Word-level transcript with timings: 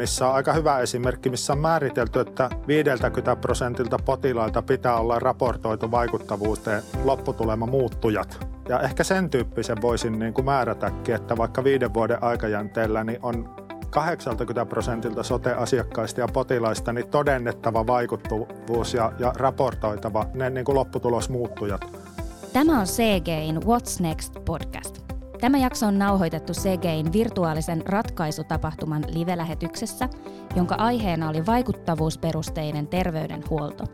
Englannissa 0.00 0.28
on 0.28 0.34
aika 0.34 0.52
hyvä 0.52 0.78
esimerkki, 0.78 1.30
missä 1.30 1.52
on 1.52 1.58
määritelty, 1.58 2.20
että 2.20 2.50
50 2.66 3.36
prosentilta 3.36 3.96
potilailta 4.04 4.62
pitää 4.62 4.96
olla 4.96 5.18
raportoitu 5.18 5.90
vaikuttavuuteen 5.90 6.82
lopputulema 7.04 7.66
muuttujat. 7.66 8.46
Ja 8.68 8.80
ehkä 8.80 9.04
sen 9.04 9.30
tyyppisen 9.30 9.82
voisin 9.82 10.18
niin 10.18 10.34
kuin 10.34 10.44
määrätäkin, 10.44 11.14
että 11.14 11.36
vaikka 11.36 11.64
viiden 11.64 11.94
vuoden 11.94 12.22
aikajänteellä 12.22 13.04
niin 13.04 13.18
on 13.22 13.54
80 13.90 14.66
prosentilta 14.66 15.22
sote-asiakkaista 15.22 16.20
ja 16.20 16.28
potilaista 16.32 16.92
niin 16.92 17.08
todennettava 17.08 17.86
vaikuttavuus 17.86 18.94
ja, 18.94 19.12
ja 19.18 19.32
raportoitava 19.36 20.26
ne 20.34 20.50
niin 20.50 20.64
kuin 20.64 20.76
lopputulosmuuttujat. 20.76 21.80
Tämä 22.52 22.80
on 22.80 22.86
CGIn 22.86 23.56
What's 23.56 24.02
Next 24.02 24.34
podcast. 24.44 25.09
Tämä 25.40 25.58
jakso 25.58 25.86
on 25.86 25.98
nauhoitettu 25.98 26.52
CGIn 26.52 27.12
virtuaalisen 27.12 27.86
ratkaisutapahtuman 27.86 29.04
live-lähetyksessä, 29.08 30.08
jonka 30.56 30.74
aiheena 30.74 31.28
oli 31.28 31.46
vaikuttavuusperusteinen 31.46 32.86
terveydenhuolto. 32.86 33.84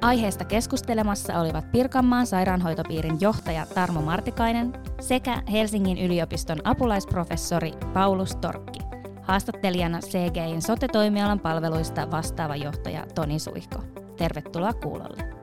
Aiheesta 0.00 0.44
keskustelemassa 0.44 1.40
olivat 1.40 1.72
Pirkanmaan 1.72 2.26
sairaanhoitopiirin 2.26 3.20
johtaja 3.20 3.66
Tarmo 3.74 4.02
Martikainen 4.02 4.72
sekä 5.00 5.42
Helsingin 5.52 5.98
yliopiston 5.98 6.58
apulaisprofessori 6.64 7.72
Paulus 7.94 8.36
Torkki. 8.36 8.80
Haastattelijana 9.22 10.00
CGIn 10.00 10.62
sote-toimialan 10.62 11.40
palveluista 11.40 12.10
vastaava 12.10 12.56
johtaja 12.56 13.06
Toni 13.14 13.38
Suihko. 13.38 13.82
Tervetuloa 14.16 14.72
kuulolle. 14.72 15.37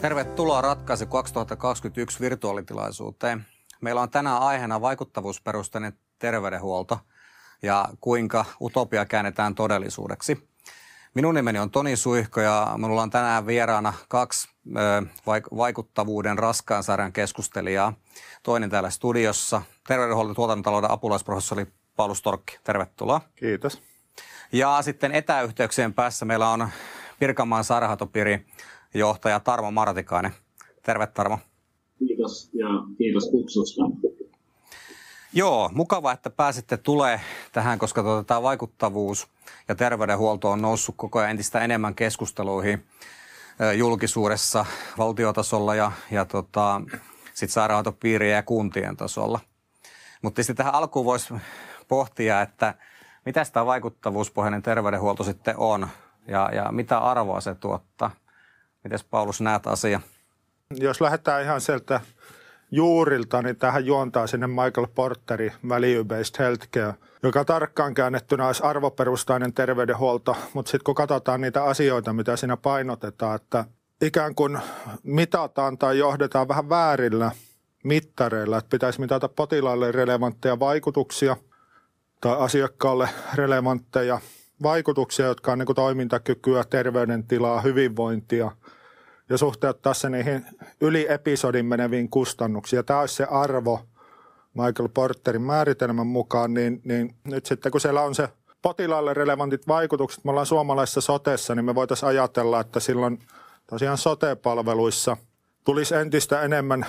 Tervetuloa 0.00 0.60
Ratkaisu 0.60 1.06
2021 1.06 2.20
virtuaalitilaisuuteen. 2.20 3.46
Meillä 3.80 4.00
on 4.00 4.10
tänään 4.10 4.42
aiheena 4.42 4.80
vaikuttavuusperusteinen 4.80 5.92
terveydenhuolto 6.18 7.00
ja 7.62 7.88
kuinka 8.00 8.44
utopia 8.60 9.06
käännetään 9.06 9.54
todellisuudeksi. 9.54 10.48
Minun 11.14 11.34
nimeni 11.34 11.58
on 11.58 11.70
Toni 11.70 11.96
Suihko 11.96 12.40
ja 12.40 12.74
minulla 12.76 13.02
on 13.02 13.10
tänään 13.10 13.46
vieraana 13.46 13.92
kaksi 14.08 14.48
vaikuttavuuden 15.56 16.38
raskaan 16.38 16.84
sarjan 16.84 17.12
keskustelijaa. 17.12 17.92
Toinen 18.42 18.70
täällä 18.70 18.90
studiossa, 18.90 19.62
terveydenhuollon 19.88 20.34
tuotantotalouden 20.34 20.90
apulaisprofessori 20.90 21.66
Paulus 21.96 22.22
Torkki. 22.22 22.58
Tervetuloa. 22.64 23.20
Kiitos. 23.36 23.82
Ja 24.52 24.82
sitten 24.82 25.12
etäyhteyksien 25.12 25.94
päässä 25.94 26.24
meillä 26.24 26.48
on 26.48 26.68
Pirkanmaan 27.18 27.64
sairaanhoitopiiri 27.64 28.46
johtaja 28.94 29.40
Tarmo 29.40 29.70
Martikainen. 29.70 30.32
Terve 30.82 31.06
Tarmo. 31.06 31.38
Kiitos 31.98 32.50
ja 32.54 32.68
kiitos 32.98 33.28
kutsusta. 33.30 33.82
Joo, 35.32 35.70
mukava, 35.74 36.12
että 36.12 36.30
pääsitte 36.30 36.76
tulee 36.76 37.20
tähän, 37.52 37.78
koska 37.78 38.02
tuota, 38.02 38.24
tämä 38.24 38.42
vaikuttavuus 38.42 39.28
ja 39.68 39.74
terveydenhuolto 39.74 40.50
on 40.50 40.62
noussut 40.62 40.94
koko 40.98 41.18
ajan 41.18 41.30
entistä 41.30 41.60
enemmän 41.60 41.94
keskusteluihin 41.94 42.86
julkisuudessa, 43.76 44.66
valtiotasolla 44.98 45.74
ja, 45.74 45.92
ja 46.10 46.24
tota, 46.24 46.80
sitten 47.24 47.48
sairaanhoitopiirien 47.48 48.36
ja 48.36 48.42
kuntien 48.42 48.96
tasolla. 48.96 49.40
Mutta 50.22 50.42
sitten 50.42 50.56
tähän 50.56 50.74
alkuun 50.74 51.04
voisi 51.04 51.34
pohtia, 51.88 52.42
että 52.42 52.74
mitä 53.26 53.44
tämä 53.52 53.66
vaikuttavuuspohjainen 53.66 54.62
terveydenhuolto 54.62 55.24
sitten 55.24 55.54
on 55.56 55.88
ja, 56.28 56.50
ja 56.54 56.72
mitä 56.72 56.98
arvoa 56.98 57.40
se 57.40 57.54
tuottaa. 57.54 58.10
Miten 58.84 58.98
Paulus 59.10 59.40
näet 59.40 59.66
asia? 59.66 60.00
Jos 60.70 61.00
lähdetään 61.00 61.42
ihan 61.42 61.60
sieltä 61.60 62.00
juurilta, 62.70 63.42
niin 63.42 63.56
tähän 63.56 63.86
juontaa 63.86 64.26
sinne 64.26 64.46
Michael 64.46 64.86
Porteri 64.94 65.52
Value-Based 65.68 66.38
Healthcare, 66.38 66.94
joka 67.22 67.44
tarkkaan 67.44 67.94
käännettynä 67.94 68.46
olisi 68.46 68.62
arvoperustainen 68.62 69.52
terveydenhuolto, 69.52 70.36
mutta 70.54 70.70
sitten 70.70 70.84
kun 70.84 70.94
katsotaan 70.94 71.40
niitä 71.40 71.64
asioita, 71.64 72.12
mitä 72.12 72.36
siinä 72.36 72.56
painotetaan, 72.56 73.36
että 73.36 73.64
ikään 74.02 74.34
kuin 74.34 74.58
mitataan 75.02 75.78
tai 75.78 75.98
johdetaan 75.98 76.48
vähän 76.48 76.68
väärillä 76.68 77.30
mittareilla, 77.84 78.58
että 78.58 78.70
pitäisi 78.70 79.00
mitata 79.00 79.28
potilaalle 79.28 79.92
relevantteja 79.92 80.58
vaikutuksia 80.58 81.36
tai 82.20 82.36
asiakkaalle 82.38 83.08
relevantteja 83.34 84.20
vaikutuksia, 84.62 85.26
jotka 85.26 85.52
on 85.52 85.58
niin 85.58 85.74
toimintakykyä, 85.74 86.64
terveydentilaa, 86.64 87.60
hyvinvointia– 87.60 88.50
ja 89.28 89.38
suhteuttaa 89.38 89.94
se 89.94 90.10
niihin 90.10 90.46
yli 90.80 91.06
episodin 91.08 91.66
meneviin 91.66 92.10
kustannuksiin. 92.10 92.78
Ja 92.78 92.82
tämä 92.82 93.00
olisi 93.00 93.14
se 93.14 93.24
arvo 93.30 93.80
Michael 94.54 94.88
Porterin 94.94 95.42
määritelmän 95.42 96.06
mukaan, 96.06 96.54
niin, 96.54 96.80
niin 96.84 97.14
nyt 97.24 97.46
sitten 97.46 97.72
kun 97.72 97.80
siellä 97.80 98.02
on 98.02 98.14
se 98.14 98.28
potilaalle 98.62 99.14
relevantit 99.14 99.68
vaikutukset, 99.68 100.24
me 100.24 100.30
ollaan 100.30 100.46
suomalaisessa 100.46 101.00
sotessa, 101.00 101.54
niin 101.54 101.64
me 101.64 101.74
voitaisiin 101.74 102.08
ajatella, 102.08 102.60
että 102.60 102.80
silloin 102.80 103.18
tosiaan 103.66 103.98
sote-palveluissa 103.98 105.16
tulisi 105.64 105.94
entistä 105.94 106.42
enemmän 106.42 106.86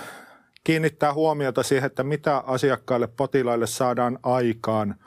kiinnittää 0.64 1.14
huomiota 1.14 1.62
siihen, 1.62 1.86
että 1.86 2.02
mitä 2.02 2.38
asiakkaille, 2.38 3.06
potilaille 3.06 3.66
saadaan 3.66 4.18
aikaan– 4.22 4.94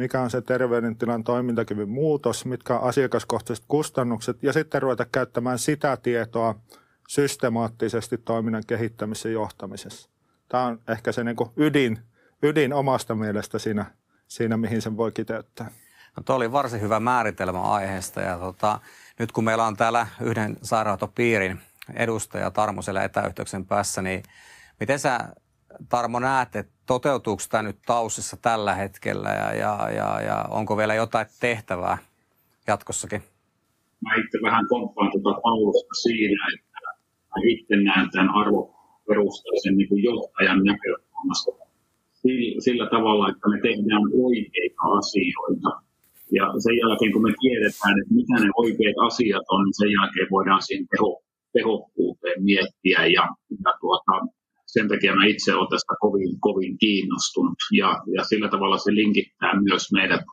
mikä 0.00 0.20
on 0.20 0.30
se 0.30 0.40
terveydentilan 0.40 1.24
toimintakyvyn 1.24 1.88
muutos, 1.88 2.44
mitkä 2.44 2.78
on 2.78 2.88
asiakaskohtaiset 2.88 3.64
kustannukset 3.68 4.42
ja 4.42 4.52
sitten 4.52 4.82
ruveta 4.82 5.06
käyttämään 5.12 5.58
sitä 5.58 5.96
tietoa 5.96 6.54
systemaattisesti 7.08 8.18
toiminnan 8.18 8.62
kehittämisessä 8.66 9.28
ja 9.28 9.32
johtamisessa. 9.32 10.10
Tämä 10.48 10.64
on 10.64 10.80
ehkä 10.88 11.12
se 11.12 11.24
niin 11.24 11.36
ydin, 11.56 11.98
ydin 12.42 12.72
omasta 12.72 13.14
mielestä 13.14 13.58
siinä, 13.58 13.86
siinä, 14.28 14.56
mihin 14.56 14.82
sen 14.82 14.96
voi 14.96 15.12
kiteyttää. 15.12 15.70
No 16.16 16.22
tuo 16.24 16.36
oli 16.36 16.52
varsin 16.52 16.80
hyvä 16.80 17.00
määritelmä 17.00 17.60
aiheesta 17.60 18.20
ja 18.20 18.38
tota, 18.38 18.80
nyt 19.18 19.32
kun 19.32 19.44
meillä 19.44 19.66
on 19.66 19.76
täällä 19.76 20.06
yhden 20.20 20.56
sairaanhoitopiirin 20.62 21.60
edustaja 21.94 22.50
Tarmo 22.50 22.82
siellä 22.82 23.04
etäyhteyksen 23.04 23.66
päässä, 23.66 24.02
niin 24.02 24.22
miten 24.80 24.98
sä 24.98 25.18
Tarmo 25.88 26.18
näet, 26.18 26.56
että 26.56 26.79
toteutuuko 26.92 27.42
tämä 27.50 27.62
nyt 27.62 27.78
Tausissa 27.86 28.36
tällä 28.36 28.74
hetkellä 28.74 29.28
ja, 29.28 29.48
ja, 29.62 29.90
ja, 29.98 30.20
ja 30.28 30.44
onko 30.58 30.76
vielä 30.76 30.94
jotain 30.94 31.26
tehtävää 31.40 31.98
jatkossakin? 32.66 33.22
Mä 34.04 34.10
itse 34.14 34.38
vähän 34.42 34.66
komppaan 34.68 35.10
tuota 35.12 35.40
Paulusta 35.40 35.94
siinä, 36.02 36.44
että 36.54 36.78
mä 37.30 37.36
itse 37.52 37.76
näen 37.76 38.10
tämän 38.10 38.30
arvoperustaisen 38.40 39.76
niin 39.76 39.88
kuin 39.88 40.02
johtajan 40.02 40.60
näkökulmasta 40.64 41.50
sillä 42.66 42.86
tavalla, 42.96 43.28
että 43.30 43.48
me 43.48 43.58
tehdään 43.66 44.06
oikeita 44.26 44.82
asioita. 44.98 45.70
Ja 46.38 46.44
sen 46.64 46.76
jälkeen, 46.82 47.12
kun 47.12 47.22
me 47.22 47.32
tiedetään, 47.40 47.94
että 48.00 48.14
mitä 48.14 48.34
ne 48.44 48.50
oikeat 48.64 48.98
asiat 49.08 49.46
on, 49.54 49.64
niin 49.64 49.78
sen 49.80 49.92
jälkeen 49.98 50.28
voidaan 50.30 50.62
siihen 50.62 50.86
teho, 50.92 51.22
tehokkuuteen 51.52 52.42
miettiä. 52.50 53.00
Ja, 53.16 53.24
ja 53.64 53.72
tuota, 53.80 54.14
sen 54.72 54.88
takia 54.88 55.16
mä 55.16 55.26
itse 55.26 55.54
olen 55.54 55.68
tästä 55.68 55.94
kovin, 56.00 56.40
kovin 56.40 56.78
kiinnostunut 56.78 57.60
ja, 57.72 57.90
ja 58.16 58.24
sillä 58.24 58.48
tavalla 58.48 58.78
se 58.78 58.94
linkittää 58.94 59.60
myös 59.62 59.92
meidät, 59.92 60.24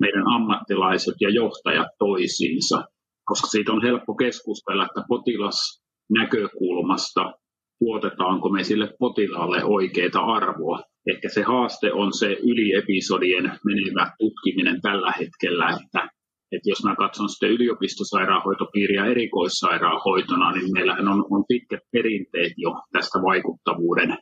meidän 0.00 0.26
ammattilaiset 0.34 1.14
ja 1.20 1.30
johtajat 1.30 1.88
toisiinsa, 1.98 2.84
koska 3.24 3.46
siitä 3.46 3.72
on 3.72 3.82
helppo 3.82 4.14
keskustella, 4.14 4.86
että 4.86 5.02
potilas 5.08 5.82
näkökulmasta 6.10 7.32
tuotetaanko 7.78 8.48
me 8.48 8.64
sille 8.64 8.94
potilaalle 8.98 9.64
oikeita 9.64 10.20
arvoa. 10.20 10.82
Ehkä 11.12 11.28
se 11.28 11.42
haaste 11.42 11.92
on 11.92 12.12
se 12.12 12.26
yliepisodien 12.26 13.58
menevä 13.64 14.12
tutkiminen 14.18 14.80
tällä 14.80 15.12
hetkellä, 15.20 15.68
että 15.68 16.08
että 16.52 16.70
jos 16.70 16.84
mä 16.84 16.96
katson 16.96 17.28
sitten 17.28 17.50
yliopistosairaanhoitopiiriä 17.50 19.06
erikoissairaanhoitona, 19.06 20.52
niin 20.52 20.72
meillähän 20.72 21.08
on, 21.08 21.24
on 21.30 21.44
pitkät 21.48 21.80
perinteet 21.92 22.52
jo 22.56 22.70
tästä 22.92 23.18
vaikuttavuuden 23.22 24.18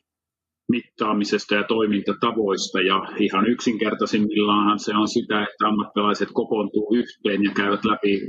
mittaamisesta 0.68 1.54
ja 1.54 1.64
toimintatavoista. 1.64 2.80
Ja 2.80 3.02
ihan 3.18 3.46
yksinkertaisimmillaan 3.46 4.78
se 4.78 4.96
on 4.96 5.08
sitä, 5.08 5.42
että 5.42 5.66
ammattilaiset 5.66 6.28
kokoontuu 6.32 6.94
yhteen 6.94 7.44
ja 7.44 7.50
käyvät 7.56 7.84
läpi 7.84 8.20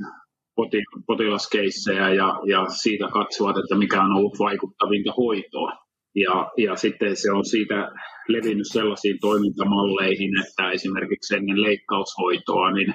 potilaskeissejä 1.07 2.09
ja, 2.13 2.39
ja 2.47 2.65
siitä 2.69 3.07
katsovat, 3.13 3.57
että 3.57 3.75
mikä 3.75 4.01
on 4.03 4.13
ollut 4.17 4.39
vaikuttavinta 4.39 5.11
hoitoa. 5.17 5.71
Ja, 6.15 6.51
ja 6.57 6.75
sitten 6.75 7.15
se 7.15 7.31
on 7.31 7.45
siitä 7.45 7.91
levinnyt 8.27 8.67
sellaisiin 8.71 9.17
toimintamalleihin, 9.21 10.31
että 10.43 10.71
esimerkiksi 10.71 11.35
ennen 11.35 11.61
leikkaushoitoa, 11.61 12.71
niin 12.71 12.93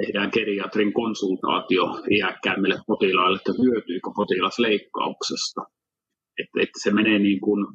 tehdään 0.00 0.30
geriatrin 0.32 0.92
konsultaatio 0.92 1.84
iäkkäämmille 2.10 2.78
potilaille, 2.86 3.36
että 3.36 3.52
hyötyykö 3.62 4.10
potilas 4.16 4.58
leikkauksesta. 4.58 5.62
Että, 6.38 6.60
että 6.60 6.78
se 6.82 6.92
menee 6.92 7.18
niin 7.18 7.40
kuin, 7.40 7.66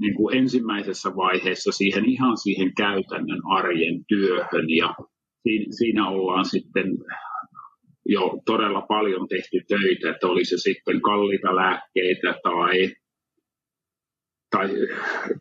niin 0.00 0.14
kuin 0.14 0.36
ensimmäisessä 0.36 1.10
vaiheessa 1.16 1.72
siihen 1.72 2.08
ihan 2.08 2.36
siihen 2.36 2.74
käytännön 2.74 3.40
arjen 3.50 4.04
työhön 4.08 4.70
ja 4.70 4.94
siinä, 5.70 6.08
ollaan 6.08 6.44
sitten 6.44 6.86
jo 8.06 8.40
todella 8.46 8.80
paljon 8.80 9.28
tehty 9.28 9.60
töitä, 9.68 10.10
että 10.10 10.26
oli 10.26 10.44
se 10.44 10.58
sitten 10.58 11.00
kalliita 11.00 11.56
lääkkeitä 11.56 12.34
tai, 12.42 12.92
tai, 14.50 14.68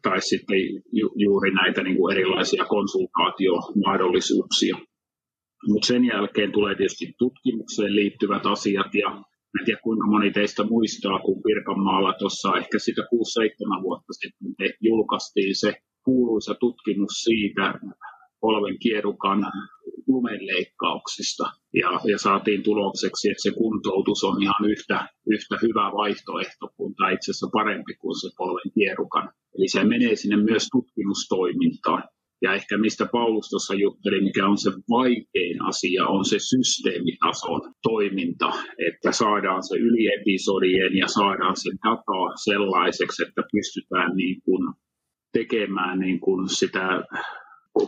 tai 0.01 0.21
sitten 0.21 0.57
ju, 0.91 1.11
juuri 1.15 1.51
näitä 1.51 1.83
niin 1.83 1.97
kuin 1.97 2.17
erilaisia 2.17 2.65
konsultaatiomahdollisuuksia. 2.65 4.77
Mutta 5.67 5.87
sen 5.87 6.05
jälkeen 6.05 6.51
tulee 6.51 6.75
tietysti 6.75 7.13
tutkimukseen 7.17 7.95
liittyvät 7.95 8.45
asiat 8.45 8.95
ja 8.95 9.23
en 9.59 9.65
tiedä 9.65 9.79
kuinka 9.83 10.07
moni 10.07 10.31
teistä 10.31 10.63
muistaa, 10.63 11.19
kun 11.19 11.41
Pirkanmaalla 11.43 12.13
tuossa 12.13 12.57
ehkä 12.57 12.79
sitä 12.79 13.01
6-7 13.01 13.83
vuotta 13.83 14.13
sitten 14.13 14.73
julkaistiin 14.81 15.55
se 15.55 15.73
kuuluisa 16.03 16.55
tutkimus 16.55 17.23
siitä 17.23 17.73
polven 18.41 18.79
kierukan 18.79 19.51
lumenleikkauksista. 20.07 21.43
Ja, 21.73 21.99
ja 22.11 22.17
saatiin 22.17 22.63
tulokseksi, 22.63 23.29
että 23.29 23.43
se 23.43 23.51
kuntoutus 23.51 24.23
on 24.23 24.41
ihan 24.43 24.65
yhtä, 24.69 25.07
yhtä 25.27 25.55
hyvä 25.61 25.91
vaihtoehto 25.99 26.65
kuin, 26.77 26.95
tai 26.95 27.13
itse 27.13 27.31
asiassa 27.31 27.49
parempi 27.53 27.93
kuin 27.95 28.21
se 28.21 28.29
polven 28.37 28.71
kierukan. 28.73 29.29
Eli 29.57 29.67
se 29.67 29.83
menee 29.83 30.15
sinne 30.15 30.37
myös 30.37 30.67
tutkimustoimintaan. 30.71 32.03
Ja 32.41 32.53
ehkä 32.53 32.77
mistä 32.77 33.05
Paulus 33.11 33.49
tuossa 33.49 33.73
jutteli, 33.73 34.21
mikä 34.21 34.47
on 34.47 34.57
se 34.57 34.71
vaikein 34.89 35.61
asia, 35.61 36.07
on 36.07 36.25
se 36.25 36.39
systeemitason 36.39 37.61
toiminta, 37.81 38.53
että 38.87 39.11
saadaan 39.11 39.63
se 39.63 39.75
yliepisodien 39.77 40.97
ja 40.97 41.07
saadaan 41.07 41.55
se 41.55 41.69
data 41.83 42.35
sellaiseksi, 42.43 43.23
että 43.23 43.41
pystytään 43.51 44.15
niin 44.15 44.41
kuin 44.45 44.73
tekemään 45.33 45.99
niin 45.99 46.19
kuin 46.19 46.49
sitä 46.49 47.03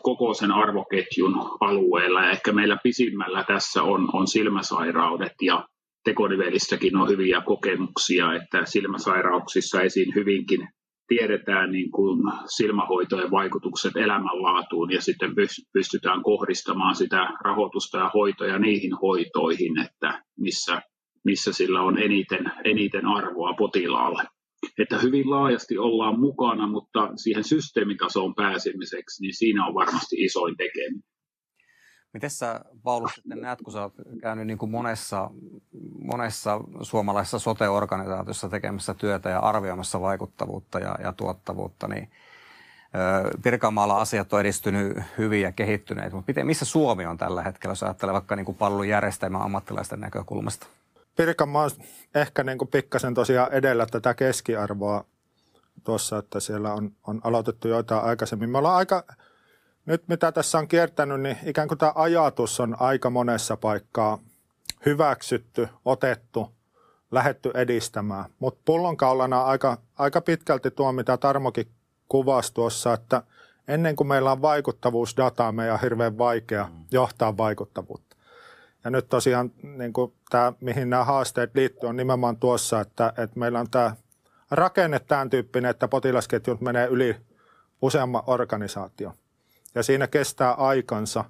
koko 0.03 0.33
sen 0.33 0.51
arvoketjun 0.51 1.35
alueella. 1.59 2.23
Ja 2.23 2.31
ehkä 2.31 2.51
meillä 2.51 2.77
pisimmällä 2.83 3.43
tässä 3.43 3.83
on, 3.83 4.09
on 4.13 4.27
silmäsairaudet 4.27 5.33
ja 5.41 5.67
tekonivelissäkin 6.03 6.97
on 6.97 7.09
hyviä 7.09 7.41
kokemuksia, 7.41 8.33
että 8.33 8.65
silmäsairauksissa 8.65 9.81
esiin 9.81 10.15
hyvinkin 10.15 10.67
tiedetään 11.07 11.71
niin 11.71 11.92
kuin 11.92 12.19
silmähoitojen 12.45 13.31
vaikutukset 13.31 13.95
elämänlaatuun 13.95 14.92
ja 14.92 15.01
sitten 15.01 15.31
pystytään 15.74 16.24
kohdistamaan 16.24 16.95
sitä 16.95 17.30
rahoitusta 17.44 17.98
ja 17.98 18.12
hoitoja 18.13 18.59
niihin 18.59 18.94
hoitoihin, 18.94 19.81
että 19.81 20.24
missä, 20.39 20.81
missä 21.25 21.54
sillä 21.54 21.81
on 21.81 21.98
eniten, 21.98 22.51
eniten 22.63 23.06
arvoa 23.06 23.54
potilaalle. 23.54 24.24
Että 24.80 24.98
hyvin 24.98 25.30
laajasti 25.30 25.77
ollaan 25.77 26.19
mukana, 26.19 26.68
mutta 26.68 27.10
siihen 27.15 27.44
systeemitasoon 27.44 28.36
pääsemiseksi, 28.36 29.21
niin 29.21 29.33
siinä 29.33 29.65
on 29.65 29.74
varmasti 29.74 30.15
isoin 30.19 30.57
tekeminen. 30.57 31.16
Miten 32.17 32.29
sä, 32.29 32.59
Paulus, 32.83 33.11
sitten 33.15 33.41
näet, 33.41 33.61
kun 33.61 33.73
sä 33.73 33.81
oot 33.81 33.93
käynyt 34.21 34.47
niin 34.47 34.57
kuin 34.57 34.71
monessa, 34.71 35.29
monessa 36.03 36.59
suomalaisessa 36.81 37.39
sote-organisaatiossa 37.39 38.49
tekemässä 38.49 38.93
työtä 38.93 39.29
ja 39.29 39.39
arvioimassa 39.39 40.01
vaikuttavuutta 40.01 40.79
ja, 40.79 40.95
ja 41.03 41.13
tuottavuutta, 41.13 41.87
niin 41.87 42.11
Pirkanmaalla 43.43 44.01
asiat 44.01 44.33
on 44.33 44.39
edistynyt 44.39 44.97
hyvin 45.17 45.41
ja 45.41 45.51
kehittyneet, 45.51 46.13
mutta 46.13 46.29
miten, 46.29 46.45
missä 46.45 46.65
Suomi 46.65 47.05
on 47.05 47.17
tällä 47.17 47.43
hetkellä, 47.43 47.71
jos 47.71 47.83
ajattelee 47.83 48.13
vaikka 48.13 48.35
niin 48.35 48.45
kuin 48.45 48.57
palvelujärjestelmän 48.57 49.41
ammattilaisten 49.41 49.99
näkökulmasta? 49.99 50.67
Pirkanmaa 51.15 51.63
on 51.63 51.71
ehkä 52.15 52.43
niin 52.43 52.57
kuin 52.57 52.67
pikkasen 52.67 53.13
tosiaan 53.13 53.51
edellä 53.51 53.85
tätä 53.85 54.13
keskiarvoa 54.13 55.05
tuossa, 55.83 56.17
että 56.17 56.39
siellä 56.39 56.73
on, 56.73 56.91
on 57.07 57.21
aloitettu 57.23 57.67
joitain 57.67 58.03
aikaisemmin. 58.03 58.49
Me 58.49 58.57
ollaan 58.57 58.77
aika 58.77 59.03
nyt 59.88 60.07
mitä 60.07 60.31
tässä 60.31 60.57
on 60.57 60.68
kiertänyt, 60.68 61.22
niin 61.22 61.38
ikään 61.45 61.68
kuin 61.68 61.78
tämä 61.78 61.92
ajatus 61.95 62.60
on 62.60 62.75
aika 62.80 63.10
monessa 63.10 63.57
paikkaa 63.57 64.19
hyväksytty, 64.86 65.68
otettu, 65.86 66.51
lähetty 67.12 67.51
edistämään. 67.54 68.25
Mutta 68.39 68.62
pullonkaulana 68.66 69.44
aika, 69.44 69.78
aika 69.98 70.22
pitkälti 70.22 70.72
tuo, 70.72 70.92
mitä 70.92 71.18
Tarmokin 71.18 71.68
kuvasi 72.10 72.54
tuossa, 72.54 72.94
että 72.94 73.22
ennen 73.68 73.95
kuin 73.95 74.07
meillä 74.07 74.31
on 74.31 74.42
vaikuttavuusdataa, 74.42 75.51
meidän 75.51 75.74
on 75.74 75.81
hirveän 75.81 76.18
vaikea 76.18 76.69
johtaa 76.92 77.38
vaikuttavuutta. 77.38 78.16
Ja 78.84 78.89
nyt 78.89 79.10
tosiaan 79.10 79.51
niin 79.63 79.94
kuin 79.94 80.13
tämä, 80.30 80.54
mihin 80.62 80.89
nämä 80.89 81.04
haasteet 81.04 81.56
liittyy, 81.56 81.89
on 81.89 81.98
nimenomaan 81.98 82.38
tuossa, 82.38 82.81
että, 82.81 83.13
että 83.18 83.39
meillä 83.39 83.60
on 83.60 83.69
tämä 83.69 83.95
rakenne 84.51 85.00
tämän 85.00 85.30
tyyppinen, 85.30 85.72
että 85.72 85.88
potilasketjut 85.88 86.62
menee 86.62 86.88
yli 86.88 87.16
useamman 87.81 88.24
organisaation 88.28 89.13
ja 89.77 89.83
siinä 89.83 90.07
kestää 90.07 90.53
aikansa. 90.53 91.25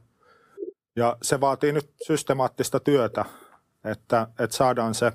Ja 0.95 1.17
se 1.21 1.41
vaatii 1.41 1.71
nyt 1.71 1.91
systemaattista 2.07 2.79
työtä, 2.79 3.25
että, 3.83 4.27
että 4.39 4.57
saadaan 4.57 4.93
se 4.95 5.11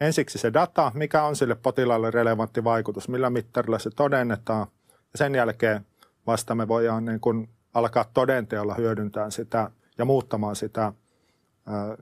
ensiksi 0.00 0.38
se 0.38 0.52
data, 0.52 0.92
mikä 0.94 1.22
on 1.22 1.36
sille 1.36 1.54
potilaalle 1.54 2.10
relevantti 2.10 2.64
vaikutus, 2.64 3.08
millä 3.08 3.30
mittarilla 3.30 3.78
se 3.78 3.90
todennetaan. 3.90 4.66
Ja 4.88 5.18
sen 5.18 5.34
jälkeen 5.34 5.86
vasta 6.26 6.54
me 6.54 6.68
voidaan 6.68 7.04
niin 7.04 7.20
kuin 7.20 7.48
alkaa 7.74 8.04
todenteolla 8.14 8.74
hyödyntää 8.74 9.30
sitä 9.30 9.70
ja 9.98 10.04
muuttamaan 10.04 10.56
sitä 10.56 10.92
ää, 11.66 11.96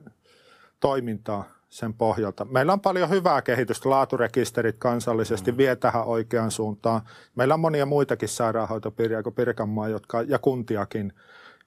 toimintaa 0.79 1.58
sen 1.69 1.93
pohjalta. 1.93 2.45
Meillä 2.45 2.73
on 2.73 2.81
paljon 2.81 3.09
hyvää 3.09 3.41
kehitystä, 3.41 3.89
laaturekisterit 3.89 4.75
kansallisesti 4.79 5.51
mm. 5.51 5.57
vie 5.57 5.75
tähän 5.75 6.03
oikeaan 6.03 6.51
suuntaan. 6.51 7.01
Meillä 7.35 7.53
on 7.53 7.59
monia 7.59 7.85
muitakin 7.85 8.29
sairaanhoitopiiriä 8.29 9.23
kuin 9.23 9.35
Pirkanmaa 9.35 9.87
jotka, 9.87 10.21
ja 10.21 10.39
kuntiakin, 10.39 11.13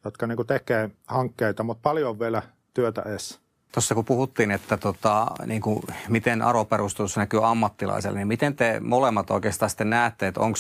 jotka 0.05 0.27
niin 0.27 0.47
tekee 0.47 0.91
hankkeita, 1.07 1.63
mutta 1.63 1.83
paljon 1.83 2.11
on 2.11 2.19
vielä 2.19 2.43
työtä 2.75 3.03
edessä. 3.07 3.41
Tuossa 3.73 3.95
kun 3.95 4.05
puhuttiin, 4.05 4.51
että 4.51 4.77
tota, 4.77 5.27
niin 5.47 5.63
kuin, 5.63 5.83
miten 6.09 6.43
aroperustus 6.43 7.17
näkyy 7.17 7.47
ammattilaiselle, 7.47 8.19
niin 8.19 8.29
miten 8.29 8.57
te 8.57 8.81
molemmat 8.81 9.31
oikeastaan 9.31 9.71
sitten 9.71 9.91
näette, 9.91 10.27
että 10.27 10.41
onko 10.41 10.59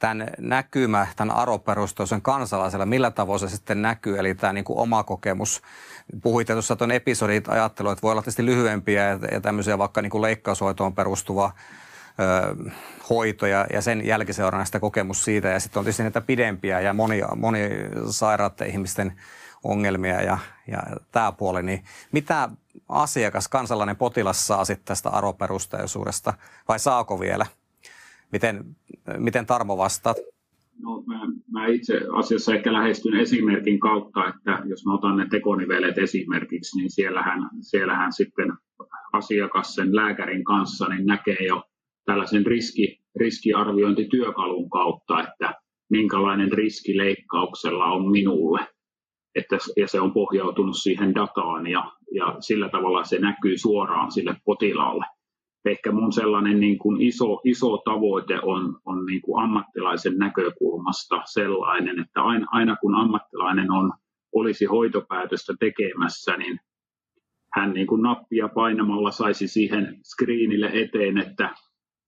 tämän 0.00 0.30
näkymä, 0.38 1.06
tämän 1.16 1.36
aroperustoisen 1.36 2.22
kansalaisella, 2.22 2.86
millä 2.86 3.10
tavoin 3.10 3.40
se 3.40 3.48
sitten 3.48 3.82
näkyy, 3.82 4.18
eli 4.18 4.34
tämä 4.34 4.52
niin 4.52 4.64
kuin 4.64 4.78
oma 4.78 5.02
kokemus. 5.02 5.62
Puhuitte 6.22 6.52
tuossa 6.52 6.76
tuon 6.76 6.90
episodit 6.90 7.48
ajattelu, 7.48 7.90
että 7.90 8.02
voi 8.02 8.12
olla 8.12 8.22
tietysti 8.22 8.46
lyhyempiä 8.46 9.08
ja, 9.08 9.18
ja 9.32 9.40
tämmöisiä 9.40 9.78
vaikka 9.78 10.02
niin 10.02 10.10
kuin 10.10 10.22
leikkaushoitoon 10.22 10.94
perustuva 10.94 11.52
ö, 12.20 12.72
hoito 13.10 13.46
ja, 13.46 13.66
ja 13.72 13.82
sen 13.82 14.06
jälkiseurannasta 14.06 14.80
kokemus 14.80 15.24
siitä. 15.24 15.48
Ja 15.48 15.60
sitten 15.60 15.80
on 15.80 15.84
tietysti 15.84 16.02
näitä 16.02 16.20
pidempiä 16.20 16.80
ja 16.80 16.92
moni, 16.92 17.20
moni 17.36 17.60
sairaiden 18.10 18.70
ihmisten 18.70 19.12
ongelmia 19.64 20.22
ja, 20.22 20.38
ja 20.66 20.82
tämä 21.12 21.32
puoli. 21.32 21.62
Niin 21.62 21.84
mitä 22.12 22.48
asiakas, 22.88 23.48
kansalainen 23.48 23.96
potilas 23.96 24.46
saa 24.46 24.64
sitten 24.64 24.86
tästä 24.86 25.08
aroperusteisuudesta 25.10 26.34
vai 26.68 26.78
saako 26.78 27.20
vielä– 27.20 27.46
Miten, 28.32 28.64
miten 29.18 29.46
Tarmo 29.46 29.76
vastaat? 29.76 30.16
No, 30.82 31.02
mä, 31.06 31.20
mä 31.52 31.66
itse 31.66 32.00
asiassa 32.12 32.54
ehkä 32.54 32.72
lähestyn 32.72 33.16
esimerkin 33.16 33.80
kautta, 33.80 34.28
että 34.28 34.62
jos 34.64 34.86
mä 34.86 34.94
otan 34.94 35.16
ne 35.16 35.26
tekonivelet 35.30 35.98
esimerkiksi, 35.98 36.76
niin 36.76 36.90
siellähän, 36.90 37.50
siellähän 37.60 38.12
sitten 38.12 38.52
asiakas 39.12 39.74
sen 39.74 39.96
lääkärin 39.96 40.44
kanssa 40.44 40.88
niin 40.88 41.06
näkee 41.06 41.46
jo 41.48 41.62
tällaisen 42.04 42.46
riski, 42.46 43.00
riskiarviointityökalun 43.16 44.70
kautta, 44.70 45.22
että 45.22 45.54
minkälainen 45.90 46.52
riski 46.52 46.96
leikkauksella 46.96 47.84
on 47.84 48.10
minulle. 48.10 48.60
Että, 49.34 49.58
ja 49.76 49.88
se 49.88 50.00
on 50.00 50.12
pohjautunut 50.12 50.76
siihen 50.82 51.14
dataan 51.14 51.66
ja, 51.66 51.92
ja 52.14 52.36
sillä 52.40 52.68
tavalla 52.68 53.04
se 53.04 53.18
näkyy 53.18 53.58
suoraan 53.58 54.12
sille 54.12 54.36
potilaalle 54.44 55.04
ehkä 55.64 55.92
mun 55.92 56.12
sellainen 56.12 56.60
niin 56.60 56.78
kuin 56.78 57.02
iso, 57.02 57.40
iso 57.44 57.76
tavoite 57.76 58.40
on, 58.42 58.80
on 58.84 59.06
niin 59.06 59.20
kuin 59.22 59.42
ammattilaisen 59.42 60.16
näkökulmasta 60.16 61.22
sellainen, 61.24 61.98
että 61.98 62.22
aina, 62.22 62.46
aina 62.52 62.76
kun 62.76 62.94
ammattilainen 62.94 63.70
on, 63.70 63.92
olisi 64.34 64.64
hoitopäätöstä 64.64 65.54
tekemässä, 65.60 66.36
niin 66.36 66.60
hän 67.54 67.72
niin 67.72 67.86
kuin 67.86 68.02
nappia 68.02 68.48
painamalla 68.48 69.10
saisi 69.10 69.48
siihen 69.48 70.00
screenille 70.04 70.70
eteen, 70.72 71.18
että, 71.18 71.54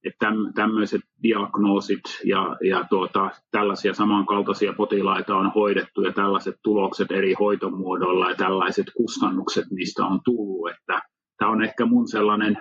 että 0.04 0.32
tämmöiset 0.54 1.00
diagnoosit 1.22 2.02
ja, 2.24 2.56
ja 2.68 2.84
tuota, 2.90 3.30
tällaisia 3.50 3.94
samankaltaisia 3.94 4.72
potilaita 4.72 5.36
on 5.36 5.52
hoidettu 5.54 6.02
ja 6.02 6.12
tällaiset 6.12 6.56
tulokset 6.62 7.10
eri 7.10 7.34
hoitomuodoilla 7.40 8.30
ja 8.30 8.36
tällaiset 8.36 8.86
kustannukset 8.96 9.64
niistä 9.70 10.04
on 10.04 10.20
tullut, 10.24 10.70
että 10.70 11.02
tämä 11.38 11.50
on 11.50 11.64
ehkä 11.64 11.86
mun 11.86 12.08
sellainen 12.08 12.56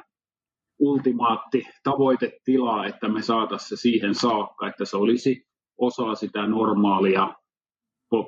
ultimaatti 0.82 1.68
tavoitetilaa, 1.84 2.86
että 2.86 3.10
me 3.10 3.22
saataisiin 3.22 3.70
se 3.70 3.82
siihen 3.82 4.16
saakka, 4.16 4.68
että 4.68 4.86
se 4.86 4.98
olisi 4.98 5.48
osa 5.78 6.16
sitä 6.16 6.48
normaalia 6.48 7.34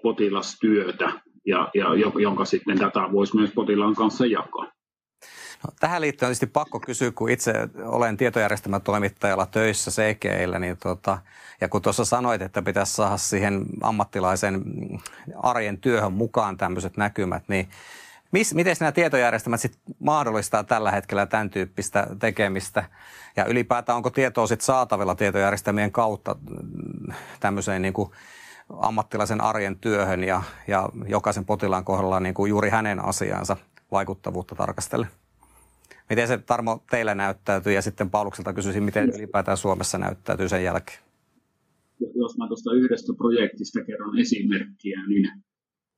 potilastyötä, 0.03 1.11
ja, 1.45 1.69
ja, 1.73 1.85
jonka 2.21 2.45
sitten 2.45 2.77
tätä 2.77 2.99
voisi 3.11 3.35
myös 3.35 3.51
potilaan 3.55 3.95
kanssa 3.95 4.25
jakaa. 4.25 4.71
No, 5.63 5.73
tähän 5.79 6.01
liittyen 6.01 6.27
tietysti 6.27 6.47
pakko 6.47 6.79
kysyä, 6.79 7.11
kun 7.11 7.29
itse 7.29 7.53
olen 7.85 8.17
tietojärjestelmätoimittajalla 8.17 9.45
töissä 9.45 9.91
CGillä, 9.91 10.59
niin 10.59 10.77
tota, 10.77 11.17
ja 11.61 11.69
kun 11.69 11.81
tuossa 11.81 12.05
sanoit, 12.05 12.41
että 12.41 12.61
pitäisi 12.61 12.93
saada 12.93 13.17
siihen 13.17 13.65
ammattilaisen 13.81 14.63
arjen 15.43 15.77
työhön 15.77 16.13
mukaan 16.13 16.57
tämmöiset 16.57 16.97
näkymät, 16.97 17.43
niin 17.47 17.69
Mis, 18.33 18.53
miten 18.53 18.75
nämä 18.79 18.91
tietojärjestelmät 18.91 19.61
sit 19.61 19.79
mahdollistaa 19.99 20.63
tällä 20.63 20.91
hetkellä 20.91 21.25
tämän 21.25 21.49
tyyppistä 21.49 22.07
tekemistä? 22.19 22.83
Ja 23.35 23.45
ylipäätään 23.45 23.95
onko 23.95 24.09
tietoa 24.09 24.47
sit 24.47 24.61
saatavilla 24.61 25.15
tietojärjestelmien 25.15 25.91
kautta 25.91 26.35
mm, 26.49 27.13
tämmöiseen 27.39 27.81
niin 27.81 27.93
kuin 27.93 28.09
ammattilaisen 28.69 29.41
arjen 29.41 29.79
työhön 29.79 30.23
ja, 30.23 30.43
ja 30.67 30.89
jokaisen 31.07 31.45
potilaan 31.45 31.85
kohdalla 31.85 32.19
niin 32.19 32.33
kuin 32.33 32.49
juuri 32.49 32.69
hänen 32.69 33.05
asiansa 33.05 33.57
vaikuttavuutta 33.91 34.55
tarkastellen? 34.55 35.09
Miten 36.09 36.27
se 36.27 36.37
Tarmo 36.37 36.83
teillä 36.89 37.15
näyttäytyy 37.15 37.73
ja 37.73 37.81
sitten 37.81 38.09
Paulukselta 38.09 38.53
kysyisin, 38.53 38.83
miten 38.83 39.09
ylipäätään 39.09 39.57
Suomessa 39.57 39.97
näyttäytyy 39.97 40.49
sen 40.49 40.63
jälkeen? 40.63 40.99
Jos 42.15 42.37
mä 42.37 42.47
tuosta 42.47 42.73
yhdestä 42.73 43.13
projektista 43.17 43.83
kerron 43.83 44.19
esimerkkiä, 44.19 45.07
niin, 45.07 45.43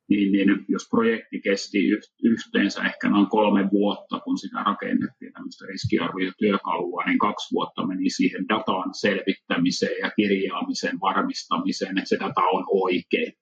niin, 0.10 0.32
niin 0.32 0.66
jos 0.68 0.88
projekti 0.90 1.42
kesti 1.42 1.78
yhteensä 2.24 2.84
ehkä 2.84 3.10
noin 3.10 3.28
kolme 3.28 3.70
vuotta, 3.72 4.20
kun 4.20 4.38
sitä 4.38 4.64
rakennettiin 4.66 5.34
tämmöistä 5.34 5.66
riskiarviotyökalua, 5.66 7.04
niin 7.06 7.20
kaksi 7.20 7.54
vuotta 7.54 7.88
meni 7.88 8.10
siihen 8.10 8.48
datan 8.50 8.94
selvittämiseen 8.94 10.00
ja 10.02 10.12
kirjaamisen 10.16 11.00
varmistamiseen, 11.00 11.98
että 11.98 12.10
se 12.10 12.18
data 12.20 12.42
on 12.42 12.66
oikein. 12.68 13.34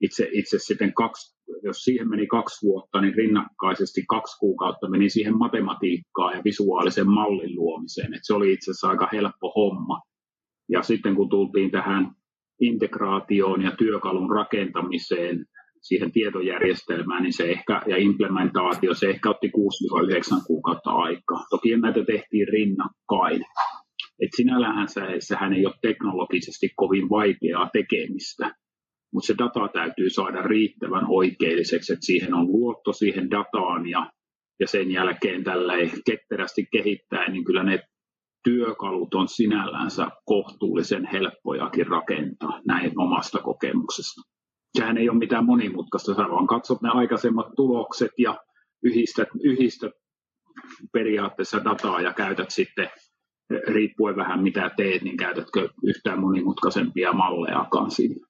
Itse, 0.00 0.28
itse 0.32 0.58
sitten 0.58 0.94
kaksi 0.94 1.32
jos 1.62 1.76
siihen 1.76 2.08
meni 2.08 2.26
kaksi 2.26 2.66
vuotta, 2.66 3.00
niin 3.00 3.14
rinnakkaisesti 3.14 4.04
kaksi 4.08 4.38
kuukautta 4.38 4.90
meni 4.90 5.10
siihen 5.10 5.38
matematiikkaan 5.38 6.36
ja 6.36 6.44
visuaalisen 6.44 7.08
mallin 7.08 7.56
luomiseen. 7.56 8.14
Et 8.14 8.20
se 8.22 8.34
oli 8.34 8.52
itse 8.52 8.70
asiassa 8.70 8.88
aika 8.88 9.08
helppo 9.12 9.52
homma. 9.56 10.00
Ja 10.68 10.82
sitten 10.82 11.14
kun 11.14 11.28
tultiin 11.28 11.70
tähän 11.70 12.10
integraatioon 12.60 13.62
ja 13.62 13.70
työkalun 13.78 14.30
rakentamiseen, 14.30 15.46
siihen 15.82 16.12
tietojärjestelmään, 16.12 17.22
niin 17.22 17.32
se 17.32 17.44
ehkä, 17.44 17.82
ja 17.86 17.96
implementaatio, 17.96 18.94
se 18.94 19.06
ehkä 19.06 19.30
otti 19.30 19.48
6-9 19.48 19.50
kuukautta 20.46 20.90
aikaa. 20.90 21.44
Toki 21.50 21.76
näitä 21.76 22.04
tehtiin 22.04 22.48
rinnakkain. 22.48 23.44
Et 24.22 24.30
sinällähän 24.36 24.88
se, 24.88 25.00
sehän 25.18 25.52
ei 25.52 25.66
ole 25.66 25.74
teknologisesti 25.82 26.68
kovin 26.76 27.10
vaikeaa 27.10 27.70
tekemistä 27.72 28.54
mutta 29.12 29.26
se 29.26 29.34
data 29.38 29.68
täytyy 29.72 30.10
saada 30.10 30.42
riittävän 30.42 31.04
oikeelliseksi, 31.08 31.92
että 31.92 32.06
siihen 32.06 32.34
on 32.34 32.46
luotto 32.46 32.92
siihen 32.92 33.30
dataan 33.30 33.88
ja, 33.88 34.12
ja 34.60 34.68
sen 34.68 34.90
jälkeen 34.90 35.44
tällä 35.44 35.72
ketterästi 36.06 36.66
kehittäen, 36.72 37.32
niin 37.32 37.44
kyllä 37.44 37.62
ne 37.62 37.80
työkalut 38.44 39.14
on 39.14 39.28
sinällänsä 39.28 40.08
kohtuullisen 40.24 41.08
helppojakin 41.12 41.86
rakentaa 41.86 42.60
näin 42.66 42.92
omasta 43.00 43.38
kokemuksesta. 43.38 44.22
Sehän 44.78 44.98
ei 44.98 45.08
ole 45.08 45.18
mitään 45.18 45.44
monimutkaista, 45.44 46.14
sä 46.14 46.22
vaan 46.22 46.46
katsot 46.46 46.82
ne 46.82 46.88
aikaisemmat 46.92 47.46
tulokset 47.56 48.10
ja 48.18 48.40
yhdistät, 48.82 49.28
yhdistät 49.42 49.92
periaatteessa 50.92 51.64
dataa 51.64 52.00
ja 52.00 52.12
käytät 52.12 52.50
sitten, 52.50 52.90
riippuen 53.66 54.16
vähän 54.16 54.42
mitä 54.42 54.70
teet, 54.76 55.02
niin 55.02 55.16
käytätkö 55.16 55.68
yhtään 55.82 56.20
monimutkaisempia 56.20 57.12
mallejakaan 57.12 57.90
siinä. 57.90 58.26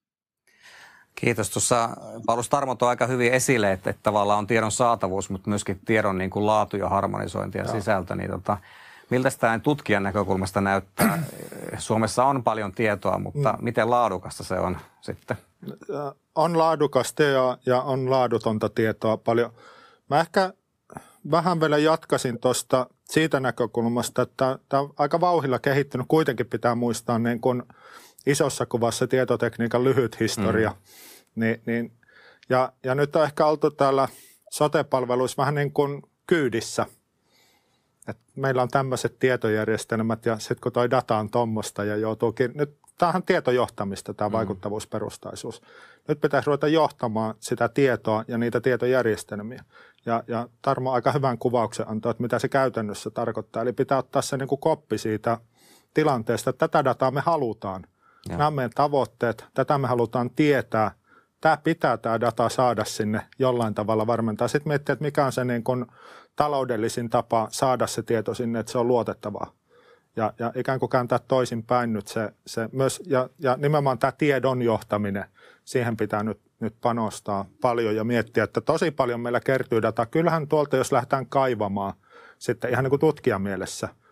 Kiitos. 1.14 1.50
Tuossa 1.50 1.88
Paulus 2.26 2.48
Tarmo 2.48 2.74
toi 2.74 2.88
aika 2.88 3.06
hyvin 3.06 3.32
esille, 3.32 3.72
että, 3.72 3.90
että 3.90 4.02
tavallaan 4.02 4.38
on 4.38 4.46
tiedon 4.46 4.72
saatavuus, 4.72 5.30
mutta 5.30 5.48
myöskin 5.48 5.80
tiedon 5.84 6.18
niin 6.18 6.30
kuin 6.30 6.46
laatu 6.46 6.76
ja 6.76 6.88
harmonisointi 6.88 7.58
ja 7.58 7.64
Joo. 7.64 7.72
sisältö. 7.74 8.14
Niin 8.14 8.30
tota, 8.30 8.58
miltä 9.10 9.30
tämä 9.38 9.58
tutkijan 9.58 10.02
näkökulmasta 10.02 10.60
näyttää? 10.60 11.22
Suomessa 11.78 12.24
on 12.24 12.44
paljon 12.44 12.72
tietoa, 12.72 13.18
mutta 13.18 13.52
mm. 13.52 13.64
miten 13.64 13.90
laadukasta 13.90 14.44
se 14.44 14.54
on 14.54 14.76
sitten? 15.00 15.36
On 16.34 16.58
laadukasta 16.58 17.22
ja, 17.22 17.58
ja 17.66 17.82
on 17.82 18.10
laadutonta 18.10 18.68
tietoa 18.68 19.16
paljon. 19.16 19.52
Mä 20.10 20.20
ehkä 20.20 20.52
vähän 21.30 21.60
vielä 21.60 21.78
jatkasin 21.78 22.38
tuosta 22.40 22.86
siitä 23.04 23.40
näkökulmasta, 23.40 24.22
että 24.22 24.58
tämä 24.68 24.80
on 24.80 24.92
aika 24.98 25.20
vauhilla 25.20 25.58
kehittynyt. 25.58 26.06
Kuitenkin 26.08 26.46
pitää 26.46 26.74
muistaa 26.74 27.18
niin 27.18 27.40
kuin 27.40 27.62
isossa 28.26 28.66
kuvassa 28.66 29.06
tietotekniikan 29.06 29.84
lyhyt 29.84 30.20
historia. 30.20 30.70
Mm. 30.70 30.76
Niin, 31.34 31.62
niin, 31.66 31.92
ja, 32.48 32.72
ja 32.84 32.94
nyt 32.94 33.16
on 33.16 33.24
ehkä 33.24 33.46
oltu 33.46 33.70
täällä 33.70 34.08
sote-palveluissa 34.50 35.40
vähän 35.42 35.54
niin 35.54 35.72
kuin 35.72 36.02
kyydissä. 36.26 36.86
Et 38.08 38.18
meillä 38.36 38.62
on 38.62 38.68
tämmöiset 38.68 39.18
tietojärjestelmät 39.18 40.26
ja 40.26 40.38
sitten 40.38 40.60
kun 40.62 40.72
tuo 40.72 40.90
data 40.90 41.16
on 41.16 41.30
tuommoista 41.30 41.84
ja 41.84 41.96
joutuukin, 41.96 42.52
nyt 42.54 42.78
tämähän 42.98 43.22
tietojohtamista, 43.22 44.14
tämä 44.14 44.28
mm. 44.28 44.32
vaikuttavuusperustaisuus. 44.32 45.62
Nyt 46.08 46.20
pitäisi 46.20 46.46
ruveta 46.46 46.68
johtamaan 46.68 47.34
sitä 47.40 47.68
tietoa 47.68 48.24
ja 48.28 48.38
niitä 48.38 48.60
tietojärjestelmiä. 48.60 49.64
Ja, 50.06 50.24
ja 50.28 50.48
Tarmo 50.62 50.92
aika 50.92 51.12
hyvän 51.12 51.38
kuvauksen 51.38 51.88
antoi, 51.88 52.10
että 52.10 52.22
mitä 52.22 52.38
se 52.38 52.48
käytännössä 52.48 53.10
tarkoittaa. 53.10 53.62
Eli 53.62 53.72
pitää 53.72 53.98
ottaa 53.98 54.22
se 54.22 54.36
niin 54.36 54.48
kuin 54.48 54.60
koppi 54.60 54.98
siitä 54.98 55.38
tilanteesta, 55.94 56.50
että 56.50 56.68
tätä 56.68 56.84
dataa 56.84 57.10
me 57.10 57.20
halutaan. 57.20 57.86
Ja. 58.28 58.36
Nämä 58.36 58.46
on 58.46 58.54
meidän 58.54 58.70
tavoitteet, 58.74 59.44
tätä 59.54 59.78
me 59.78 59.88
halutaan 59.88 60.30
tietää. 60.30 60.90
Tämä 61.40 61.56
pitää 61.56 61.96
tämä 61.96 62.20
data 62.20 62.48
saada 62.48 62.84
sinne 62.84 63.26
jollain 63.38 63.74
tavalla 63.74 64.06
varmentaa. 64.06 64.48
Sitten 64.48 64.70
miettiä, 64.70 64.92
että 64.92 65.04
mikä 65.04 65.24
on 65.24 65.32
se 65.32 65.44
niin 65.44 65.64
kuin 65.64 65.86
taloudellisin 66.36 67.10
tapa 67.10 67.48
saada 67.50 67.86
se 67.86 68.02
tieto 68.02 68.34
sinne, 68.34 68.58
että 68.60 68.72
se 68.72 68.78
on 68.78 68.88
luotettavaa. 68.88 69.52
Ja, 70.16 70.32
ja 70.38 70.52
ikään 70.54 70.78
kuin 70.78 70.90
kääntää 70.90 71.18
toisinpäin 71.18 71.92
nyt 71.92 72.08
se, 72.08 72.32
se 72.46 72.68
myös, 72.72 73.02
ja, 73.06 73.28
ja 73.38 73.56
nimenomaan 73.56 73.98
tämä 73.98 74.12
tiedon 74.12 74.62
johtaminen, 74.62 75.24
siihen 75.64 75.96
pitää 75.96 76.22
nyt, 76.22 76.40
nyt 76.60 76.74
panostaa 76.80 77.44
paljon 77.60 77.96
ja 77.96 78.04
miettiä, 78.04 78.44
että 78.44 78.60
tosi 78.60 78.90
paljon 78.90 79.20
meillä 79.20 79.40
kertyy 79.40 79.82
dataa. 79.82 80.06
Kyllähän 80.06 80.48
tuolta, 80.48 80.76
jos 80.76 80.92
lähdetään 80.92 81.26
kaivamaan, 81.26 81.94
sitten 82.38 82.70
ihan 82.70 82.84
niin 82.84 82.90
kuin 82.90 83.00
tutkijan 83.00 83.42
mielessä– 83.42 83.88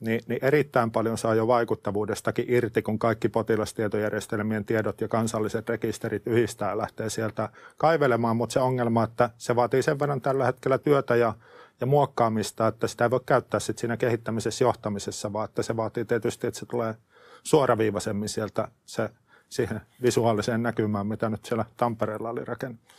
niin, 0.00 0.20
niin 0.26 0.38
erittäin 0.42 0.90
paljon 0.90 1.18
saa 1.18 1.34
jo 1.34 1.46
vaikuttavuudestakin 1.46 2.44
irti, 2.48 2.82
kun 2.82 2.98
kaikki 2.98 3.28
potilastietojärjestelmien 3.28 4.64
tiedot 4.64 5.00
ja 5.00 5.08
kansalliset 5.08 5.68
rekisterit 5.68 6.26
yhdistää 6.26 6.70
ja 6.70 6.78
lähtee 6.78 7.10
sieltä 7.10 7.48
kaivelemaan, 7.76 8.36
mutta 8.36 8.52
se 8.52 8.60
ongelma, 8.60 9.04
että 9.04 9.30
se 9.38 9.56
vaatii 9.56 9.82
sen 9.82 9.98
verran 9.98 10.20
tällä 10.20 10.44
hetkellä 10.44 10.78
työtä 10.78 11.16
ja, 11.16 11.34
ja 11.80 11.86
muokkaamista, 11.86 12.66
että 12.66 12.86
sitä 12.86 13.04
ei 13.04 13.10
voi 13.10 13.20
käyttää 13.26 13.60
sit 13.60 13.78
siinä 13.78 13.96
kehittämisessä 13.96 14.64
johtamisessa, 14.64 15.32
vaan 15.32 15.44
että 15.44 15.62
se 15.62 15.76
vaatii 15.76 16.04
tietysti, 16.04 16.46
että 16.46 16.60
se 16.60 16.66
tulee 16.66 16.94
suoraviivaisemmin 17.42 18.28
sieltä 18.28 18.68
se, 18.86 19.10
siihen 19.48 19.80
visuaaliseen 20.02 20.62
näkymään, 20.62 21.06
mitä 21.06 21.28
nyt 21.30 21.44
siellä 21.44 21.64
Tampereella 21.76 22.30
oli 22.30 22.44
rakennettu. 22.44 22.94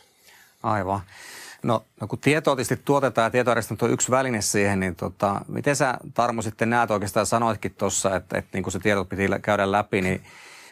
Aivan. 0.62 1.00
No, 1.62 1.84
no 2.00 2.06
kun 2.06 2.18
tietoa 2.18 2.56
tietysti 2.56 2.80
tuotetaan 2.84 3.26
ja 3.26 3.30
tietojärjestelmät 3.30 3.82
on 3.82 3.90
yksi 3.90 4.10
väline 4.10 4.40
siihen, 4.42 4.80
niin 4.80 4.96
tota, 4.96 5.40
miten 5.48 5.76
sä 5.76 5.98
Tarmo 6.14 6.42
sitten 6.42 6.70
näet 6.70 6.90
oikeastaan 6.90 7.26
sanoitkin 7.26 7.74
tuossa, 7.74 8.16
että, 8.16 8.38
että 8.38 8.50
niin 8.52 8.62
kun 8.62 8.72
se 8.72 8.78
tiedot 8.78 9.08
piti 9.08 9.28
käydä 9.42 9.72
läpi, 9.72 10.00
niin 10.00 10.22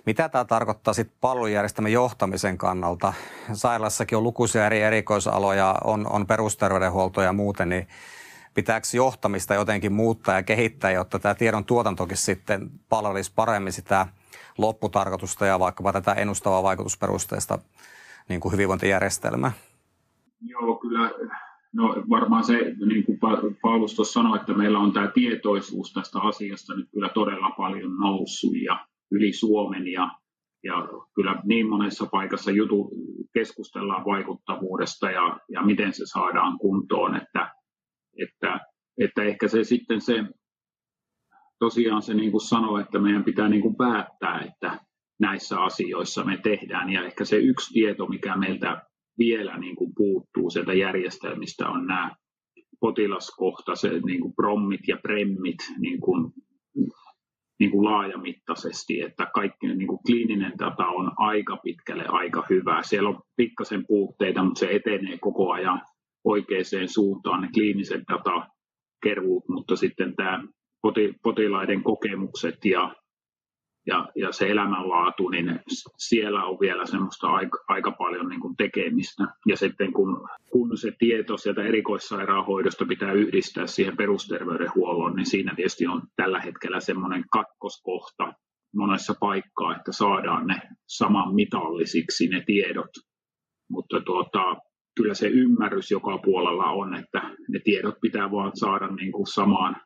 mitä 0.08 0.28
tämä 0.28 0.44
tarkoittaa 0.44 0.94
sitten 0.94 1.18
palvelujärjestelmän 1.20 1.92
johtamisen 1.92 2.58
kannalta? 2.58 3.12
Sairaalassakin 3.52 4.18
on 4.18 4.24
lukuisia 4.24 4.66
eri 4.66 4.80
erikoisaloja, 4.80 5.74
on, 5.84 6.06
on 6.10 6.26
perusterveydenhuolto 6.26 7.22
ja 7.22 7.32
muuten, 7.32 7.68
niin 7.68 7.88
pitääkö 8.54 8.86
johtamista 8.94 9.54
jotenkin 9.54 9.92
muuttaa 9.92 10.34
ja 10.34 10.42
kehittää, 10.42 10.90
jotta 10.90 11.18
tämä 11.18 11.34
tiedon 11.34 11.64
tuotantokin 11.64 12.16
sitten 12.16 12.70
palvelisi 12.88 13.32
paremmin 13.34 13.72
sitä 13.72 14.06
lopputarkoitusta 14.58 15.46
ja 15.46 15.58
vaikkapa 15.58 15.92
tätä 15.92 16.12
ennustavaa 16.12 16.62
vaikutusperusteista 16.62 17.58
niin 18.28 18.40
kuin 18.40 18.52
hyvinvointijärjestelmää? 18.52 19.52
Joo, 20.40 20.76
kyllä. 20.76 21.10
No 21.72 21.94
varmaan 22.10 22.44
se, 22.44 22.58
niin 22.86 23.04
kuin 23.04 23.18
Paulus 23.62 23.94
tuossa 23.94 24.12
sanoi, 24.12 24.36
että 24.36 24.52
meillä 24.52 24.78
on 24.78 24.92
tämä 24.92 25.08
tietoisuus 25.08 25.92
tästä 25.92 26.18
asiasta 26.20 26.74
nyt 26.74 26.88
kyllä 26.92 27.08
todella 27.08 27.50
paljon 27.50 27.96
noussut 27.96 28.56
ja 28.62 28.86
yli 29.10 29.32
Suomen 29.32 29.88
ja, 29.88 30.10
ja 30.64 30.88
kyllä 31.14 31.42
niin 31.44 31.68
monessa 31.68 32.06
paikassa 32.06 32.50
jutu 32.50 32.90
keskustellaan 33.34 34.04
vaikuttavuudesta 34.04 35.10
ja, 35.10 35.40
ja 35.48 35.62
miten 35.62 35.92
se 35.92 36.06
saadaan 36.06 36.58
kuntoon, 36.58 37.16
että, 37.16 37.52
että, 38.18 38.60
että 38.98 39.22
ehkä 39.22 39.48
se 39.48 39.64
sitten 39.64 40.00
se, 40.00 40.24
tosiaan 41.58 42.02
se 42.02 42.14
niin 42.14 42.30
kuin 42.30 42.40
sanoi, 42.40 42.80
että 42.80 42.98
meidän 42.98 43.24
pitää 43.24 43.48
niin 43.48 43.62
kuin 43.62 43.76
päättää, 43.76 44.40
että 44.40 44.80
näissä 45.20 45.60
asioissa 45.60 46.24
me 46.24 46.36
tehdään. 46.42 46.90
Ja 46.92 47.04
ehkä 47.04 47.24
se 47.24 47.36
yksi 47.36 47.72
tieto, 47.72 48.06
mikä 48.06 48.36
meiltä 48.36 48.82
vielä 49.18 49.58
niin 49.58 49.76
kuin 49.76 49.92
puuttuu 49.96 50.50
sieltä 50.50 50.72
järjestelmistä 50.72 51.68
on 51.68 51.86
nämä 51.86 52.16
potilaskohtaiset 52.80 54.02
niin 54.04 54.20
kuin 54.20 54.34
prommit 54.34 54.88
ja 54.88 54.96
premmit 55.02 55.56
niin 55.78 56.00
kuin, 56.00 56.32
niin 57.58 57.70
kuin 57.70 57.84
laajamittaisesti, 57.84 59.00
että 59.00 59.26
kaikki 59.34 59.66
niin 59.66 59.88
kuin 59.88 60.00
kliininen 60.06 60.52
data 60.58 60.86
on 60.86 61.12
aika 61.16 61.56
pitkälle 61.56 62.04
aika 62.08 62.46
hyvä. 62.50 62.82
Siellä 62.82 63.08
on 63.08 63.20
pikkasen 63.36 63.86
puutteita, 63.86 64.44
mutta 64.44 64.58
se 64.58 64.68
etenee 64.70 65.18
koko 65.20 65.52
ajan 65.52 65.80
oikeaan 66.24 66.88
suuntaan 66.94 67.42
ne 67.42 67.48
kliiniset 67.54 68.02
datakeruut, 68.08 69.48
mutta 69.48 69.76
sitten 69.76 70.16
tämä 70.16 70.44
potilaiden 71.22 71.82
kokemukset 71.82 72.64
ja 72.64 72.94
ja, 73.88 74.09
ja 74.14 74.33
se 74.33 74.50
elämänlaatu, 74.50 75.28
niin 75.28 75.61
siellä 75.99 76.45
on 76.45 76.61
vielä 76.61 76.87
semmoista 76.87 77.28
aika, 77.28 77.59
aika 77.68 77.90
paljon 77.90 78.28
niin 78.28 78.40
kuin 78.40 78.57
tekemistä. 78.57 79.25
Ja 79.47 79.57
sitten 79.57 79.92
kun, 79.92 80.28
kun 80.50 80.78
se 80.78 80.92
tieto 80.99 81.37
sieltä 81.37 81.62
erikoissairaanhoidosta 81.62 82.87
pitää 82.87 83.12
yhdistää 83.12 83.66
siihen 83.66 83.97
perusterveydenhuollon, 83.97 85.16
niin 85.16 85.26
siinä 85.26 85.54
tietysti 85.54 85.87
on 85.87 86.02
tällä 86.16 86.40
hetkellä 86.40 86.80
semmoinen 86.80 87.25
kakkoskohta 87.33 88.33
monessa 88.76 89.14
paikkaa, 89.21 89.76
että 89.76 89.92
saadaan 89.92 90.47
ne 90.47 90.61
saman 90.87 91.35
mitallisiksi 91.35 92.28
ne 92.28 92.42
tiedot. 92.47 92.90
Mutta 93.71 94.00
tuota, 94.00 94.57
kyllä 94.97 95.14
se 95.14 95.28
ymmärrys 95.28 95.90
joka 95.90 96.18
puolella 96.18 96.64
on, 96.64 96.95
että 96.95 97.21
ne 97.49 97.61
tiedot 97.64 97.95
pitää 98.00 98.30
vaan 98.30 98.52
saada 98.54 98.87
niin 98.87 99.12
kuin 99.12 99.26
samaan 99.26 99.76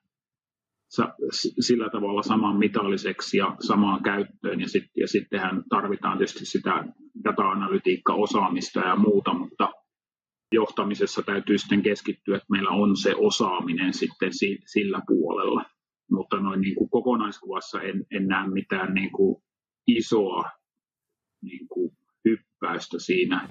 sillä 1.60 1.90
tavalla 1.90 2.22
saman 2.22 2.58
mitalliseksi 2.58 3.36
ja 3.36 3.56
samaan 3.60 4.02
käyttöön. 4.02 4.60
Ja, 4.60 4.68
sit, 4.68 4.84
ja 4.96 5.08
sittenhän 5.08 5.62
tarvitaan 5.68 6.18
tietysti 6.18 6.44
sitä 6.46 6.84
data-analytiikka-osaamista 7.24 8.80
ja 8.80 8.96
muuta, 8.96 9.34
mutta 9.34 9.72
johtamisessa 10.52 11.22
täytyy 11.22 11.58
sitten 11.58 11.82
keskittyä, 11.82 12.36
että 12.36 12.46
meillä 12.50 12.70
on 12.70 12.96
se 12.96 13.14
osaaminen 13.16 13.94
sitten 13.94 14.30
sillä 14.66 15.02
puolella. 15.06 15.64
Mutta 16.10 16.36
noin 16.40 16.60
niin 16.60 16.74
kuin 16.74 16.90
kokonaiskuvassa 16.90 17.82
en, 17.82 18.06
en 18.10 18.26
näe 18.26 18.48
mitään 18.48 18.94
niin 18.94 19.12
kuin 19.12 19.42
isoa 19.86 20.44
niin 21.42 21.68
kuin 21.68 21.96
hyppäystä 22.24 22.98
siinä. 22.98 23.48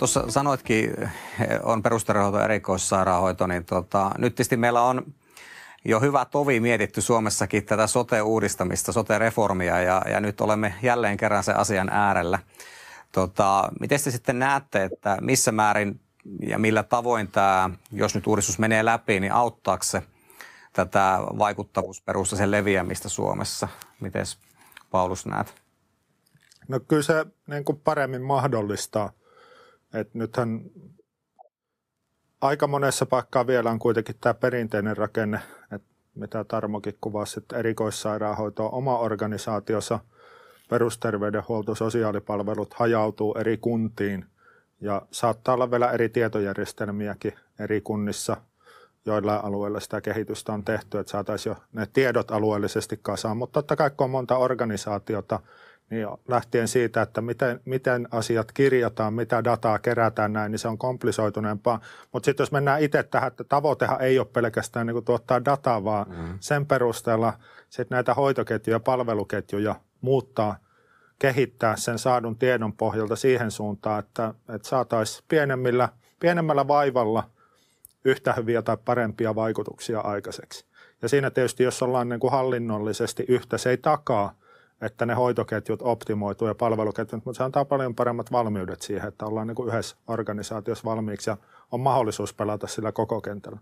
Tuossa 0.00 0.30
sanoitkin, 0.30 0.90
on 1.62 1.82
perusterveydenhoito 1.82 2.44
erikoissairaanhoito, 2.44 3.46
niin 3.46 3.64
tota, 3.64 4.10
nyt 4.18 4.34
tietysti 4.34 4.56
meillä 4.56 4.82
on 4.82 5.14
jo 5.84 6.00
hyvä 6.00 6.24
tovi 6.24 6.60
mietitty 6.60 7.00
Suomessakin 7.00 7.64
tätä 7.64 7.86
sote-uudistamista, 7.86 8.92
sote-reformia 8.92 9.80
ja, 9.80 10.02
ja 10.10 10.20
nyt 10.20 10.40
olemme 10.40 10.74
jälleen 10.82 11.16
kerran 11.16 11.44
sen 11.44 11.56
asian 11.56 11.88
äärellä. 11.88 12.38
Tota, 13.12 13.68
miten 13.80 14.00
te 14.04 14.10
sitten 14.10 14.38
näette, 14.38 14.84
että 14.84 15.18
missä 15.20 15.52
määrin 15.52 16.00
ja 16.46 16.58
millä 16.58 16.82
tavoin 16.82 17.28
tämä, 17.28 17.70
jos 17.92 18.14
nyt 18.14 18.26
uudistus 18.26 18.58
menee 18.58 18.84
läpi, 18.84 19.20
niin 19.20 19.32
auttaako 19.32 19.84
se 19.84 20.02
tätä 20.72 21.18
vaikuttavuusperustaisen 21.38 22.50
leviämistä 22.50 23.08
Suomessa? 23.08 23.68
Miten 24.00 24.26
Paulus 24.90 25.26
näet? 25.26 25.54
No 26.68 26.80
kyllä 26.80 27.02
se 27.02 27.26
niin 27.46 27.64
kuin 27.64 27.80
paremmin 27.84 28.22
mahdollistaa 28.22 29.12
et 29.94 30.14
nythän 30.14 30.60
aika 32.40 32.66
monessa 32.66 33.06
paikkaa 33.06 33.46
vielä 33.46 33.70
on 33.70 33.78
kuitenkin 33.78 34.14
tämä 34.20 34.34
perinteinen 34.34 34.96
rakenne, 34.96 35.40
että 35.72 35.88
mitä 36.14 36.44
Tarmokin 36.44 36.98
kuvasi, 37.00 37.40
että 37.40 37.56
erikoissairaanhoito 37.56 38.66
on 38.66 38.74
oma 38.74 38.98
organisaationsa, 38.98 39.98
perusterveydenhuolto, 40.70 41.74
sosiaalipalvelut 41.74 42.74
hajautuu 42.74 43.34
eri 43.34 43.56
kuntiin 43.56 44.26
ja 44.80 45.02
saattaa 45.10 45.54
olla 45.54 45.70
vielä 45.70 45.90
eri 45.90 46.08
tietojärjestelmiäkin 46.08 47.32
eri 47.58 47.80
kunnissa, 47.80 48.36
joilla 49.06 49.36
alueilla 49.36 49.80
sitä 49.80 50.00
kehitystä 50.00 50.52
on 50.52 50.64
tehty, 50.64 50.98
että 50.98 51.10
saataisiin 51.10 51.50
jo 51.50 51.56
ne 51.72 51.86
tiedot 51.92 52.30
alueellisesti 52.30 52.98
kasaan, 53.02 53.36
mutta 53.36 53.52
totta 53.52 53.76
kai 53.76 53.90
kun 53.90 54.04
on 54.04 54.10
monta 54.10 54.36
organisaatiota, 54.36 55.40
niin 55.90 56.08
lähtien 56.28 56.68
siitä, 56.68 57.02
että 57.02 57.20
miten, 57.20 57.60
miten 57.64 58.08
asiat 58.10 58.52
kirjataan, 58.52 59.14
mitä 59.14 59.44
dataa 59.44 59.78
kerätään 59.78 60.32
näin, 60.32 60.52
niin 60.52 60.58
se 60.58 60.68
on 60.68 60.78
komplisoituneempaa. 60.78 61.80
Mutta 62.12 62.24
sitten 62.24 62.42
jos 62.42 62.52
mennään 62.52 62.82
itse 62.82 63.02
tähän, 63.02 63.26
että 63.28 63.44
tavoitehan 63.44 64.00
ei 64.00 64.18
ole 64.18 64.26
pelkästään 64.32 64.86
niin 64.86 65.04
tuottaa 65.04 65.44
dataa, 65.44 65.84
vaan 65.84 66.06
mm. 66.08 66.38
sen 66.40 66.66
perusteella 66.66 67.32
sit 67.68 67.90
näitä 67.90 68.14
hoitoketjuja, 68.14 68.80
palveluketjuja 68.80 69.74
muuttaa, 70.00 70.56
kehittää 71.18 71.76
sen 71.76 71.98
saadun 71.98 72.38
tiedon 72.38 72.72
pohjalta 72.72 73.16
siihen 73.16 73.50
suuntaan, 73.50 73.98
että, 73.98 74.34
että 74.54 74.68
saataisiin 74.68 75.24
pienemmillä, 75.28 75.88
pienemmällä 76.20 76.68
vaivalla 76.68 77.30
yhtä 78.04 78.32
hyviä 78.32 78.62
tai 78.62 78.76
parempia 78.84 79.34
vaikutuksia 79.34 80.00
aikaiseksi. 80.00 80.64
Ja 81.02 81.08
siinä 81.08 81.30
tietysti, 81.30 81.62
jos 81.62 81.82
ollaan 81.82 82.08
niin 82.08 82.20
kuin 82.20 82.32
hallinnollisesti 82.32 83.24
yhtä, 83.28 83.58
se 83.58 83.70
ei 83.70 83.76
takaa– 83.76 84.34
että 84.80 85.06
ne 85.06 85.14
hoitoketjut 85.14 85.82
optimoituu 85.82 86.48
ja 86.48 86.54
palveluketjut, 86.54 87.24
mutta 87.24 87.36
se 87.36 87.44
antaa 87.44 87.64
paljon 87.64 87.94
paremmat 87.94 88.32
valmiudet 88.32 88.82
siihen, 88.82 89.08
että 89.08 89.26
ollaan 89.26 89.46
niin 89.46 89.54
kuin 89.54 89.68
yhdessä 89.68 89.96
organisaatiossa 90.06 90.84
valmiiksi 90.84 91.30
ja 91.30 91.36
on 91.70 91.80
mahdollisuus 91.80 92.34
pelata 92.34 92.66
sillä 92.66 92.92
koko 92.92 93.20
kentällä. 93.20 93.58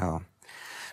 Joo. 0.00 0.20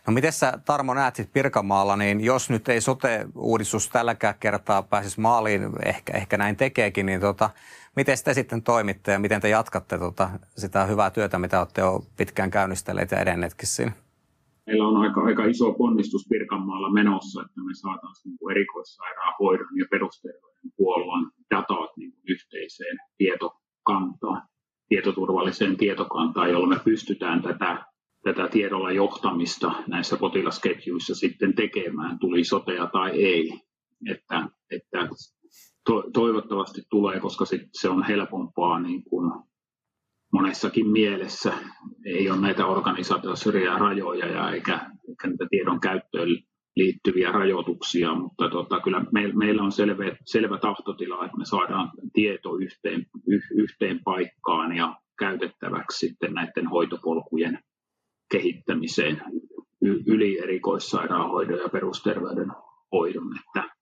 No 0.08 0.13
miten 0.13 0.34
sä 0.34 0.53
Tarmo 0.65 0.93
näet 0.93 1.15
sit 1.15 1.34
Pirkanmaalla, 1.34 1.95
niin 1.95 2.21
jos 2.21 2.49
nyt 2.49 2.69
ei 2.69 2.82
sote-uudistus 2.82 3.89
tälläkään 3.89 4.36
kertaa 4.39 4.84
pääsisi 4.84 5.19
maaliin, 5.19 5.69
ehkä, 5.86 6.17
ehkä 6.17 6.38
näin 6.38 6.55
tekeekin, 6.55 7.05
niin 7.05 7.21
tota, 7.21 7.49
miten 7.95 8.17
te 8.23 8.34
sitten 8.34 8.62
toimitte 8.62 9.12
ja 9.12 9.19
miten 9.19 9.41
te 9.41 9.49
jatkatte 9.49 9.97
tota, 9.97 10.29
sitä 10.58 10.86
hyvää 10.86 11.10
työtä, 11.10 11.39
mitä 11.39 11.60
olette 11.60 11.82
jo 11.82 12.03
pitkään 12.17 12.51
käynnistelleet 12.51 13.12
ja 13.12 13.19
edenneetkin 13.19 13.67
siinä? 13.67 13.91
Meillä 14.69 14.88
on 14.88 14.97
aika, 14.97 15.21
aika 15.21 15.45
iso 15.45 15.73
ponnistus 15.73 16.27
Pirkanmaalla 16.29 16.91
menossa, 16.91 17.41
että 17.41 17.62
me 17.63 17.73
saataisiin 17.73 18.32
niin 18.32 18.51
erikoissairaanhoidon 18.51 19.77
ja 19.77 19.86
perusterveydenhuollon 19.91 21.32
datat 21.55 21.97
niin 21.97 22.13
yhteiseen 22.27 22.97
tietokantaan, 23.17 24.41
tietoturvalliseen 24.89 25.77
tietokantaan, 25.77 26.51
jolla 26.51 26.67
me 26.67 26.79
pystytään 26.86 27.41
tätä, 27.41 27.86
tätä 28.23 28.47
tiedolla 28.47 28.91
johtamista 28.91 29.71
näissä 29.88 30.17
potilasketjuissa 30.17 31.15
sitten 31.15 31.55
tekemään, 31.55 32.19
tuli 32.19 32.43
sotea 32.43 32.88
tai 32.88 33.10
ei. 33.12 33.62
Että, 34.10 34.49
että 34.71 35.10
to, 35.86 36.03
toivottavasti 36.13 36.82
tulee, 36.89 37.19
koska 37.19 37.45
sit 37.45 37.62
se 37.73 37.89
on 37.89 38.03
helpompaa 38.03 38.79
niin 38.79 39.03
kuin 39.03 39.32
monessakin 40.33 40.89
mielessä. 40.89 41.53
Ei 42.05 42.29
ole 42.29 42.41
näitä 42.41 42.65
organisaatioissa 42.65 43.51
rajoja 43.77 44.27
ja 44.27 44.51
eikä, 44.51 44.89
eikä 45.09 45.27
niitä 45.27 45.45
tiedon 45.49 45.79
käyttöön 45.79 46.29
liittyviä 46.75 47.31
rajoituksia, 47.31 48.15
mutta 48.15 48.49
tota, 48.49 48.79
kyllä 48.79 49.05
me, 49.11 49.31
meillä 49.33 49.63
on 49.63 49.71
selvä, 49.71 50.03
selvä 50.25 50.57
tahtotila, 50.57 51.25
että 51.25 51.37
me 51.37 51.45
saadaan 51.45 51.91
tieto 52.13 52.55
yhteen, 52.55 53.05
yh, 53.27 53.43
yhteen 53.55 53.99
paikkaan 54.03 54.75
ja 54.75 54.95
käytettäväksi 55.19 56.07
sitten 56.07 56.33
näiden 56.33 56.67
hoitopolkujen 56.67 57.59
kehittämiseen 58.31 59.21
yli 60.07 60.39
erikoissairaanhoidon 60.39 61.59
ja 61.59 61.69
perusterveydenhoidon, 61.69 63.37
että, 63.39 63.75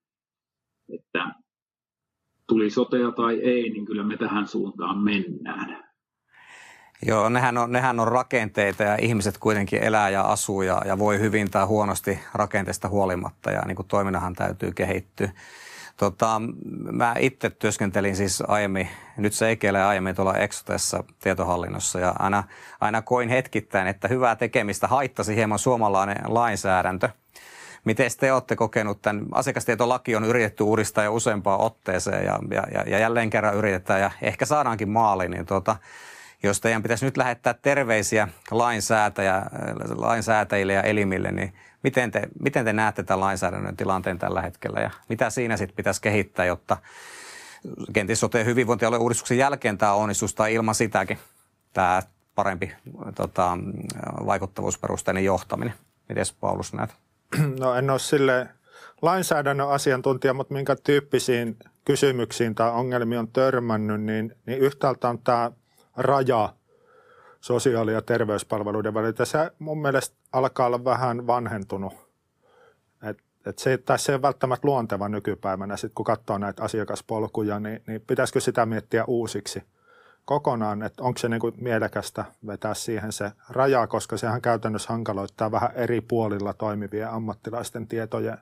että 0.93 1.33
tuli 2.47 2.69
sotea 2.69 3.11
tai 3.11 3.39
ei, 3.39 3.69
niin 3.69 3.85
kyllä 3.85 4.03
me 4.03 4.17
tähän 4.17 4.47
suuntaan 4.47 5.03
mennään. 5.03 5.86
Joo, 7.05 7.29
nehän 7.29 7.57
on, 7.57 7.71
nehän 7.71 7.99
on 7.99 8.07
rakenteita 8.07 8.83
ja 8.83 8.97
ihmiset 9.01 9.37
kuitenkin 9.37 9.83
elää 9.83 10.09
ja 10.09 10.21
asuu 10.21 10.61
ja, 10.61 10.81
ja 10.85 10.99
voi 10.99 11.19
hyvin 11.19 11.51
tai 11.51 11.65
huonosti 11.65 12.19
rakenteesta 12.33 12.89
huolimatta 12.89 13.51
ja 13.51 13.61
niin 13.65 13.75
kuin 13.75 13.87
toiminnahan 13.87 14.33
täytyy 14.33 14.71
kehittyä. 14.71 15.29
Tota, 15.97 16.41
mä 16.91 17.15
itse 17.19 17.49
työskentelin 17.49 18.15
siis 18.15 18.43
aiemmin, 18.47 18.89
nyt 19.17 19.33
se 19.33 19.37
Seikeillä 19.37 19.87
aiemmin 19.87 20.15
tuolla 20.15 20.33
Exotessa 20.33 21.03
tietohallinnossa 21.19 21.99
ja 21.99 22.15
aina, 22.19 22.43
aina 22.81 23.01
koin 23.01 23.29
hetkittäin, 23.29 23.87
että 23.87 24.07
hyvää 24.07 24.35
tekemistä 24.35 24.87
haittasi 24.87 25.35
hieman 25.35 25.59
suomalainen 25.59 26.17
lainsäädäntö. 26.25 27.09
Miten 27.85 28.11
te 28.19 28.33
olette 28.33 28.55
kokenut 28.55 29.01
tämän? 29.01 29.25
Asiakastietolaki 29.31 30.15
on 30.15 30.23
yritetty 30.23 30.63
uudistaa 30.63 31.03
jo 31.03 31.13
useampaan 31.13 31.61
otteeseen 31.61 32.25
ja, 32.25 32.39
ja, 32.51 32.83
ja 32.87 32.99
jälleen 32.99 33.29
kerran 33.29 33.55
yritetään 33.55 34.01
ja 34.01 34.11
ehkä 34.21 34.45
saadaankin 34.45 34.89
maaliin. 34.89 35.31
Niin 35.31 35.45
tuota, 35.45 35.75
jos 36.43 36.61
teidän 36.61 36.83
pitäisi 36.83 37.05
nyt 37.05 37.17
lähettää 37.17 37.53
terveisiä 37.53 38.27
lainsäätäjä, 38.51 39.45
lainsäätäjille 39.95 40.73
ja 40.73 40.81
elimille, 40.81 41.31
niin 41.31 41.53
miten 41.83 42.11
te, 42.11 42.21
miten 42.39 42.65
te 42.65 42.73
näette 42.73 43.03
tämän 43.03 43.19
lainsäädännön 43.19 43.77
tilanteen 43.77 44.19
tällä 44.19 44.41
hetkellä 44.41 44.79
ja 44.79 44.91
mitä 45.09 45.29
siinä 45.29 45.57
sitten 45.57 45.75
pitäisi 45.75 46.01
kehittää, 46.01 46.45
jotta 46.45 46.77
kenties 47.93 48.19
sote 48.19 48.45
hyvinvointialueen 48.45 49.01
uudistuksen 49.01 49.37
jälkeen 49.37 49.77
tämä 49.77 49.93
onnistus 49.93 50.35
tai 50.35 50.53
ilman 50.53 50.75
sitäkin 50.75 51.17
tämä 51.73 52.01
parempi 52.35 52.71
tota, 53.15 53.57
vaikuttavuusperusteinen 54.25 55.25
johtaminen. 55.25 55.73
Miten 56.09 56.25
Paulus 56.39 56.73
näet? 56.73 56.89
No 57.59 57.75
en 57.75 57.89
ole 57.89 57.99
sille 57.99 58.47
lainsäädännön 59.01 59.69
asiantuntija, 59.69 60.33
mutta 60.33 60.53
minkä 60.53 60.75
tyyppisiin 60.75 61.57
kysymyksiin 61.85 62.55
tai 62.55 62.71
ongelmiin 62.71 63.19
on 63.19 63.27
törmännyt, 63.27 64.01
niin, 64.01 64.35
niin 64.45 64.59
yhtäältä 64.59 65.09
on 65.09 65.19
tämä 65.19 65.51
raja 65.97 66.53
sosiaali- 67.41 67.93
ja 67.93 68.01
terveyspalveluiden 68.01 68.93
välillä. 68.93 69.25
Se 69.25 69.51
mun 69.59 69.81
mielestä 69.81 70.15
alkaa 70.31 70.67
olla 70.67 70.83
vähän 70.83 71.27
vanhentunut. 71.27 71.93
Et, 73.03 73.17
et 73.45 73.59
se, 73.59 73.77
tai 73.77 73.99
se 73.99 74.11
ei 74.11 74.15
ole 74.15 74.21
välttämättä 74.21 74.67
luonteva 74.67 75.09
nykypäivänä, 75.09 75.77
sit 75.77 75.91
kun 75.95 76.05
katsoo 76.05 76.37
näitä 76.37 76.63
asiakaspolkuja, 76.63 77.59
niin, 77.59 77.83
niin 77.87 78.01
pitäisikö 78.07 78.39
sitä 78.39 78.65
miettiä 78.65 79.05
uusiksi. 79.05 79.63
kokonaan, 80.27 80.83
että 80.83 81.03
onko 81.03 81.17
se 81.17 81.29
niin 81.29 81.39
kuin 81.39 81.53
mielekästä 81.57 82.25
vetää 82.47 82.73
siihen 82.73 83.11
se 83.11 83.31
raja, 83.49 83.87
koska 83.87 84.17
sehän 84.17 84.41
käytännössä 84.41 84.89
hankaloittaa 84.89 85.51
vähän 85.51 85.71
eri 85.75 86.01
puolilla 86.01 86.53
toimivien 86.53 87.09
ammattilaisten 87.09 87.87
tietojen 87.87 88.37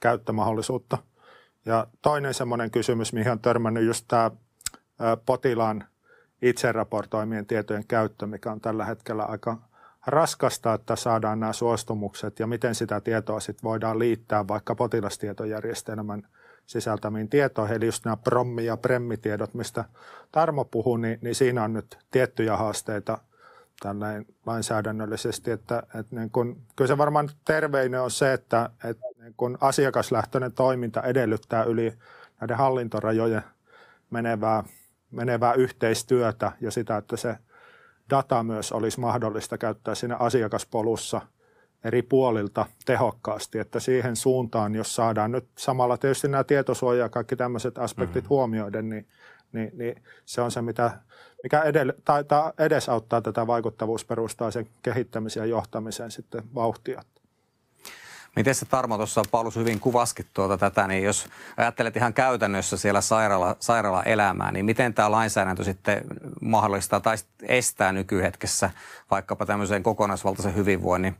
käyttömahdollisuutta. 0.00 0.98
Ja 1.66 1.86
toinen 2.02 2.34
semmoinen 2.34 2.70
kysymys, 2.70 3.12
mihin 3.12 3.32
on 3.32 3.40
törmännyt 3.40 3.84
just 3.84 4.04
tämä 4.08 4.30
potilaan 5.26 5.84
itse 6.42 6.72
raportoimien 6.72 7.46
tietojen 7.46 7.86
käyttö, 7.86 8.26
mikä 8.26 8.52
on 8.52 8.60
tällä 8.60 8.84
hetkellä 8.84 9.24
aika 9.24 9.58
raskasta, 10.06 10.74
että 10.74 10.96
saadaan 10.96 11.40
nämä 11.40 11.52
suostumukset 11.52 12.38
ja 12.38 12.46
miten 12.46 12.74
sitä 12.74 13.00
tietoa 13.00 13.40
sitten 13.40 13.62
voidaan 13.64 13.98
liittää 13.98 14.48
vaikka 14.48 14.74
potilastietojärjestelmän 14.74 16.28
sisältämiin 16.66 17.28
tietoihin. 17.28 17.76
Eli 17.76 17.86
just 17.86 18.04
nämä 18.04 18.16
prommi- 18.16 18.64
ja 18.64 18.76
premmitiedot, 18.76 19.54
mistä 19.54 19.84
Tarmo 20.32 20.64
puhuu, 20.64 20.96
niin, 20.96 21.18
niin 21.22 21.34
siinä 21.34 21.64
on 21.64 21.72
nyt 21.72 21.98
tiettyjä 22.10 22.56
haasteita 22.56 23.18
tällainen 23.80 24.26
lainsäädännöllisesti, 24.46 25.50
että, 25.50 25.82
että 25.94 26.16
niin 26.16 26.30
kun, 26.30 26.62
kyllä 26.76 26.88
se 26.88 26.98
varmaan 26.98 27.30
terveinen 27.44 28.00
on 28.00 28.10
se, 28.10 28.32
että, 28.32 28.70
että 28.84 29.06
niin 29.22 29.34
kun 29.36 29.58
asiakaslähtöinen 29.60 30.52
toiminta 30.52 31.02
edellyttää 31.02 31.64
yli 31.64 31.92
näiden 32.40 32.56
hallintorajojen 32.56 33.42
menevää, 34.10 34.64
menevää 35.10 35.54
yhteistyötä 35.54 36.52
ja 36.60 36.70
sitä, 36.70 36.96
että 36.96 37.16
se 37.16 37.36
data 38.10 38.42
myös 38.42 38.72
olisi 38.72 39.00
mahdollista 39.00 39.58
käyttää 39.58 39.94
siinä 39.94 40.16
asiakaspolussa 40.16 41.20
eri 41.84 42.02
puolilta 42.02 42.66
tehokkaasti, 42.84 43.58
että 43.58 43.80
siihen 43.80 44.16
suuntaan, 44.16 44.74
jos 44.74 44.94
saadaan 44.94 45.32
nyt 45.32 45.48
samalla 45.58 45.96
tietysti 45.96 46.28
nämä 46.28 46.44
tietosuoja 46.44 47.02
ja 47.02 47.08
kaikki 47.08 47.36
tämmöiset 47.36 47.78
aspektit 47.78 48.24
mm-hmm. 48.24 48.28
huomioiden, 48.28 48.88
niin, 48.88 49.06
niin, 49.52 49.70
niin 49.74 50.02
se 50.24 50.40
on 50.40 50.50
se, 50.50 50.62
mitä, 50.62 50.90
mikä 51.42 51.62
edelle, 51.62 51.94
taitaa 52.04 52.52
edesauttaa 52.58 53.22
tätä 53.22 53.46
vaikuttavuusperustaisen 53.46 54.68
kehittämisen 54.82 55.40
ja 55.40 55.46
johtamisen 55.46 56.10
sitten 56.10 56.42
vauhtia. 56.54 57.02
Miten 58.36 58.54
se 58.54 58.66
Tarmo 58.66 58.96
tuossa 58.96 59.22
Paulus 59.30 59.56
hyvin 59.56 59.80
kuvaskin 59.80 60.26
tuota 60.34 60.58
tätä, 60.58 60.86
niin 60.86 61.04
jos 61.04 61.26
ajattelet 61.56 61.96
ihan 61.96 62.14
käytännössä 62.14 62.76
siellä 62.76 63.00
sairaala, 63.00 63.56
sairaala-elämää, 63.60 64.52
niin 64.52 64.64
miten 64.64 64.94
tämä 64.94 65.10
lainsäädäntö 65.10 65.64
sitten 65.64 66.04
mahdollistaa 66.40 67.00
tai 67.00 67.16
estää 67.42 67.92
nykyhetkessä 67.92 68.70
vaikkapa 69.10 69.46
tämmöisen 69.46 69.82
kokonaisvaltaisen 69.82 70.54
hyvinvoinnin 70.54 71.16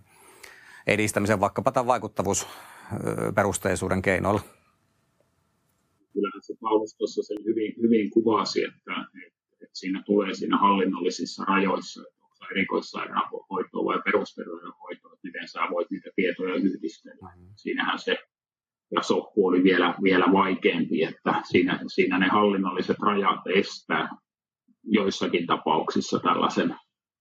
edistämisen 0.86 1.40
vaikkapa 1.40 1.72
tämän 1.72 1.86
vaikuttavuusperusteisuuden 1.86 4.02
keinoilla? 4.02 4.40
Kyllähän 6.12 6.42
se 6.42 6.54
Paulus 6.60 6.94
tuossa 6.94 7.22
sen 7.22 7.44
hyvin, 7.44 7.74
hyvin 7.82 8.10
kuvasi, 8.10 8.64
että, 8.64 8.92
että 9.52 9.68
siinä 9.72 10.02
tulee 10.06 10.34
siinä 10.34 10.58
hallinnollisissa 10.58 11.44
rajoissa, 11.44 12.02
että 12.08 12.19
erikoissairaanhoitoa 12.50 13.84
vai 13.84 14.02
perusterveydenhoitoa, 14.04 15.12
että 15.12 15.26
miten 15.28 15.48
sä 15.48 15.60
voit 15.70 15.90
niitä 15.90 16.10
tietoja 16.16 16.54
yhdistellä. 16.54 17.32
Mm. 17.36 17.46
Siinähän 17.56 17.98
se 17.98 18.18
ja 18.92 19.02
soppu 19.02 19.46
oli 19.46 19.62
vielä, 19.62 19.94
vielä 20.02 20.24
vaikeampi, 20.32 21.04
että 21.04 21.42
siinä, 21.44 21.80
siinä 21.86 22.18
ne 22.18 22.28
hallinnolliset 22.28 22.96
rajat 22.98 23.40
estää 23.54 24.08
joissakin 24.84 25.46
tapauksissa 25.46 26.18
tällaisen 26.18 26.76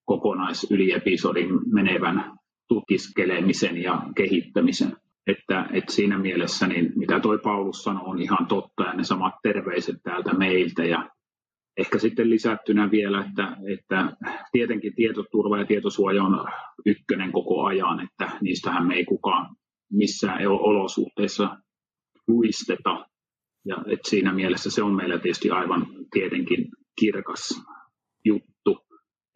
kokonaisyli-episodin 0.06 1.74
menevän 1.74 2.38
tutkiskelemisen 2.68 3.78
ja 3.78 4.02
kehittämisen. 4.16 4.98
Että, 5.28 5.70
että 5.74 5.94
siinä 5.94 6.18
mielessä, 6.18 6.68
niin 6.68 6.92
mitä 6.96 7.20
toi 7.20 7.38
Paulus 7.38 7.84
sanoi, 7.84 8.04
on 8.06 8.22
ihan 8.22 8.48
totta 8.48 8.84
ja 8.84 8.94
ne 8.94 9.04
samat 9.04 9.34
terveiset 9.44 9.96
täältä 10.04 10.34
meiltä. 10.34 10.84
Ja 10.84 11.10
ehkä 11.80 12.00
sitten 12.00 12.30
lisättynä 12.30 12.92
vielä, 12.92 13.26
että, 13.26 13.58
että 13.74 14.18
tietenkin 14.52 14.96
tietoturva 14.96 15.58
ja 15.58 15.66
tietosuoja 15.66 16.24
on 16.24 16.46
ykkönen 16.86 17.32
koko 17.32 17.66
ajan, 17.66 18.00
että 18.00 18.38
niistähän 18.42 18.88
me 18.88 18.96
ei 18.96 19.06
kukaan 19.06 19.56
missään 19.92 20.48
olosuhteissa 20.48 21.58
luisteta. 22.28 23.06
Ja 23.66 23.76
että 23.88 24.10
siinä 24.10 24.34
mielessä 24.34 24.72
se 24.72 24.84
on 24.84 24.96
meillä 24.96 25.20
tietysti 25.20 25.50
aivan 25.50 25.88
tietenkin 26.12 26.68
kirkas 27.00 27.62
juttu. 28.26 28.78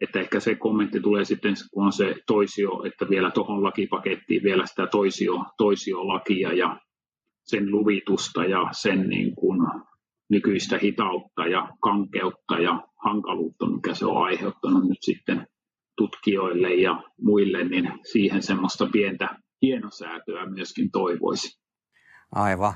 Että 0.00 0.20
ehkä 0.20 0.40
se 0.40 0.54
kommentti 0.54 1.00
tulee 1.00 1.24
sitten, 1.24 1.54
kun 1.72 1.84
on 1.84 1.92
se 1.92 2.14
toisio, 2.26 2.82
että 2.84 3.08
vielä 3.08 3.30
tuohon 3.30 3.62
lakipakettiin 3.62 4.42
vielä 4.42 4.66
sitä 4.66 4.86
toisio, 4.86 5.44
toisiolakia 5.58 6.52
ja 6.52 6.80
sen 7.44 7.70
luvitusta 7.70 8.44
ja 8.44 8.68
sen 8.72 9.08
niin 9.08 9.34
kuin 9.34 9.60
nykyistä 10.30 10.78
hitautta 10.82 11.46
ja 11.46 11.68
kankeutta 11.82 12.58
ja 12.58 12.88
hankaluutta, 13.04 13.66
mikä 13.66 13.94
se 13.94 14.06
on 14.06 14.24
aiheuttanut 14.24 14.88
nyt 14.88 14.98
sitten 15.00 15.46
tutkijoille 15.96 16.74
ja 16.74 17.02
muille, 17.20 17.64
niin 17.64 17.92
siihen 18.12 18.42
semmoista 18.42 18.86
pientä 18.92 19.28
hienosäätöä 19.62 20.46
myöskin 20.46 20.90
toivoisi. 20.90 21.60
Aivan. 22.32 22.74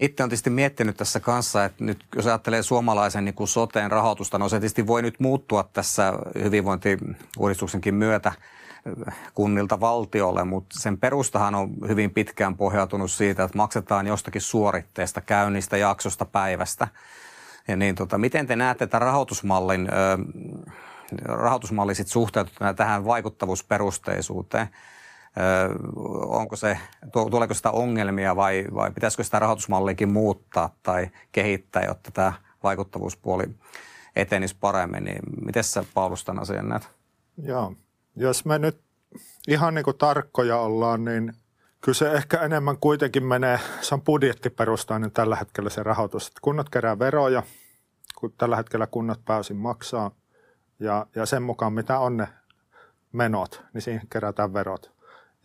Itse 0.00 0.22
on 0.22 0.28
tietysti 0.28 0.50
miettinyt 0.50 0.96
tässä 0.96 1.20
kanssa, 1.20 1.64
että 1.64 1.84
nyt 1.84 2.04
jos 2.16 2.26
ajattelee 2.26 2.62
suomalaisen 2.62 3.24
niin 3.24 3.34
soteen 3.48 3.90
rahoitusta, 3.90 4.38
no 4.38 4.48
se 4.48 4.56
tietysti 4.56 4.86
voi 4.86 5.02
nyt 5.02 5.20
muuttua 5.20 5.70
tässä 5.72 6.12
hyvinvointiuudistuksenkin 6.42 7.94
myötä 7.94 8.32
kunnilta 9.34 9.80
valtiolle, 9.80 10.44
mutta 10.44 10.80
sen 10.80 10.98
perustahan 10.98 11.54
on 11.54 11.70
hyvin 11.88 12.10
pitkään 12.10 12.56
pohjautunut 12.56 13.10
siitä, 13.10 13.44
että 13.44 13.58
maksetaan 13.58 14.06
jostakin 14.06 14.40
suoritteesta, 14.40 15.20
käynnistä, 15.20 15.76
jaksosta, 15.76 16.24
päivästä. 16.24 16.88
Ja 17.68 17.76
niin, 17.76 17.94
tota, 17.94 18.18
miten 18.18 18.46
te 18.46 18.56
näette 18.56 18.84
että 18.84 18.98
rahoitusmallin, 18.98 19.88
rahoitusmalli 21.24 21.94
sit 21.94 22.08
suhteutettuna 22.08 22.74
tähän 22.74 23.04
vaikuttavuusperusteisuuteen? 23.04 24.68
Onko 26.26 26.56
se, 26.56 26.78
tuleeko 27.12 27.54
sitä 27.54 27.70
ongelmia 27.70 28.36
vai, 28.36 28.66
vai 28.74 28.90
pitäisikö 28.90 29.24
sitä 29.24 29.38
rahoitusmalliakin 29.38 30.12
muuttaa 30.12 30.74
tai 30.82 31.10
kehittää, 31.32 31.84
jotta 31.84 32.10
tämä 32.10 32.32
vaikuttavuuspuoli 32.62 33.44
etenisi 34.16 34.56
paremmin, 34.60 35.04
niin 35.04 35.20
miten 35.44 35.64
sä 35.64 35.84
Paulus 35.94 36.24
tämän 36.24 36.42
asian 36.42 36.68
näet? 36.68 36.88
Joo, 37.42 37.74
jos 38.16 38.44
me 38.44 38.58
nyt 38.58 38.80
ihan 39.48 39.74
niin 39.74 39.84
kuin 39.84 39.98
tarkkoja 39.98 40.56
ollaan, 40.58 41.04
niin 41.04 41.32
kyllä 41.80 41.96
se 41.96 42.12
ehkä 42.12 42.40
enemmän 42.40 42.78
kuitenkin 42.78 43.24
menee, 43.24 43.60
se 43.80 43.94
on 43.94 44.02
budjettiperustainen 44.02 45.10
tällä 45.10 45.36
hetkellä 45.36 45.70
se 45.70 45.82
rahoitus. 45.82 46.26
Että 46.26 46.40
kunnat 46.42 46.68
kerää 46.68 46.98
veroja, 46.98 47.42
kun 48.14 48.32
tällä 48.38 48.56
hetkellä 48.56 48.86
kunnat 48.86 49.20
pääsin 49.24 49.56
maksaa, 49.56 50.10
ja, 50.80 51.06
ja 51.14 51.26
sen 51.26 51.42
mukaan 51.42 51.72
mitä 51.72 51.98
on 51.98 52.16
ne 52.16 52.28
menot, 53.12 53.62
niin 53.74 53.82
siihen 53.82 54.06
kerätään 54.10 54.54
verot. 54.54 54.92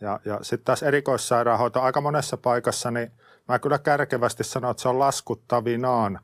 Ja, 0.00 0.20
ja 0.24 0.38
sitten 0.42 0.64
taas 0.64 0.82
erikoissairaanhoito 0.82 1.82
aika 1.82 2.00
monessa 2.00 2.36
paikassa, 2.36 2.90
niin 2.90 3.12
mä 3.48 3.58
kyllä 3.58 3.78
kärkevästi 3.78 4.44
sanon, 4.44 4.70
että 4.70 4.82
se 4.82 4.88
on 4.88 4.98
laskuttavinaan 4.98 6.20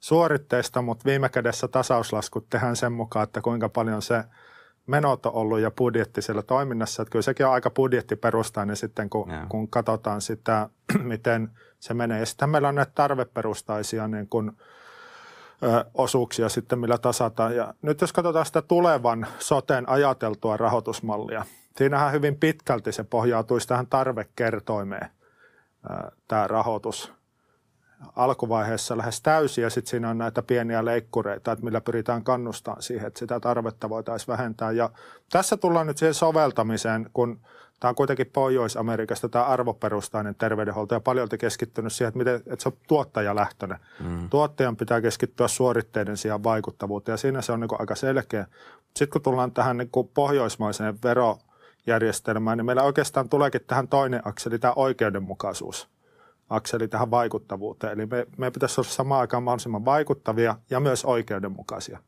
suoritteista, 0.00 0.82
mutta 0.82 1.04
viime 1.04 1.28
kädessä 1.28 1.68
tasauslaskut 1.68 2.50
tehdään 2.50 2.76
sen 2.76 2.92
mukaan, 2.92 3.24
että 3.24 3.40
kuinka 3.40 3.68
paljon 3.68 4.02
se– 4.02 4.24
menot 4.86 5.26
on 5.26 5.34
ollut 5.34 5.60
ja 5.60 5.70
budjetti 5.70 6.22
siellä 6.22 6.42
toiminnassa. 6.42 7.02
Että 7.02 7.12
kyllä 7.12 7.22
sekin 7.22 7.46
on 7.46 7.52
aika 7.52 7.70
budjettiperustainen 7.70 8.76
sitten, 8.76 9.10
kun, 9.10 9.30
kun 9.48 9.68
katsotaan 9.68 10.20
sitä, 10.20 10.68
miten 11.02 11.50
se 11.80 11.94
menee. 11.94 12.20
Ja 12.20 12.26
sitten 12.26 12.50
meillä 12.50 12.68
on 12.68 12.74
näitä 12.74 12.92
tarveperustaisia 12.94 14.08
niin 14.08 14.28
kuin, 14.28 14.52
ö, 15.62 15.84
osuuksia 15.94 16.48
sitten, 16.48 16.78
millä 16.78 16.98
tasataan. 16.98 17.56
Ja 17.56 17.74
nyt 17.82 18.00
jos 18.00 18.12
katsotaan 18.12 18.46
sitä 18.46 18.62
tulevan 18.62 19.26
soten 19.38 19.88
ajateltua 19.88 20.56
rahoitusmallia, 20.56 21.44
siinähän 21.76 22.12
hyvin 22.12 22.36
pitkälti 22.36 22.92
se 22.92 23.04
pohjautuisi 23.04 23.68
tähän 23.68 23.86
tarvekertoimeen, 23.86 25.10
tämä 26.28 26.46
rahoitus– 26.46 27.12
alkuvaiheessa 28.16 28.98
lähes 28.98 29.20
täysin 29.20 29.62
ja 29.62 29.70
sitten 29.70 29.90
siinä 29.90 30.10
on 30.10 30.18
näitä 30.18 30.42
pieniä 30.42 30.84
leikkureita, 30.84 31.52
että 31.52 31.64
millä 31.64 31.80
pyritään 31.80 32.24
kannustamaan 32.24 32.82
siihen, 32.82 33.06
että 33.06 33.18
sitä 33.18 33.40
tarvetta 33.40 33.88
voitaisiin 33.88 34.28
vähentää. 34.28 34.70
Ja 34.70 34.90
tässä 35.32 35.56
tullaan 35.56 35.86
nyt 35.86 35.98
siihen 35.98 36.14
soveltamiseen, 36.14 37.10
kun 37.12 37.40
tämä 37.80 37.88
on 37.88 37.94
kuitenkin 37.94 38.30
Pohjois-Amerikasta 38.32 39.28
tämä 39.28 39.44
arvoperustainen 39.44 40.34
terveydenhuolto 40.34 40.94
ja 40.94 41.00
paljon 41.00 41.28
keskittynyt 41.38 41.92
siihen, 41.92 42.08
että, 42.08 42.18
miten, 42.18 42.34
että 42.34 42.62
se 42.62 42.68
on 42.68 42.76
tuottajalähtöinen. 42.88 43.78
Mm. 44.00 44.30
Tuottajan 44.30 44.76
pitää 44.76 45.00
keskittyä 45.00 45.48
suoritteiden 45.48 46.16
sijaan 46.16 46.44
vaikuttavuuteen 46.44 47.12
ja 47.12 47.16
siinä 47.16 47.42
se 47.42 47.52
on 47.52 47.60
niin 47.60 47.80
aika 47.80 47.94
selkeä. 47.94 48.46
Sitten 48.84 49.08
kun 49.08 49.22
tullaan 49.22 49.52
tähän 49.52 49.76
niin 49.76 49.90
pohjoismaiseen 50.14 50.98
verojärjestelmään, 51.04 52.58
niin 52.58 52.66
meillä 52.66 52.82
oikeastaan 52.82 53.28
tuleekin 53.28 53.60
tähän 53.66 53.88
toinen 53.88 54.22
akseli, 54.24 54.58
tämä 54.58 54.72
oikeudenmukaisuus– 54.76 55.88
akseli 56.50 56.88
tähän 56.88 57.10
vaikuttavuuteen. 57.10 57.92
Eli 57.92 58.06
me, 58.06 58.26
me 58.36 58.50
pitäisi 58.50 58.80
olla 58.80 58.90
samaan 58.90 59.20
aikaan 59.20 59.42
mahdollisimman 59.42 59.84
vaikuttavia 59.84 60.56
ja 60.70 60.80
myös 60.80 61.04
oikeudenmukaisia, 61.04 61.98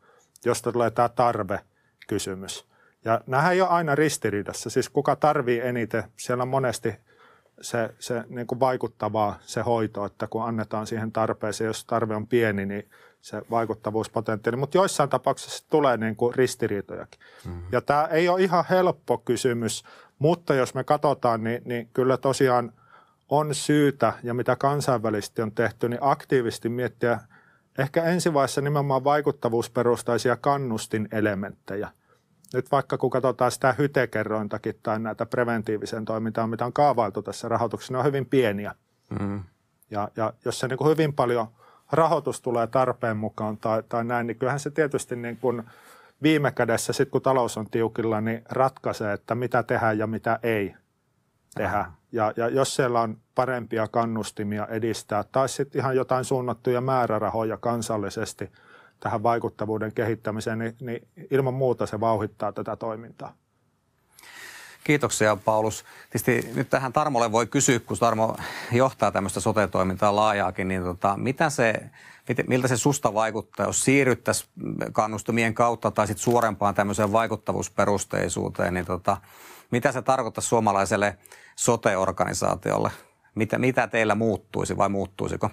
josta 0.44 0.72
tulee 0.72 0.90
tämä 0.90 1.08
tarve-kysymys. 1.08 2.66
Ja 3.04 3.20
nämähän 3.26 3.52
ei 3.52 3.60
ole 3.60 3.68
aina 3.68 3.94
ristiriidassa. 3.94 4.70
Siis 4.70 4.88
kuka 4.88 5.16
tarvii 5.16 5.60
eniten, 5.60 6.04
siellä 6.16 6.42
on 6.42 6.48
monesti 6.48 6.94
se, 7.60 7.94
se 7.98 8.24
niin 8.28 8.46
kuin 8.46 8.60
vaikuttavaa 8.60 9.38
se 9.40 9.60
hoito, 9.60 10.04
että 10.04 10.26
kun 10.26 10.44
annetaan 10.44 10.86
siihen 10.86 11.12
tarpeeseen, 11.12 11.66
jos 11.66 11.84
tarve 11.84 12.14
on 12.14 12.26
pieni, 12.26 12.66
niin 12.66 12.90
se 13.20 13.42
vaikuttavuuspotentiaali, 13.50 14.56
mutta 14.56 14.78
joissain 14.78 15.10
tapauksissa 15.10 15.66
tulee 15.70 15.96
niin 15.96 16.16
kuin 16.16 16.34
ristiriitojakin. 16.34 17.20
Mm-hmm. 17.44 17.62
Ja 17.72 17.80
tämä 17.80 18.04
ei 18.04 18.28
ole 18.28 18.42
ihan 18.42 18.64
helppo 18.70 19.18
kysymys, 19.18 19.84
mutta 20.18 20.54
jos 20.54 20.74
me 20.74 20.84
katsotaan, 20.84 21.44
niin, 21.44 21.62
niin 21.64 21.88
kyllä 21.92 22.16
tosiaan 22.16 22.72
on 23.28 23.54
syytä, 23.54 24.12
ja 24.22 24.34
mitä 24.34 24.56
kansainvälisesti 24.56 25.42
on 25.42 25.52
tehty, 25.52 25.88
niin 25.88 25.98
aktiivisesti 26.00 26.68
miettiä 26.68 27.20
ehkä 27.78 28.04
ensivaiheessa 28.04 28.60
nimenomaan 28.60 29.04
vaikuttavuusperustaisia 29.04 30.36
kannustinelementtejä. 30.36 31.88
Nyt 32.54 32.70
vaikka 32.72 32.98
kun 32.98 33.10
katsotaan 33.10 33.50
sitä 33.50 33.74
hytekerrointakin 33.78 34.74
tai 34.82 35.00
näitä 35.00 35.26
preventiivisen 35.26 36.04
toimintaa, 36.04 36.46
mitä 36.46 36.64
on 36.64 36.72
kaavailtu 36.72 37.22
tässä 37.22 37.48
rahoituksessa, 37.48 37.92
ne 37.92 37.98
on 37.98 38.04
hyvin 38.04 38.26
pieniä. 38.26 38.74
Mm. 39.20 39.42
Ja, 39.90 40.08
ja 40.16 40.32
jos 40.44 40.58
se 40.60 40.68
niin 40.68 40.78
kuin 40.78 40.90
hyvin 40.90 41.12
paljon 41.12 41.46
rahoitus 41.92 42.40
tulee 42.40 42.66
tarpeen 42.66 43.16
mukaan 43.16 43.56
tai, 43.56 43.82
tai 43.88 44.04
näin, 44.04 44.26
niin 44.26 44.36
kyllähän 44.38 44.60
se 44.60 44.70
tietysti 44.70 45.16
niin 45.16 45.36
kuin 45.36 45.62
viime 46.22 46.52
kädessä, 46.52 46.92
sit 46.92 47.10
kun 47.10 47.22
talous 47.22 47.56
on 47.58 47.70
tiukilla, 47.70 48.20
niin 48.20 48.42
ratkaisee, 48.48 49.12
että 49.12 49.34
mitä 49.34 49.62
tehdään 49.62 49.98
ja 49.98 50.06
mitä 50.06 50.38
ei 50.42 50.74
tehdä. 51.56 51.92
Ja, 52.12 52.32
ja 52.36 52.48
jos 52.48 52.76
siellä 52.76 53.00
on 53.00 53.18
parempia 53.34 53.88
kannustimia 53.88 54.66
edistää 54.66 55.24
tai 55.32 55.48
sitten 55.48 55.80
ihan 55.80 55.96
jotain 55.96 56.24
suunnattuja 56.24 56.80
määrärahoja 56.80 57.56
kansallisesti 57.56 58.52
tähän 59.00 59.22
vaikuttavuuden 59.22 59.92
kehittämiseen, 59.92 60.58
niin, 60.58 60.76
niin 60.80 61.08
ilman 61.30 61.54
muuta 61.54 61.86
se 61.86 62.00
vauhittaa 62.00 62.52
tätä 62.52 62.76
toimintaa. 62.76 63.32
Kiitoksia 64.84 65.36
Paulus. 65.36 65.84
Tietysti 66.10 66.54
nyt 66.54 66.70
tähän 66.70 66.92
Tarmolle 66.92 67.32
voi 67.32 67.46
kysyä, 67.46 67.80
kun 67.80 67.98
Tarmo 67.98 68.36
johtaa 68.72 69.10
tämmöistä 69.10 69.40
sote-toimintaa 69.40 70.16
laajaakin, 70.16 70.68
niin 70.68 70.82
tota, 70.82 71.16
mitä 71.16 71.50
se, 71.50 71.74
miltä 72.46 72.68
se 72.68 72.76
susta 72.76 73.14
vaikuttaa, 73.14 73.66
jos 73.66 73.84
siirryttäisiin 73.84 74.50
kannustumien 74.92 75.54
kautta 75.54 75.90
tai 75.90 76.06
sitten 76.06 76.24
suorempaan 76.24 76.74
tämmöiseen 76.74 77.12
vaikuttavuusperusteisuuteen, 77.12 78.74
niin 78.74 78.86
tota, 78.86 79.16
mitä 79.70 79.92
se 79.92 80.02
tarkoittaa 80.02 80.42
suomalaiselle 80.42 81.18
sote-organisaatiolle? 81.56 82.90
Mitä, 83.34 83.58
mitä 83.58 83.86
teillä 83.86 84.14
muuttuisi 84.14 84.76
vai 84.76 84.88
muuttuisiko? 84.88 85.50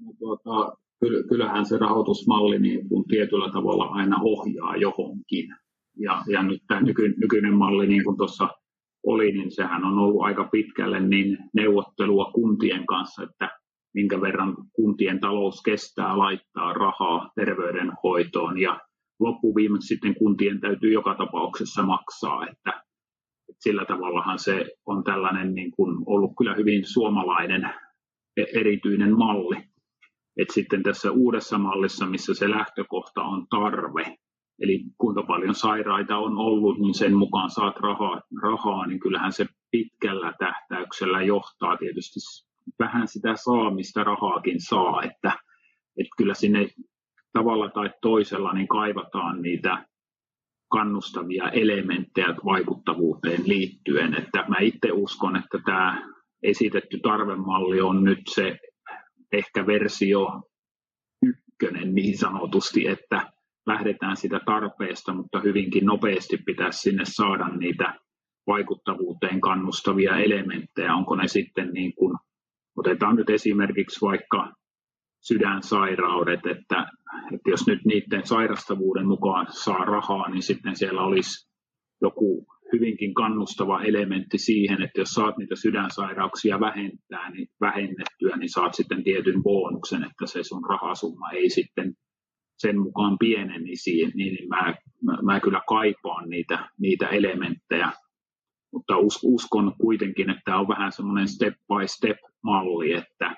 No, 0.00 0.12
tuota, 0.18 0.76
kyllähän 1.28 1.66
se 1.66 1.78
rahoitusmalli 1.78 2.58
niin 2.58 2.88
kuin 2.88 3.04
tietyllä 3.04 3.52
tavalla 3.52 3.84
aina 3.84 4.16
ohjaa 4.22 4.76
johonkin 4.76 5.48
ja, 5.98 6.22
ja 6.28 6.42
nyt 6.42 6.62
tämä 6.68 6.80
nyky, 6.80 7.14
nykyinen 7.16 7.54
malli, 7.54 7.86
niin 7.86 8.04
kuin 8.04 8.16
tuossa 8.16 8.48
oli, 9.06 9.32
niin 9.32 9.50
sehän 9.50 9.84
on 9.84 9.98
ollut 9.98 10.22
aika 10.22 10.48
pitkälle 10.52 11.00
niin 11.00 11.38
neuvottelua 11.54 12.30
kuntien 12.34 12.86
kanssa, 12.86 13.22
että 13.22 13.58
minkä 13.94 14.20
verran 14.20 14.56
kuntien 14.72 15.20
talous 15.20 15.62
kestää 15.62 16.18
laittaa 16.18 16.72
rahaa 16.72 17.30
terveydenhoitoon 17.34 18.60
ja 18.60 18.80
loppuviimeksi 19.20 19.86
sitten 19.86 20.14
kuntien 20.14 20.60
täytyy 20.60 20.92
joka 20.92 21.14
tapauksessa 21.14 21.82
maksaa, 21.82 22.46
että, 22.46 22.82
että 23.48 23.60
sillä 23.60 23.84
tavallahan 23.84 24.38
se 24.38 24.66
on 24.86 25.04
tällainen 25.04 25.54
niin 25.54 25.70
kuin 25.70 26.02
ollut 26.06 26.32
kyllä 26.38 26.54
hyvin 26.54 26.84
suomalainen 26.84 27.64
e-, 28.36 28.60
erityinen 28.60 29.18
malli. 29.18 29.56
Et 30.36 30.50
sitten 30.50 30.82
tässä 30.82 31.10
uudessa 31.12 31.58
mallissa, 31.58 32.06
missä 32.06 32.34
se 32.34 32.50
lähtökohta 32.50 33.22
on 33.22 33.46
tarve, 33.50 34.16
Eli 34.60 34.84
kuinka 34.98 35.22
paljon 35.22 35.54
sairaita 35.54 36.16
on 36.18 36.38
ollut, 36.38 36.78
niin 36.78 36.94
sen 36.94 37.16
mukaan 37.16 37.50
saat 37.50 37.76
rahaa, 37.76 38.22
rahaa 38.42 38.86
niin 38.86 39.00
kyllähän 39.00 39.32
se 39.32 39.46
pitkällä 39.70 40.32
tähtäyksellä 40.38 41.22
johtaa 41.22 41.76
tietysti 41.76 42.20
vähän 42.78 43.08
sitä 43.08 43.36
saamista 43.36 44.04
rahaakin 44.04 44.60
saa, 44.60 45.02
että, 45.02 45.32
että 45.98 46.14
kyllä 46.16 46.34
sinne 46.34 46.68
tavalla 47.36 47.68
tai 47.70 47.90
toisella 48.02 48.52
niin 48.52 48.68
kaivataan 48.68 49.42
niitä 49.42 49.84
kannustavia 50.72 51.48
elementtejä 51.48 52.34
vaikuttavuuteen 52.44 53.42
liittyen. 53.46 54.14
Että 54.14 54.44
mä 54.48 54.56
itse 54.60 54.92
uskon, 54.92 55.36
että 55.36 55.58
tämä 55.64 56.02
esitetty 56.42 56.98
tarvemalli 56.98 57.80
on 57.80 58.04
nyt 58.04 58.20
se 58.28 58.58
ehkä 59.32 59.66
versio 59.66 60.42
ykkönen 61.22 61.94
niin 61.94 62.18
sanotusti, 62.18 62.88
että 62.88 63.32
lähdetään 63.66 64.16
sitä 64.16 64.40
tarpeesta, 64.46 65.14
mutta 65.14 65.40
hyvinkin 65.40 65.86
nopeasti 65.86 66.36
pitäisi 66.36 66.78
sinne 66.78 67.04
saada 67.04 67.48
niitä 67.48 67.94
vaikuttavuuteen 68.46 69.40
kannustavia 69.40 70.16
elementtejä. 70.16 70.94
Onko 70.94 71.16
ne 71.16 71.28
sitten 71.28 71.70
niin 71.72 71.94
kuin, 71.94 72.18
otetaan 72.76 73.16
nyt 73.16 73.30
esimerkiksi 73.30 74.00
vaikka 74.00 74.52
sydänsairaudet, 75.28 76.46
että, 76.46 76.86
että 77.34 77.50
jos 77.50 77.66
nyt 77.66 77.84
niiden 77.84 78.26
sairastavuuden 78.26 79.06
mukaan 79.06 79.46
saa 79.50 79.84
rahaa, 79.84 80.30
niin 80.30 80.42
sitten 80.42 80.76
siellä 80.76 81.02
olisi 81.02 81.48
joku 82.02 82.46
hyvinkin 82.72 83.14
kannustava 83.14 83.82
elementti 83.82 84.38
siihen, 84.38 84.82
että 84.82 85.00
jos 85.00 85.08
saat 85.08 85.36
niitä 85.38 85.56
sydänsairauksia 85.56 86.60
vähentää, 86.60 87.30
niin 87.30 87.48
vähennettyä, 87.60 88.36
niin 88.36 88.48
saat 88.48 88.74
sitten 88.74 89.04
tietyn 89.04 89.42
bonuksen, 89.42 90.04
että 90.04 90.26
se 90.26 90.42
sun 90.42 90.64
rahasumma 90.68 91.30
ei 91.30 91.50
sitten 91.50 91.94
sen 92.58 92.80
mukaan 92.80 93.18
pienenisi, 93.18 93.90
niin, 93.90 94.12
niin 94.14 94.48
mä, 94.48 94.74
mä, 95.02 95.18
mä 95.22 95.40
kyllä 95.40 95.60
kaipaan 95.68 96.28
niitä, 96.28 96.68
niitä 96.78 97.08
elementtejä. 97.08 97.92
Mutta 98.72 98.94
uskon 99.22 99.74
kuitenkin, 99.80 100.30
että 100.30 100.42
tämä 100.44 100.58
on 100.58 100.68
vähän 100.68 100.92
semmoinen 100.92 101.28
step 101.28 101.54
by 101.54 101.86
step 101.86 102.16
malli, 102.42 102.92
että 102.92 103.36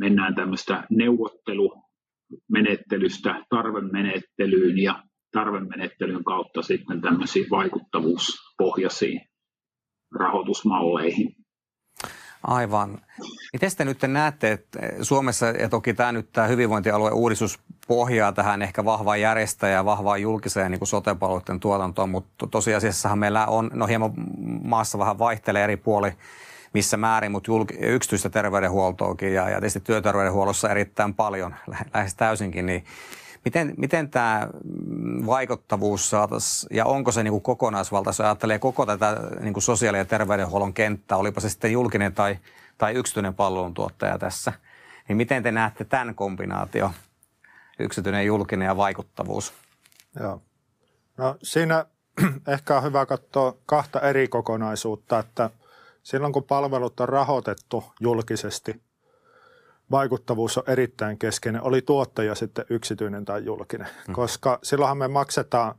mennään 0.00 0.34
tämmöistä 0.34 0.84
neuvottelumenettelystä 0.90 3.44
tarvemenettelyyn 3.48 4.78
ja 4.78 5.02
tarvemenettelyn 5.32 6.24
kautta 6.24 6.62
sitten 6.62 7.00
tämmöisiin 7.00 7.46
vaikuttavuuspohjaisiin 7.50 9.20
rahoitusmalleihin. 10.18 11.36
Aivan. 12.42 12.98
Miten 13.52 13.70
te 13.76 13.84
nyt 13.84 13.98
näette, 14.06 14.52
että 14.52 14.78
Suomessa, 15.02 15.46
ja 15.46 15.68
toki 15.68 15.94
tämä 15.94 16.12
nyt 16.12 16.32
tämä 16.32 16.46
hyvinvointialue 16.46 17.10
uudistus 17.10 17.58
pohjaa 17.86 18.32
tähän 18.32 18.62
ehkä 18.62 18.84
vahvaan 18.84 19.20
järjestäjään, 19.20 19.84
vahvaan 19.84 20.22
julkiseen 20.22 20.70
niin 20.70 20.86
sote-palveluiden 20.86 21.60
tuotantoon, 21.60 22.10
mutta 22.10 22.46
tosiasiassahan 22.46 23.18
meillä 23.18 23.46
on, 23.46 23.70
no 23.74 23.86
hieman 23.86 24.12
maassa 24.64 24.98
vähän 24.98 25.18
vaihtelee 25.18 25.64
eri 25.64 25.76
puoli, 25.76 26.12
missä 26.72 26.96
määrin, 26.96 27.32
mutta 27.32 27.52
julk- 27.52 27.76
yksityistä 27.80 28.30
terveydenhuoltoakin 28.30 29.34
ja, 29.34 29.48
ja 29.48 29.60
tietysti 29.60 29.80
työterveydenhuollossa 29.80 30.70
erittäin 30.70 31.14
paljon, 31.14 31.54
lähes 31.94 32.14
täysinkin, 32.14 32.66
niin 32.66 32.84
Miten, 33.44 33.74
miten 33.76 34.10
tämä 34.10 34.48
vaikuttavuus 35.26 36.10
saataisiin, 36.10 36.76
ja 36.76 36.84
onko 36.84 37.12
se 37.12 37.22
niin 37.22 37.32
kuin 37.32 37.42
kokonaisvalta, 37.42 38.08
jos 38.08 38.20
ajattelee 38.20 38.58
koko 38.58 38.86
tätä 38.86 39.16
niin 39.40 39.52
kuin 39.52 39.62
sosiaali- 39.62 39.98
ja 39.98 40.04
terveydenhuollon 40.04 40.74
kenttää, 40.74 41.18
olipa 41.18 41.40
se 41.40 41.48
sitten 41.48 41.72
julkinen 41.72 42.14
tai, 42.14 42.38
tai 42.78 42.94
yksityinen 42.94 43.34
palveluntuottaja 43.34 44.18
tässä, 44.18 44.52
niin 45.08 45.16
miten 45.16 45.42
te 45.42 45.52
näette 45.52 45.84
tämän 45.84 46.14
kombinaatio, 46.14 46.90
yksityinen, 47.78 48.26
julkinen 48.26 48.66
ja 48.66 48.76
vaikuttavuus? 48.76 49.54
Joo. 50.20 50.42
No 51.16 51.36
siinä 51.42 51.86
ehkä 52.54 52.76
on 52.76 52.82
hyvä 52.82 53.06
katsoa 53.06 53.56
kahta 53.66 54.00
eri 54.00 54.28
kokonaisuutta, 54.28 55.18
että 55.18 55.50
silloin 56.02 56.32
kun 56.32 56.44
palvelut 56.44 57.00
on 57.00 57.08
rahoitettu 57.08 57.84
julkisesti, 58.00 58.80
vaikuttavuus 59.90 60.58
on 60.58 60.64
erittäin 60.66 61.18
keskeinen, 61.18 61.62
oli 61.62 61.82
tuottaja 61.82 62.34
sitten 62.34 62.64
yksityinen 62.70 63.24
tai 63.24 63.44
julkinen, 63.44 63.88
mm. 64.08 64.14
koska 64.14 64.58
silloinhan 64.62 64.98
me 64.98 65.08
maksetaan 65.08 65.74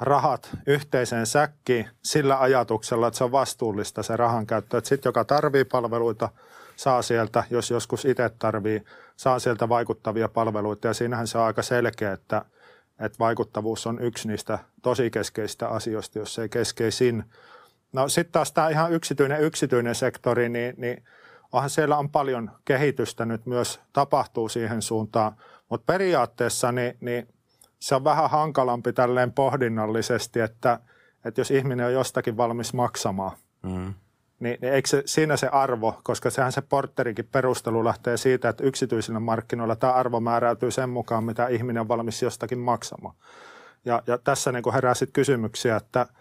rahat 0.00 0.50
yhteiseen 0.66 1.26
säkkiin 1.26 1.88
sillä 2.02 2.40
ajatuksella, 2.40 3.06
että 3.06 3.18
se 3.18 3.24
on 3.24 3.32
vastuullista 3.32 4.02
se 4.02 4.16
rahan 4.16 4.46
käyttö. 4.46 4.78
Että 4.78 4.88
sitten 4.88 5.10
joka 5.10 5.24
tarvii 5.24 5.64
palveluita, 5.64 6.28
saa 6.76 7.02
sieltä, 7.02 7.44
jos 7.50 7.70
joskus 7.70 8.04
itse 8.04 8.30
tarvii, 8.38 8.82
saa 9.16 9.38
sieltä 9.38 9.68
vaikuttavia 9.68 10.28
palveluita. 10.28 10.88
Ja 10.88 10.94
siinähän 10.94 11.26
se 11.26 11.38
on 11.38 11.44
aika 11.44 11.62
selkeä, 11.62 12.12
että, 12.12 12.44
että 13.00 13.18
vaikuttavuus 13.18 13.86
on 13.86 14.02
yksi 14.02 14.28
niistä 14.28 14.58
tosi 14.82 15.10
keskeisistä 15.10 15.68
asioista, 15.68 16.18
jos 16.18 16.38
ei 16.38 16.48
keskeisin. 16.48 17.24
No 17.92 18.08
sitten 18.08 18.32
taas 18.32 18.52
tämä 18.52 18.68
ihan 18.68 18.92
yksityinen 18.92 19.40
yksityinen 19.40 19.94
sektori, 19.94 20.48
niin, 20.48 20.74
niin– 20.78 21.04
onhan 21.52 21.70
siellä 21.70 21.96
on 21.96 22.10
paljon 22.10 22.50
kehitystä 22.64 23.24
nyt 23.24 23.46
myös 23.46 23.80
tapahtuu 23.92 24.48
siihen 24.48 24.82
suuntaan, 24.82 25.36
mutta 25.68 25.92
periaatteessa 25.92 26.72
niin, 26.72 26.96
niin 27.00 27.28
se 27.78 27.94
on 27.94 28.04
vähän 28.04 28.30
hankalampi 28.30 28.92
tälleen 28.92 29.32
pohdinnallisesti, 29.32 30.40
että, 30.40 30.78
että 31.24 31.40
jos 31.40 31.50
ihminen 31.50 31.86
on 31.86 31.92
jostakin 31.92 32.36
valmis 32.36 32.74
maksamaan, 32.74 33.36
mm. 33.62 33.94
niin, 34.40 34.58
niin 34.60 34.72
eikö 34.72 34.88
se, 34.88 35.02
siinä 35.06 35.36
se 35.36 35.48
arvo, 35.48 36.00
koska 36.02 36.30
sehän 36.30 36.52
se 36.52 36.60
porterikin 36.60 37.28
perustelu 37.32 37.84
lähtee 37.84 38.16
siitä, 38.16 38.48
että 38.48 38.64
yksityisillä 38.64 39.20
markkinoilla 39.20 39.76
tämä 39.76 39.92
arvo 39.92 40.20
määräytyy 40.20 40.70
sen 40.70 40.90
mukaan, 40.90 41.24
mitä 41.24 41.46
ihminen 41.46 41.80
on 41.80 41.88
valmis 41.88 42.22
jostakin 42.22 42.58
maksamaan. 42.58 43.14
Ja, 43.84 44.02
ja 44.06 44.18
tässä 44.18 44.52
niin 44.52 44.72
herää 44.72 44.94
sitten 44.94 45.12
kysymyksiä, 45.12 45.76
että– 45.76 46.06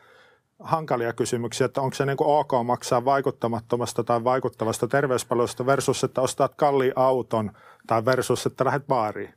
hankalia 0.64 1.14
kysymyksiä, 1.14 1.66
että 1.66 1.82
onko 1.82 1.94
se 1.94 2.06
niin 2.06 2.18
kuin 2.18 2.28
ok 2.28 2.52
maksaa 2.64 3.06
vaikuttamattomasta 3.06 4.04
tai 4.04 4.24
vaikuttavasta 4.24 4.88
terveyspalvelusta 4.88 5.66
versus, 5.66 6.04
että 6.04 6.22
ostat 6.22 6.56
kalliin 6.56 6.94
auton 6.96 7.52
tai 7.88 8.06
versus, 8.06 8.46
että 8.46 8.66
lähdet 8.66 8.88
baariin. 8.88 9.34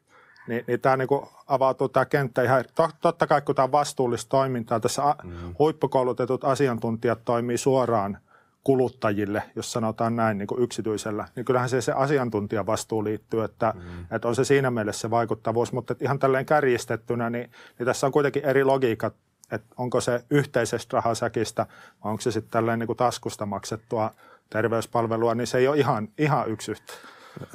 niin, 0.48 0.64
niin 0.66 0.80
tämä 0.80 0.96
niin 0.96 1.08
avautuu 1.46 1.88
tämä 1.88 2.04
kenttä 2.04 2.42
ihan, 2.42 2.64
totta 3.00 3.26
kai 3.26 3.42
kun 3.42 3.54
tämä 3.54 3.64
on 3.64 3.72
vastuullista 3.72 4.28
toimintaa, 4.28 4.80
tässä 4.80 5.02
mm. 5.22 5.54
huippukoulutetut 5.58 6.44
asiantuntijat 6.44 7.24
toimii 7.24 7.58
suoraan 7.58 8.18
kuluttajille, 8.64 9.42
jos 9.56 9.72
sanotaan 9.72 10.16
näin 10.16 10.38
niin 10.38 10.46
kuin 10.46 10.62
yksityisellä, 10.62 11.28
niin 11.36 11.44
kyllähän 11.44 11.68
se, 11.68 11.80
se 11.80 11.92
asiantuntijan 11.92 12.66
vastuu 12.66 13.04
liittyy, 13.04 13.44
että, 13.44 13.74
mm. 13.76 14.06
että 14.16 14.28
on 14.28 14.34
se 14.34 14.44
siinä 14.44 14.70
mielessä 14.70 15.00
se 15.00 15.10
vaikuttavuus, 15.10 15.72
mutta 15.72 15.94
ihan 16.00 16.18
tälleen 16.18 16.46
kärjistettynä, 16.46 17.30
niin, 17.30 17.50
niin 17.78 17.86
tässä 17.86 18.06
on 18.06 18.12
kuitenkin 18.12 18.44
eri 18.44 18.64
logiikat, 18.64 19.14
että 19.50 19.74
onko 19.76 20.00
se 20.00 20.24
yhteisestä 20.30 20.96
rahasäkistä 20.96 21.66
vai 22.04 22.10
onko 22.10 22.20
se 22.20 22.30
sitten 22.30 22.50
tälleen 22.50 22.78
niin 22.78 22.86
kuin 22.86 22.96
taskusta 22.96 23.46
maksettua 23.46 24.14
terveyspalvelua, 24.50 25.34
niin 25.34 25.46
se 25.46 25.58
ei 25.58 25.68
ole 25.68 25.76
ihan, 25.76 26.08
ihan 26.18 26.50
yksi 26.50 26.70
yhtä. 26.70 26.92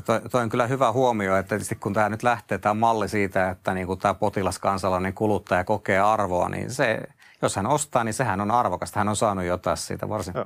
Toi, 0.05 0.21
toi 0.31 0.43
on 0.43 0.49
kyllä 0.49 0.67
hyvä 0.67 0.91
huomio, 0.91 1.37
että 1.37 1.49
tietysti 1.49 1.75
kun 1.75 1.93
tämä 1.93 2.09
nyt 2.09 2.23
lähtee, 2.23 2.57
tämä 2.57 2.73
malli 2.73 3.09
siitä, 3.09 3.49
että 3.49 3.73
niin 3.73 3.87
kuin 3.87 3.99
tämä 3.99 4.13
potilas 4.13 4.59
kansalainen 4.59 5.13
kuluttaja 5.13 5.63
kokee 5.63 5.99
arvoa, 5.99 6.49
niin 6.49 6.71
se, 6.71 7.01
jos 7.41 7.55
hän 7.55 7.67
ostaa, 7.67 8.03
niin 8.03 8.13
sehän 8.13 8.41
on 8.41 8.51
arvokasta. 8.51 8.99
Hän 8.99 9.09
on 9.09 9.15
saanut 9.15 9.45
jotain 9.45 9.77
siitä 9.77 10.09
varsin, 10.09 10.33
Joo. 10.35 10.45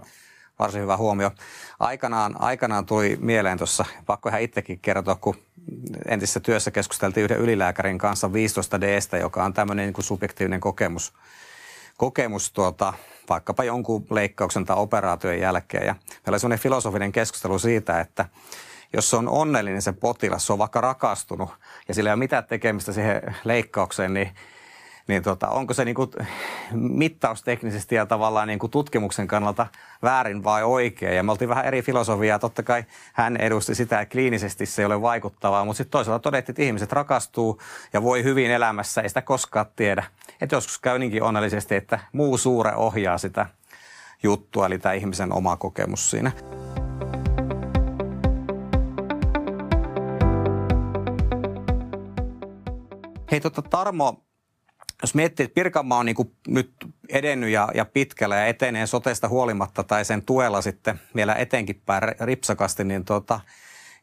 Varsin 0.60 0.82
hyvä 0.82 0.98
huomio. 0.98 1.32
Aikanaan, 1.80 2.42
aikanaan 2.42 2.86
tuli 2.86 3.18
mieleen 3.22 3.58
tuossa, 3.58 3.86
pakko 4.06 4.30
ihan 4.30 4.42
itsekin 4.42 4.80
kertoa, 4.80 5.16
kun 5.16 5.36
entisessä 6.08 6.40
työssä 6.40 6.72
keskusteltiin 6.72 7.24
yhden 7.24 7.40
ylilääkärin 7.40 7.98
kanssa 7.98 8.28
15Dstä, 8.28 9.22
joka 9.22 9.44
on 9.44 9.54
tämmöinen 9.54 9.86
niin 9.86 9.94
kuin 9.94 10.06
subjektiivinen 10.06 10.60
kokemus, 10.60 11.14
kokemus 11.98 12.52
tuota, 12.52 12.94
vaikkapa 13.30 13.64
jonkun 13.64 14.06
leikkauksen 14.10 14.66
tai 14.66 14.78
operaation 14.78 15.40
jälkeen. 15.40 15.86
Ja 15.88 15.94
meillä 15.94 16.36
oli 16.36 16.40
semmoinen 16.40 16.64
filosofinen 16.64 17.12
keskustelu 17.12 17.60
siitä, 17.60 18.00
että 18.00 18.26
jos 18.94 19.10
se 19.10 19.16
on 19.16 19.30
onnellinen 19.30 19.82
se 19.82 19.92
potilas, 19.94 20.46
se 20.48 20.54
on 20.54 20.60
vaikka 20.60 20.82
rakastunut 20.82 21.50
ja 21.88 21.94
sillä 21.94 22.10
ei 22.10 22.14
ole 22.14 22.20
mitään 22.20 22.46
tekemistä 22.46 22.92
siihen 22.92 23.36
leikkaukseen, 23.44 24.14
niin 24.14 24.36
niin 25.08 25.24
tota, 25.24 25.50
onko 25.50 25.74
se 25.74 25.86
niinku 25.86 26.12
mittausteknisesti 26.72 27.96
ja 27.96 28.06
tavallaan 28.06 28.48
niinku 28.48 28.68
tutkimuksen 28.68 29.28
kannalta 29.28 29.68
väärin 30.04 30.44
vai 30.44 30.64
oikein. 30.64 31.16
Ja 31.16 31.24
me 31.24 31.32
oltiin 31.32 31.50
vähän 31.50 31.66
eri 31.66 31.82
filosofiaa. 31.82 32.40
Totta 32.40 32.64
kai 32.64 32.84
hän 33.14 33.38
edusti 33.38 33.76
sitä, 33.76 34.02
että 34.02 34.12
kliinisesti 34.12 34.66
se 34.66 34.82
ei 34.82 34.86
ole 34.86 35.02
vaikuttavaa, 35.02 35.66
mutta 35.66 35.78
sitten 35.78 35.92
toisaalta 35.92 36.24
todettiin, 36.24 36.54
että 36.54 36.64
ihmiset 36.64 36.92
rakastuu 36.92 37.62
ja 37.94 38.04
voi 38.04 38.24
hyvin 38.24 38.52
elämässä, 38.52 39.02
ei 39.02 39.10
sitä 39.10 39.22
koskaan 39.22 39.66
tiedä. 39.76 40.04
Että 40.42 40.56
joskus 40.56 40.80
käy 40.80 41.00
niinkin 41.00 41.24
onnellisesti, 41.24 41.76
että 41.76 42.00
muu 42.14 42.38
suure 42.38 42.76
ohjaa 42.76 43.18
sitä 43.18 43.46
juttua, 44.24 44.66
eli 44.66 44.80
tämä 44.80 44.94
ihmisen 44.94 45.34
oma 45.34 45.58
kokemus 45.58 46.10
siinä. 46.10 46.32
Hei 53.32 53.42
tota 53.42 53.62
Tarmo, 53.62 54.24
jos 55.04 55.16
miettii, 55.16 55.44
että 55.44 55.56
Pirkanmaa 55.56 56.00
on 56.00 56.06
niin 56.06 56.16
kuin 56.16 56.32
nyt 56.48 56.72
edennyt 57.10 57.50
ja, 57.50 57.70
ja 57.76 57.86
pitkällä 57.86 58.36
ja 58.36 58.46
etenee 58.46 58.88
sotesta 58.88 59.28
huolimatta 59.28 59.84
tai 59.84 60.06
sen 60.06 60.26
tuella 60.26 60.62
sitten 60.62 61.00
vielä 61.16 61.36
etenkin 61.36 61.82
päin 61.86 62.04
ripsakasti, 62.20 62.84
niin 62.84 63.06
tota, 63.06 63.40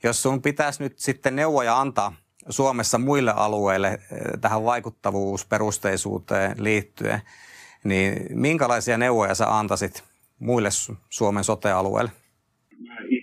jos 0.02 0.22
sun 0.22 0.42
pitäisi 0.42 0.82
nyt 0.82 0.98
sitten 0.98 1.36
neuvoja 1.36 1.80
antaa 1.80 2.12
Suomessa 2.48 2.98
muille 2.98 3.32
alueille 3.36 3.88
eh, 3.88 3.98
tähän 4.40 4.64
vaikuttavuusperusteisuuteen 4.64 6.64
liittyen, 6.64 7.20
niin 7.84 8.26
minkälaisia 8.34 8.98
neuvoja 8.98 9.34
sä 9.34 9.58
antaisit 9.58 10.04
muille 10.38 10.68
Suomen 11.10 11.44
sote-alueille? 11.44 12.10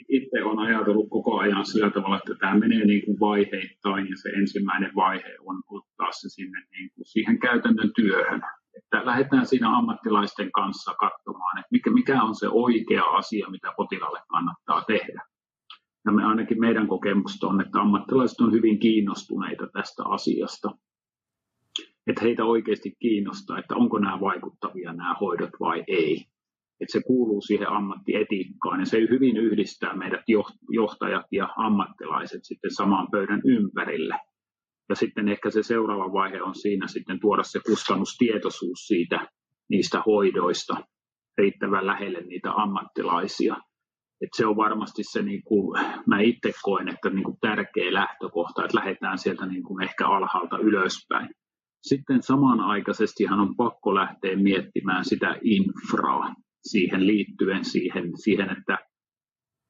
itse 0.10 0.44
olen 0.44 0.60
ajatellut 0.60 1.10
koko 1.10 1.38
ajan 1.38 1.66
sillä 1.66 1.90
tavalla, 1.90 2.18
että 2.18 2.36
tämä 2.40 2.60
menee 2.60 2.86
niin 2.86 3.06
kuin 3.06 3.20
vaiheittain 3.20 4.10
ja 4.10 4.18
se 4.18 4.30
ensimmäinen 4.30 4.92
vaihe 4.96 5.36
on 5.46 5.62
ottaa 5.68 6.12
se 6.12 6.30
sinne 6.30 6.64
niin 6.88 6.96
kuin 6.96 7.06
siihen 7.06 7.40
käytännön 7.40 7.92
työhön. 7.96 8.42
Että 8.78 9.06
lähdetään 9.06 9.46
siinä 9.46 9.78
ammattilaisten 9.78 10.52
kanssa 10.52 10.94
katsomaan, 10.94 11.60
että 11.60 11.68
mikä, 11.72 11.90
mikä 11.90 12.24
on 12.24 12.36
se 12.36 12.48
oikea 12.50 13.04
asia, 13.04 13.50
mitä 13.50 13.74
potilaalle 13.78 14.22
kannattaa 14.28 14.82
tehdä. 14.82 15.24
Ja 16.06 16.12
me 16.12 16.26
ainakin 16.26 16.60
meidän 16.60 16.88
kokemukset 16.88 17.44
on, 17.44 17.62
että 17.62 17.82
ammattilaiset 17.82 18.40
on 18.40 18.52
hyvin 18.52 18.80
kiinnostuneita 18.80 19.68
tästä 19.68 20.04
asiasta. 20.06 20.72
Että 22.08 22.22
heitä 22.22 22.46
oikeasti 22.46 22.96
kiinnostaa, 23.00 23.60
että 23.60 23.76
onko 23.76 24.00
nämä 24.00 24.20
vaikuttavia 24.20 24.94
nämä 24.94 25.16
hoidot 25.22 25.52
vai 25.60 25.84
ei 25.88 26.26
että 26.82 26.92
se 26.92 27.02
kuuluu 27.08 27.42
siihen 27.42 27.70
ammattietiikkaan 27.70 28.80
ja 28.80 28.86
se 28.86 28.98
hyvin 28.98 29.38
yhdistää 29.38 29.96
meidät 29.96 30.24
johtajat 30.70 31.26
ja 31.32 31.50
ammattilaiset 31.58 32.40
sitten 32.44 32.72
saman 32.72 33.08
pöydän 33.12 33.42
ympärille. 33.46 34.20
Ja 34.90 34.96
sitten 34.96 35.30
ehkä 35.30 35.50
se 35.50 35.64
seuraava 35.64 36.14
vaihe 36.14 36.42
on 36.42 36.56
siinä 36.56 36.88
sitten 36.88 37.20
tuoda 37.20 37.44
se 37.44 37.60
kustannustietoisuus 37.68 38.88
siitä 38.88 39.28
niistä 39.70 40.04
hoidoista 40.06 40.76
riittävän 41.38 41.88
lähelle 41.88 42.22
niitä 42.22 42.52
ammattilaisia. 42.52 43.56
Et 44.22 44.30
se 44.36 44.46
on 44.46 44.58
varmasti 44.58 45.04
se, 45.04 45.22
niin 45.22 45.44
kuin, 45.44 45.80
mä 46.08 46.22
itse 46.22 46.52
koen, 46.64 46.88
että 46.88 47.10
niin 47.10 47.24
kuin 47.24 47.38
tärkeä 47.42 47.94
lähtökohta, 47.94 48.66
että 48.66 48.78
lähdetään 48.78 49.18
sieltä 49.18 49.46
niin 49.46 49.64
kuin 49.64 49.84
ehkä 49.84 50.08
alhaalta 50.08 50.58
ylöspäin. 50.58 51.30
Sitten 51.84 52.24
samanaikaisesti 52.24 53.28
on 53.28 53.56
pakko 53.56 53.96
lähteä 53.96 54.36
miettimään 54.36 55.06
sitä 55.06 55.40
infraa, 55.44 56.34
siihen 56.64 57.08
liittyen 57.08 57.66
siihen, 57.66 58.12
siihen 58.24 58.50
että, 58.50 58.78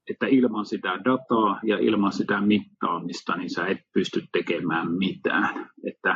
että 0.09 0.27
ilman 0.27 0.65
sitä 0.65 0.89
dataa 0.89 1.59
ja 1.63 1.77
ilman 1.77 2.11
sitä 2.11 2.41
mittaamista, 2.41 3.37
niin 3.37 3.49
sä 3.49 3.67
et 3.67 3.77
pysty 3.93 4.23
tekemään 4.31 4.91
mitään. 4.91 5.69
Että 5.87 6.15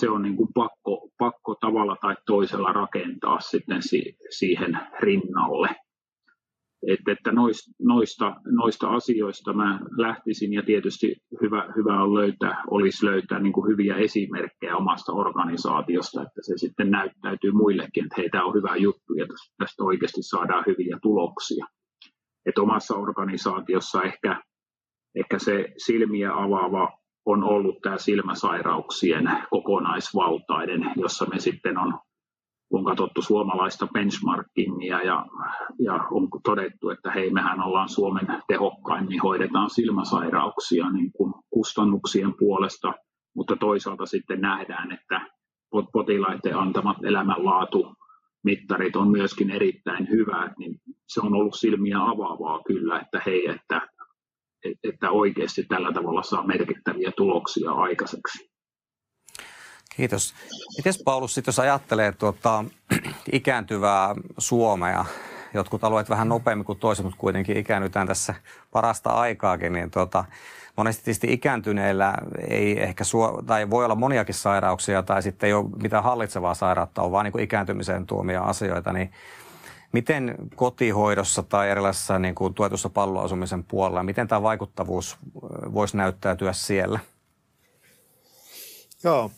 se 0.00 0.10
on 0.10 0.22
niin 0.22 0.36
kuin 0.36 0.48
pakko, 0.54 1.08
pakko 1.18 1.54
tavalla 1.60 1.96
tai 2.00 2.16
toisella 2.26 2.72
rakentaa 2.72 3.40
sitten 3.40 3.82
si, 3.82 4.16
siihen 4.30 4.78
rinnalle. 5.00 5.68
Että, 6.86 7.12
että 7.12 7.32
noista, 7.78 8.36
noista 8.46 8.88
asioista 8.88 9.52
mä 9.52 9.80
lähtisin 9.96 10.52
ja 10.52 10.62
tietysti 10.62 11.16
hyvä, 11.42 11.72
hyvä 11.76 12.02
on 12.02 12.14
löytää, 12.14 12.62
olisi 12.70 13.06
löytää 13.06 13.38
niin 13.38 13.52
kuin 13.52 13.68
hyviä 13.70 13.96
esimerkkejä 13.96 14.76
omasta 14.76 15.12
organisaatiosta, 15.12 16.22
että 16.22 16.40
se 16.42 16.52
sitten 16.56 16.90
näyttäytyy 16.90 17.52
muillekin, 17.52 18.04
että 18.04 18.14
hei, 18.18 18.30
tämä 18.30 18.44
on 18.44 18.54
hyvä 18.54 18.76
juttu 18.76 19.14
ja 19.14 19.26
tästä 19.58 19.84
oikeasti 19.84 20.22
saadaan 20.22 20.64
hyviä 20.66 20.98
tuloksia. 21.02 21.66
Että 22.46 22.62
omassa 22.62 22.94
organisaatiossa 22.94 24.02
ehkä, 24.02 24.42
ehkä 25.14 25.38
se 25.38 25.72
silmiä 25.76 26.32
avaava 26.34 26.98
on 27.26 27.44
ollut 27.44 27.80
tämä 27.82 27.98
silmäsairauksien 27.98 29.30
kokonaisvaltainen, 29.50 30.92
jossa 30.96 31.26
me 31.26 31.38
sitten 31.38 31.78
on 31.78 31.98
on 32.72 32.84
katsottu 32.84 33.22
suomalaista 33.22 33.86
benchmarkingia 33.86 35.02
ja, 35.02 35.26
ja 35.78 35.94
on 36.10 36.28
todettu, 36.44 36.90
että 36.90 37.10
hei, 37.10 37.30
mehän 37.30 37.62
ollaan 37.62 37.88
Suomen 37.88 38.26
tehokkain, 38.48 39.06
niin 39.06 39.22
hoidetaan 39.22 39.70
silmäsairauksia 39.70 40.90
niin 40.90 41.12
kuin 41.12 41.34
kustannuksien 41.50 42.34
puolesta, 42.38 42.94
mutta 43.36 43.56
toisaalta 43.56 44.06
sitten 44.06 44.40
nähdään, 44.40 44.92
että 44.92 45.20
potilaiden 45.92 46.56
antamat 46.56 46.96
elämänlaatu 47.04 47.94
mittarit 48.44 48.96
on 48.96 49.10
myöskin 49.10 49.50
erittäin 49.50 50.08
hyvät, 50.10 50.58
niin 50.58 50.80
se 51.06 51.20
on 51.20 51.34
ollut 51.34 51.54
silmiä 51.54 51.98
avaavaa 51.98 52.62
kyllä, 52.66 53.00
että 53.00 53.22
hei, 53.26 53.48
että, 53.50 53.88
että 54.84 55.10
oikeasti 55.10 55.64
tällä 55.64 55.92
tavalla 55.92 56.22
saa 56.22 56.46
merkittäviä 56.46 57.12
tuloksia 57.16 57.70
aikaiseksi. 57.70 58.50
Kiitos. 59.96 60.34
Miten 60.76 60.92
Paulus, 61.04 61.34
sit 61.34 61.46
jos 61.46 61.58
ajattelee 61.58 62.12
tuota, 62.12 62.64
ikääntyvää 63.32 64.14
Suomea, 64.38 65.04
jotkut 65.54 65.84
alueet 65.84 66.10
vähän 66.10 66.28
nopeammin 66.28 66.64
kuin 66.64 66.78
toiset, 66.78 67.04
mutta 67.04 67.18
kuitenkin 67.18 67.56
ikäännytään 67.56 68.06
tässä 68.06 68.34
parasta 68.72 69.10
aikaakin, 69.10 69.72
niin 69.72 69.90
tuota, 69.90 70.24
monesti 70.76 71.04
tietysti 71.04 71.32
ikääntyneillä 71.32 72.14
ei 72.48 72.82
ehkä 72.82 73.04
suo, 73.04 73.42
tai 73.46 73.70
voi 73.70 73.84
olla 73.84 73.94
moniakin 73.94 74.34
sairauksia 74.34 75.02
tai 75.02 75.22
sitten 75.22 75.46
ei 75.46 75.52
ole 75.52 75.70
mitään 75.82 76.04
hallitsevaa 76.04 76.54
sairautta, 76.54 77.02
on 77.02 77.12
vaan 77.12 77.24
niin 77.24 77.32
kuin 77.32 77.44
ikääntymiseen 77.44 78.06
tuomia 78.06 78.42
asioita, 78.42 78.92
niin 78.92 79.12
miten 79.92 80.34
kotihoidossa 80.56 81.42
tai 81.42 81.70
erilaisessa 81.70 82.18
niin 82.18 82.34
kuin 82.34 82.54
tuetussa 82.54 82.88
palloasumisen 82.88 83.64
puolella, 83.64 84.02
miten 84.02 84.28
tämä 84.28 84.42
vaikuttavuus 84.42 85.16
voisi 85.74 85.96
näyttäytyä 85.96 86.52
siellä? 86.52 86.98
Joo, 89.04 89.30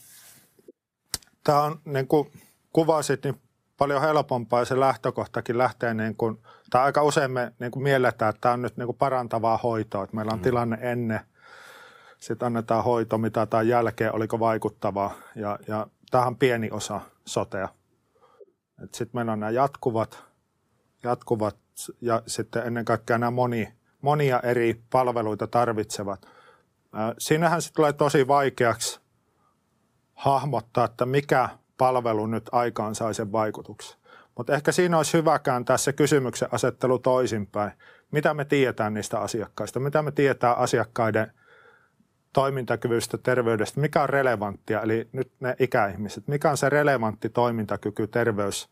tämä 1.44 1.62
on 1.62 1.80
niin 1.84 2.08
kuin 2.08 2.32
kuvasit, 2.72 3.24
niin 3.24 3.40
paljon 3.78 4.00
helpompaa 4.00 4.60
ja 4.60 4.64
se 4.64 4.80
lähtökohtakin 4.80 5.58
lähtee 5.58 5.94
niin 5.94 6.16
kuin, 6.16 6.38
tai 6.70 6.82
aika 6.82 7.02
usein 7.02 7.30
me 7.30 7.52
niin 7.58 7.70
kuin 7.70 7.82
mielletään, 7.82 8.30
että 8.30 8.40
tämä 8.40 8.52
on 8.52 8.62
nyt 8.62 8.76
niin 8.76 8.86
kuin 8.86 8.98
parantavaa 8.98 9.56
hoitoa, 9.62 10.04
että 10.04 10.16
meillä 10.16 10.32
on 10.32 10.38
mm. 10.38 10.42
tilanne 10.42 10.78
ennen, 10.80 11.20
sitten 12.20 12.46
annetaan 12.46 12.84
hoito, 12.84 13.18
mitä 13.18 13.46
tai 13.46 13.68
jälkeen, 13.68 14.14
oliko 14.14 14.40
vaikuttavaa 14.40 15.14
ja, 15.34 15.58
ja 15.68 15.86
tämähän 16.10 16.28
on 16.28 16.36
pieni 16.36 16.70
osa 16.70 17.00
sotea. 17.24 17.68
Sitten 18.78 19.10
meillä 19.12 19.32
on 19.32 19.40
nämä 19.40 19.50
jatkuvat, 19.50 20.24
jatkuvat 21.02 21.56
ja 22.00 22.22
sitten 22.26 22.66
ennen 22.66 22.84
kaikkea 22.84 23.18
nämä 23.18 23.30
moni, 23.30 23.72
monia 24.00 24.40
eri 24.40 24.82
palveluita 24.90 25.46
tarvitsevat. 25.46 26.26
Siinähän 27.18 27.62
se 27.62 27.72
tulee 27.72 27.92
tosi 27.92 28.28
vaikeaksi 28.28 29.00
hahmottaa, 30.14 30.84
että 30.84 31.06
mikä 31.06 31.48
palvelu 31.78 32.26
nyt 32.26 32.48
aikaan 32.52 32.94
sai 32.94 33.14
sen 33.14 33.32
vaikutuksen. 33.32 33.98
Mutta 34.36 34.54
ehkä 34.54 34.72
siinä 34.72 34.96
olisi 34.96 35.18
hyvä 35.18 35.38
kääntää 35.38 35.76
se 35.76 35.92
kysymyksen 35.92 36.48
asettelu 36.52 36.98
toisinpäin. 36.98 37.72
Mitä 38.10 38.34
me 38.34 38.44
tiedetään 38.44 38.94
niistä 38.94 39.20
asiakkaista? 39.20 39.80
Mitä 39.80 40.02
me 40.02 40.12
tiedetään 40.12 40.58
asiakkaiden 40.58 41.32
toimintakyvystä, 42.32 43.18
terveydestä? 43.18 43.80
Mikä 43.80 44.02
on 44.02 44.08
relevanttia? 44.08 44.82
Eli 44.82 45.08
nyt 45.12 45.32
ne 45.40 45.56
ikäihmiset. 45.58 46.28
Mikä 46.28 46.50
on 46.50 46.56
se 46.56 46.68
relevantti 46.68 47.28
toimintakyky, 47.28 48.06
terveys, 48.06 48.70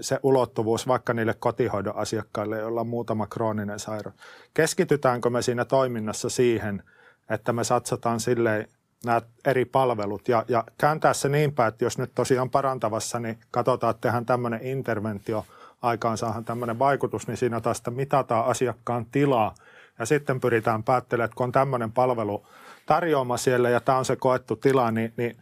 se 0.00 0.20
ulottuvuus 0.22 0.88
vaikka 0.88 1.14
niille 1.14 1.34
kotihoidon 1.34 1.96
asiakkaille, 1.96 2.58
joilla 2.58 2.80
on 2.80 2.86
muutama 2.86 3.26
krooninen 3.26 3.78
sairaus? 3.78 4.14
Keskitytäänkö 4.54 5.30
me 5.30 5.42
siinä 5.42 5.64
toiminnassa 5.64 6.28
siihen, 6.28 6.82
että 7.30 7.52
me 7.52 7.64
satsataan 7.64 8.20
silleen 8.20 8.68
nämä 9.04 9.22
eri 9.44 9.64
palvelut 9.64 10.28
ja, 10.28 10.44
ja 10.48 10.64
kääntää 10.78 11.14
se 11.14 11.28
niin 11.28 11.52
päin, 11.52 11.68
että 11.68 11.84
jos 11.84 11.98
nyt 11.98 12.10
tosiaan 12.14 12.50
parantavassa, 12.50 13.18
niin 13.18 13.38
katsotaan, 13.50 13.90
että 13.90 14.00
tehdään 14.00 14.26
tämmöinen 14.26 14.60
interventio, 14.62 15.46
aikaan 15.82 16.18
saadaan 16.18 16.44
tämmöinen 16.44 16.78
vaikutus, 16.78 17.26
niin 17.26 17.36
siinä 17.36 17.60
taas 17.60 17.82
mitataan 17.90 18.46
asiakkaan 18.46 19.06
tilaa 19.06 19.54
ja 19.98 20.06
sitten 20.06 20.40
pyritään 20.40 20.82
päättelemään, 20.82 21.24
että 21.24 21.36
kun 21.36 21.44
on 21.44 21.52
tämmöinen 21.52 21.92
palvelu 21.92 22.46
tarjoama 22.86 23.36
siellä 23.36 23.70
ja 23.70 23.80
tämä 23.80 23.98
on 23.98 24.04
se 24.04 24.16
koettu 24.16 24.56
tila, 24.56 24.90
niin, 24.90 25.12
niin 25.16 25.36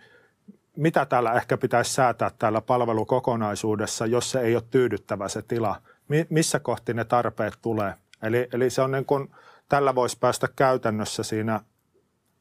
mitä 0.77 1.07
täällä 1.07 1.33
ehkä 1.33 1.57
pitäisi 1.57 1.93
säätää 1.93 2.31
täällä 2.39 2.61
palvelukokonaisuudessa, 2.61 4.07
jos 4.07 4.31
se 4.31 4.41
ei 4.41 4.55
ole 4.55 4.63
tyydyttävä 4.71 5.29
se 5.29 5.43
tila, 5.43 5.77
missä 6.31 6.59
kohti 6.59 6.95
ne 6.95 7.05
tarpeet 7.05 7.55
tulee. 7.63 7.95
Eli, 8.23 8.49
eli 8.53 8.71
se 8.71 8.83
on 8.83 8.91
niin 8.91 9.05
kuin, 9.05 9.31
tällä 9.69 9.95
voisi 9.95 10.19
päästä 10.21 10.49
käytännössä 10.57 11.23
siinä 11.23 11.61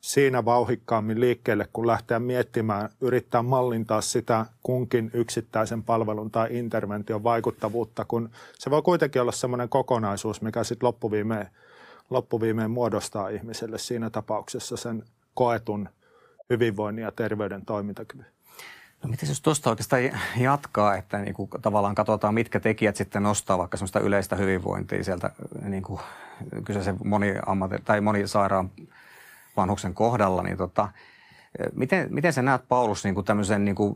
siinä 0.03 0.45
vauhikkaammin 0.45 1.19
liikkeelle, 1.19 1.67
kun 1.73 1.87
lähteä 1.87 2.19
miettimään, 2.19 2.89
yrittää 3.01 3.41
mallintaa 3.41 4.01
sitä 4.01 4.45
kunkin 4.63 5.11
yksittäisen 5.13 5.83
palvelun 5.83 6.31
tai 6.31 6.47
intervention 6.51 7.23
vaikuttavuutta, 7.23 8.05
kun 8.05 8.29
se 8.59 8.71
voi 8.71 8.81
kuitenkin 8.81 9.21
olla 9.21 9.31
sellainen 9.31 9.69
kokonaisuus, 9.69 10.41
mikä 10.41 10.63
sitten 10.63 10.87
loppuviimeen, 10.87 11.49
loppuviimeen 12.09 12.71
muodostaa 12.71 13.29
ihmiselle 13.29 13.77
siinä 13.77 14.09
tapauksessa 14.09 14.77
sen 14.77 15.03
koetun 15.33 15.89
hyvinvoinnin 16.49 17.03
ja 17.03 17.11
terveyden 17.11 17.65
toimintakyvyn. 17.65 18.25
No 19.03 19.09
miten 19.09 19.29
jos 19.29 19.41
tuosta 19.41 19.69
oikeastaan 19.69 20.01
jatkaa, 20.37 20.95
että 20.95 21.17
niin 21.17 21.33
kuin 21.33 21.49
tavallaan 21.61 21.95
katsotaan, 21.95 22.33
mitkä 22.33 22.59
tekijät 22.59 22.95
sitten 22.95 23.23
nostaa 23.23 23.57
vaikka 23.57 23.77
sellaista 23.77 23.99
yleistä 23.99 24.35
hyvinvointia 24.35 25.03
sieltä 25.03 25.31
niin 25.61 25.83
kuin 25.83 26.01
kyseisen 26.65 26.97
moni, 27.03 27.35
ammatti, 27.45 27.75
tai 27.85 28.01
moni 28.01 28.27
sairaan 28.27 28.71
vanhuksen 29.57 29.93
kohdalla, 29.93 30.43
niin 30.43 30.57
tota, 30.57 30.89
miten, 31.75 32.07
miten 32.09 32.33
sä 32.33 32.41
näet 32.41 32.61
Paulus 32.67 33.03
niin 33.03 33.15
kuin 33.15 33.25
tämmöisen 33.25 33.65
niin 33.65 33.75
kuin 33.75 33.95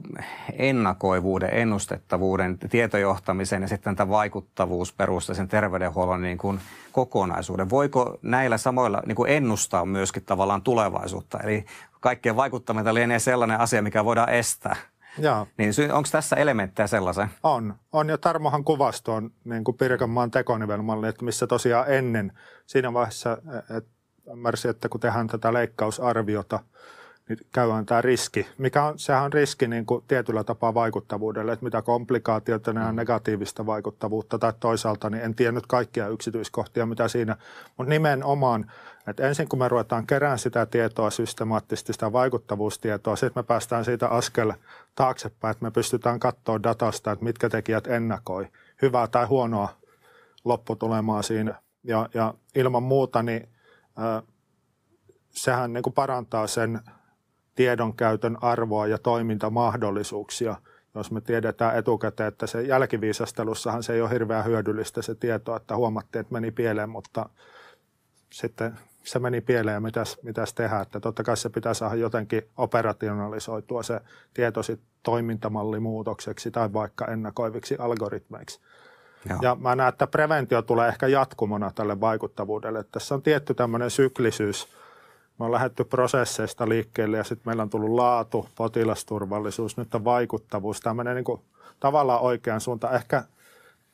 ennakoivuuden, 0.54 1.50
ennustettavuuden, 1.54 2.58
tietojohtamisen 2.58 3.62
ja 3.62 3.68
sitten 3.68 3.96
tämän 3.96 4.10
vaikuttavuusperusteisen 4.10 5.48
terveydenhuollon 5.48 6.22
niin 6.22 6.38
kuin 6.38 6.60
kokonaisuuden? 6.92 7.70
Voiko 7.70 8.20
näillä 8.22 8.58
samoilla 8.58 9.02
niin 9.06 9.16
kuin 9.16 9.32
ennustaa 9.32 9.86
myöskin 9.86 10.26
tavallaan 10.26 10.62
tulevaisuutta? 10.62 11.40
Eli 11.40 11.66
kaikkien 12.00 12.36
vaikuttaminen 12.36 12.94
lienee 12.94 13.20
sellainen 13.20 13.60
asia, 13.60 13.82
mikä 13.82 14.06
voidaan 14.06 14.30
estää. 14.30 14.76
Joo. 15.20 15.48
Niin 15.58 15.74
onko 15.94 16.10
tässä 16.12 16.36
elementtejä 16.36 16.88
sellaisen? 16.88 17.28
On. 17.44 17.76
On 17.92 18.10
ja 18.10 18.18
Tarmohan 18.18 18.64
kuvasto 18.64 19.14
on 19.14 19.32
niin 19.44 19.64
kuin 19.64 19.78
Pirkanmaan 19.78 20.32
tekonivelmalli, 20.32 21.08
että 21.08 21.26
missä 21.26 21.48
tosiaan 21.48 21.86
ennen 21.88 22.32
siinä 22.66 22.94
vaiheessa, 22.94 23.38
että 23.78 23.90
ymmärsin, 24.32 24.72
että 24.72 24.90
kun 24.90 25.00
tehdään 25.00 25.28
tätä 25.28 25.54
leikkausarviota, 25.54 26.60
niin 27.30 27.40
käydään 27.52 27.86
tämä 27.86 28.02
riski, 28.02 28.48
mikä 28.58 28.84
on, 28.84 29.00
sehän 29.00 29.24
on 29.24 29.34
riski 29.34 29.68
niin 29.68 29.86
kuin 29.86 30.04
tietyllä 30.08 30.44
tapaa 30.44 30.74
vaikuttavuudelle, 30.74 31.52
että 31.52 31.66
mitä 31.66 31.82
komplikaatioita, 31.82 32.74
ne 32.74 32.86
on 32.86 32.92
mm. 32.92 32.96
negatiivista 32.96 33.66
vaikuttavuutta 33.66 34.40
tai 34.40 34.54
toisaalta, 34.60 35.10
niin 35.10 35.24
en 35.24 35.36
tiedä 35.36 35.52
nyt 35.52 35.68
kaikkia 35.68 36.08
yksityiskohtia, 36.08 36.86
mitä 36.86 37.08
siinä, 37.08 37.38
mutta 37.78 37.90
nimenomaan, 37.90 38.72
että 39.08 39.28
ensin 39.28 39.50
kun 39.50 39.60
me 39.60 39.68
ruvetaan 39.68 40.08
kerään 40.08 40.40
sitä 40.40 40.66
tietoa 40.66 41.10
systemaattisesti, 41.10 41.94
sitä 41.94 42.14
vaikuttavuustietoa, 42.14 43.16
sitten 43.16 43.44
me 43.44 43.44
päästään 43.44 43.86
siitä 43.86 44.08
askel 44.08 44.54
taaksepäin, 44.96 45.52
että 45.52 45.66
me 45.66 45.72
pystytään 45.72 46.20
katsoa 46.20 46.64
datasta, 46.64 47.12
että 47.12 47.26
mitkä 47.26 47.50
tekijät 47.50 47.88
ennakoi 47.88 48.48
hyvää 48.82 49.08
tai 49.08 49.26
huonoa 49.26 49.70
lopputulemaa 50.46 51.22
siinä. 51.22 51.62
Ja, 51.84 52.10
ja 52.14 52.34
ilman 52.56 52.84
muuta, 52.84 53.24
niin 53.24 53.50
sehän 55.30 55.74
niin 55.74 55.84
kuin 55.84 55.94
parantaa 55.94 56.48
sen 56.48 56.80
tiedon 57.58 57.94
käytön 57.94 58.38
arvoa 58.42 58.88
ja 58.88 58.98
toimintamahdollisuuksia, 58.98 60.56
jos 60.96 61.12
me 61.12 61.22
tiedetään 61.22 61.78
etukäteen, 61.78 62.28
että 62.28 62.48
se 62.48 62.62
jälkiviisastelussahan 62.62 63.84
se 63.84 63.94
ei 63.94 64.02
ole 64.02 64.10
hirveän 64.10 64.46
hyödyllistä 64.46 65.02
se 65.02 65.16
tieto, 65.16 65.56
että 65.56 65.76
huomattiin, 65.76 66.20
että 66.20 66.34
meni 66.34 66.52
pieleen, 66.52 66.90
mutta 66.90 67.30
sitten 68.30 68.78
se 69.04 69.20
meni 69.20 69.42
pieleen 69.42 69.76
ja 69.76 69.82
mitäs, 69.82 70.18
mitäs 70.24 70.54
tehdään. 70.54 70.82
Että 70.82 71.00
totta 71.00 71.24
kai 71.24 71.38
se 71.38 71.50
pitää 71.50 71.74
saada 71.74 71.96
jotenkin 71.96 72.42
operationalisoitua 72.58 73.84
se 73.84 74.02
tieto 74.34 74.62
toimintamallimuutokseksi 75.04 76.52
tai 76.52 76.74
vaikka 76.74 77.06
ennakoiviksi 77.06 77.76
algoritmeiksi. 77.80 78.60
Joo. 79.30 79.40
Ja 79.42 79.56
mä 79.56 79.76
näen, 79.76 79.90
että 79.90 80.08
preventio 80.08 80.62
tulee 80.62 80.88
ehkä 80.88 81.08
jatkumona 81.08 81.72
tälle 81.76 82.00
vaikuttavuudelle. 82.00 82.80
Että 82.80 82.92
tässä 82.92 83.16
on 83.16 83.22
tietty 83.22 83.54
tämmöinen 83.54 83.92
syklisyys. 83.92 84.68
Me 85.40 85.46
on 85.46 85.52
lähdetty 85.52 85.84
prosesseista 85.84 86.70
liikkeelle 86.70 87.18
ja 87.18 87.24
sitten 87.24 87.44
meillä 87.46 87.64
on 87.64 87.70
tullut 87.70 87.90
laatu, 87.90 88.50
potilasturvallisuus, 88.56 89.78
nyt 89.78 89.96
on 89.96 90.06
vaikuttavuus. 90.06 90.80
Tämmöinen 90.80 91.16
niin 91.16 91.26
kuin 91.26 91.42
tavallaan 91.80 92.22
oikean 92.22 92.62
suuntaan. 92.62 92.96
Ehkä 92.96 93.24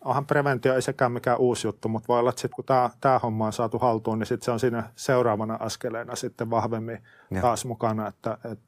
onhan 0.05 0.25
preventio 0.25 0.75
ei 0.75 0.81
sekään 0.81 1.11
mikään 1.11 1.39
uusi 1.39 1.67
juttu, 1.67 1.89
mutta 1.89 2.07
voi 2.07 2.19
olla, 2.19 2.29
että 2.29 2.41
sitten 2.41 2.55
kun 2.55 2.65
tämä, 2.65 2.89
tämä 3.01 3.19
homma 3.19 3.45
on 3.45 3.53
saatu 3.53 3.79
haltuun, 3.79 4.19
niin 4.19 4.27
sitten 4.27 4.45
se 4.45 4.51
on 4.51 4.59
siinä 4.59 4.83
seuraavana 4.95 5.57
askeleena 5.59 6.15
sitten 6.15 6.49
vahvemmin 6.49 7.03
Joo. 7.31 7.41
taas 7.41 7.65
mukana, 7.65 8.07
että, 8.07 8.37
että 8.51 8.65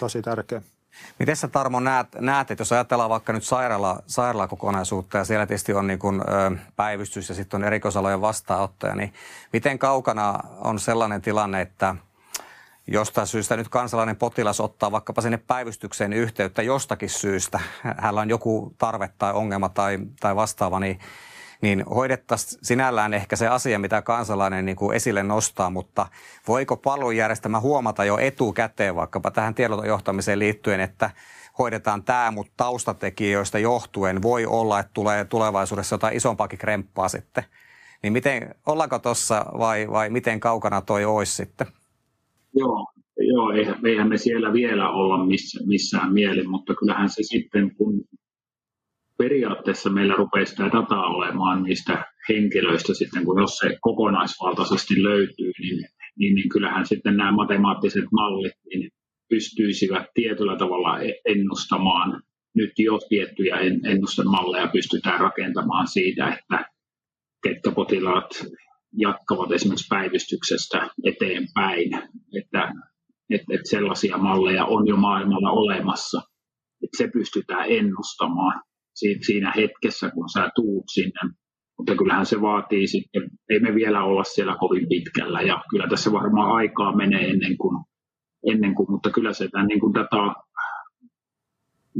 tosi 0.00 0.22
tärkeä. 0.22 0.62
Miten 1.18 1.36
sä 1.36 1.48
Tarmo 1.48 1.80
näet, 1.80 2.08
näet, 2.20 2.50
että 2.50 2.60
jos 2.62 2.72
ajatellaan 2.72 3.10
vaikka 3.10 3.32
nyt 3.32 3.44
sairaala, 3.44 4.02
sairaalakokonaisuutta 4.06 5.18
ja 5.18 5.24
siellä 5.24 5.46
tietysti 5.46 5.74
on 5.74 5.86
niin 5.86 5.98
kuin, 5.98 6.20
ö, 6.20 6.56
päivystys 6.76 7.28
ja 7.28 7.34
sitten 7.34 7.58
on 7.58 7.64
erikoisalojen 7.64 8.20
vastaanottaja, 8.20 8.94
niin 8.94 9.12
miten 9.52 9.78
kaukana 9.78 10.38
on 10.60 10.78
sellainen 10.78 11.22
tilanne, 11.22 11.60
että 11.60 11.94
jostain 12.86 13.26
syystä 13.26 13.56
nyt 13.56 13.68
kansalainen 13.68 14.16
potilas 14.16 14.60
ottaa 14.60 14.92
vaikkapa 14.92 15.22
sinne 15.22 15.36
päivystykseen 15.36 16.12
yhteyttä 16.12 16.62
jostakin 16.62 17.10
syystä, 17.10 17.60
hänellä 17.82 18.20
on 18.20 18.30
joku 18.30 18.74
tarve 18.78 19.10
tai 19.18 19.32
ongelma 19.32 19.68
tai, 19.68 19.98
tai 20.20 20.36
vastaava, 20.36 20.80
niin 20.80 21.00
niin 21.64 21.84
hoidettaisiin 21.84 22.64
sinällään 22.64 23.14
ehkä 23.14 23.36
se 23.36 23.48
asia, 23.48 23.78
mitä 23.78 24.02
kansalainen 24.02 24.64
niin 24.64 24.76
kuin 24.76 24.96
esille 24.96 25.22
nostaa, 25.22 25.70
mutta 25.70 26.06
voiko 26.48 26.76
palvelujärjestelmä 26.76 27.60
huomata 27.60 28.04
jo 28.04 28.18
etukäteen 28.18 28.96
vaikkapa 28.96 29.30
tähän 29.30 29.54
tiedotojohtamiseen 29.54 30.38
liittyen, 30.38 30.80
että 30.80 31.10
hoidetaan 31.58 32.02
tämä, 32.02 32.30
mutta 32.30 32.52
taustatekijöistä 32.56 33.58
johtuen 33.58 34.22
voi 34.22 34.46
olla, 34.46 34.80
että 34.80 34.90
tulee 34.94 35.24
tulevaisuudessa 35.24 35.94
jotain 35.94 36.16
isompaakin 36.16 36.58
kremppaa 36.58 37.08
sitten. 37.08 37.44
Niin 38.02 38.12
miten, 38.12 38.54
ollaanko 38.66 38.98
tuossa 38.98 39.46
vai, 39.58 39.86
vai 39.90 40.10
miten 40.10 40.40
kaukana 40.40 40.80
toi 40.80 41.04
olisi 41.04 41.36
sitten? 41.36 41.66
Joo, 42.54 42.86
joo 43.16 43.50
eihän, 43.50 43.86
eihän 43.86 44.08
me 44.08 44.18
siellä 44.18 44.52
vielä 44.52 44.90
olla 44.90 45.26
missä, 45.26 45.60
missään 45.66 46.12
mielin, 46.12 46.50
mutta 46.50 46.74
kyllähän 46.74 47.08
se 47.08 47.22
sitten, 47.22 47.76
kun 47.76 48.04
periaatteessa 49.18 49.90
meillä 49.90 50.14
rupeaa 50.14 50.44
sitä 50.44 50.64
dataa 50.64 51.06
olemaan 51.06 51.62
niistä 51.62 52.04
henkilöistä 52.28 52.94
sitten, 52.94 53.24
kun 53.24 53.40
jos 53.40 53.56
se 53.56 53.78
kokonaisvaltaisesti 53.80 55.02
löytyy, 55.02 55.52
niin, 55.60 55.88
niin, 56.18 56.34
niin 56.34 56.48
kyllähän 56.48 56.86
sitten 56.86 57.16
nämä 57.16 57.32
matemaattiset 57.32 58.04
mallit 58.12 58.52
niin 58.70 58.90
pystyisivät 59.28 60.06
tietyllä 60.14 60.56
tavalla 60.56 61.00
e-, 61.00 61.20
ennustamaan 61.24 62.22
nyt 62.54 62.72
jo 62.78 62.98
tiettyjä 63.08 63.56
ennustemalleja 63.84 64.68
pystytään 64.72 65.20
rakentamaan 65.20 65.88
siitä, 65.88 66.28
että 66.28 66.70
ketkä 67.42 67.70
potilaat 67.70 68.46
jatkavat 68.98 69.52
esimerkiksi 69.52 69.86
päivystyksestä 69.88 70.90
eteenpäin, 71.04 71.94
että, 72.38 72.72
että, 73.30 73.54
että 73.54 73.70
sellaisia 73.70 74.18
malleja 74.18 74.64
on 74.64 74.86
jo 74.86 74.96
maailmalla 74.96 75.50
olemassa, 75.50 76.22
että 76.82 76.96
se 76.96 77.08
pystytään 77.12 77.66
ennustamaan 77.68 78.62
siinä 78.94 79.52
hetkessä, 79.56 80.10
kun 80.10 80.30
sä 80.30 80.50
tuut 80.54 80.84
sinne. 80.94 81.34
Mutta 81.78 81.96
kyllähän 81.96 82.26
se 82.26 82.40
vaatii 82.40 82.86
sitten, 82.86 83.22
ei 83.50 83.60
me 83.60 83.74
vielä 83.74 84.04
olla 84.04 84.24
siellä 84.24 84.56
kovin 84.60 84.88
pitkällä 84.88 85.40
ja 85.40 85.62
kyllä 85.70 85.86
tässä 85.88 86.12
varmaan 86.12 86.50
aikaa 86.50 86.96
menee 86.96 87.30
ennen 87.30 87.58
kuin, 87.58 87.84
ennen 88.50 88.74
kuin 88.74 88.90
mutta 88.90 89.10
kyllä 89.10 89.32
se 89.32 89.48
tämän 89.48 89.66
niin 89.66 89.80
kuin 89.80 89.94
data, 89.94 90.34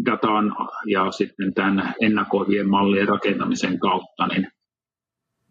datan 0.05 0.57
ja 0.87 1.11
sitten 1.11 1.55
tämän 1.55 1.95
ennakoivien 2.01 2.71
mallien 2.71 3.09
rakentamisen 3.09 3.79
kautta, 3.79 4.27
niin, 4.27 4.47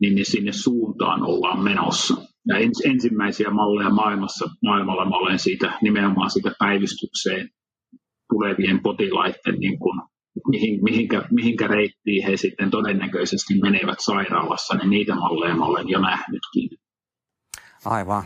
niin, 0.02 0.16
niin 0.16 0.26
sinne 0.26 0.52
suuntaan 0.52 1.24
ollaan 1.24 1.64
menossa. 1.64 2.16
Ja 2.48 2.58
ens, 2.58 2.82
ensimmäisiä 2.86 3.50
malleja 3.50 3.89
maailmassa, 3.89 4.50
maailmalla 4.64 5.10
mä 5.10 5.18
olen 5.18 5.39
siitä 5.39 5.78
nimenomaan 5.82 6.30
siitä 6.30 6.52
päivystykseen 6.60 7.50
tulevien 8.30 8.80
potilaiden 8.84 9.60
niin 9.60 9.80
kuin, 9.80 10.02
mihin, 10.48 10.84
mihinkä, 10.84 11.24
mihinkä 11.32 11.68
reittiin 11.68 12.28
he 12.28 12.38
sitten 12.38 12.72
todennäköisesti 12.72 13.60
menevät 13.62 14.00
sairaalassa, 14.00 14.76
niin 14.76 14.90
niitä 14.90 15.16
malleja 15.16 15.56
mä 15.56 15.66
olen 15.66 15.90
jo 15.90 16.00
nähnytkin. 16.00 16.70
Aivan. 17.86 18.24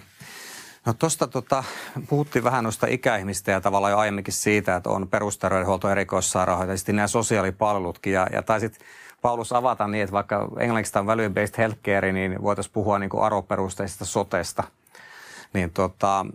No 0.86 0.94
tuosta 0.94 1.28
tota, 1.28 1.64
puhuttiin 2.10 2.44
vähän 2.44 2.64
noista 2.64 2.88
ikäihmistä 2.88 3.52
ja 3.52 3.62
tavallaan 3.62 3.92
jo 3.92 3.98
aiemminkin 3.98 4.34
siitä, 4.34 4.76
että 4.76 4.90
on 4.90 5.08
perusterveydenhuolto, 5.08 5.90
erikoissairaanhoito 5.90 6.72
ja 6.72 6.78
sitten 6.78 6.96
nämä 6.96 7.08
sosiaalipalvelutkin. 7.08 8.14
Ja, 8.14 8.28
ja 8.34 8.42
taisit 8.42 8.80
Paulus 9.22 9.54
avata 9.54 9.88
niin, 9.88 10.04
että 10.04 10.14
vaikka 10.14 10.50
englanniksi 10.60 11.00
on 11.00 11.06
value-based 11.06 11.58
healthcare, 11.58 12.12
niin 12.12 12.42
voitaisiin 12.42 12.74
puhua 12.74 13.00
niin 13.00 13.10
kuin 13.10 13.24
arvoperusteisesta 13.24 14.06
sotesta. 14.06 14.64
Niin 15.54 15.72
tota, 15.72 16.26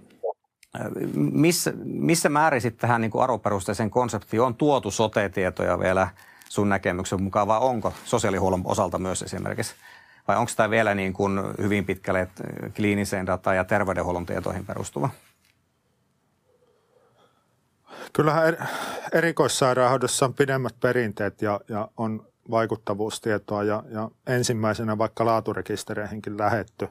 missä, 1.15 1.73
missä 1.85 2.29
määrin 2.29 2.61
sitten 2.61 2.81
tähän 2.81 3.01
niin 3.01 3.11
kuin 3.11 3.91
konseptiin 3.91 4.43
on 4.43 4.55
tuotu 4.55 4.91
sote-tietoja 4.91 5.79
vielä 5.79 6.09
sun 6.49 6.69
näkemyksen 6.69 7.23
mukaan, 7.23 7.47
vai 7.47 7.59
onko 7.61 7.93
sosiaalihuollon 8.05 8.63
osalta 8.65 8.99
myös 8.99 9.23
esimerkiksi? 9.23 9.75
Vai 10.29 10.37
onko 10.37 10.53
tämä 10.57 10.71
vielä 10.71 10.95
niin 10.95 11.13
kuin 11.13 11.41
hyvin 11.59 11.85
pitkälle 11.85 12.29
kliiniseen 12.77 13.27
dataan 13.27 13.57
ja 13.57 13.65
terveydenhuollon 13.65 14.27
tietoihin 14.27 14.67
perustuva? 14.67 15.11
Kyllähän 18.13 18.49
er, 18.49 18.57
erikoissairaanhoidossa 19.13 20.27
on 20.27 20.35
pidemmät 20.35 20.75
perinteet 20.81 21.43
ja, 21.43 21.61
ja 21.69 21.89
on 21.97 22.27
vaikuttavuustietoa 22.51 23.63
ja, 23.63 23.83
ja 23.91 24.11
ensimmäisenä 24.27 24.99
vaikka 24.99 25.27
laaturekistereihinkin 25.27 26.39
lähetty. 26.39 26.89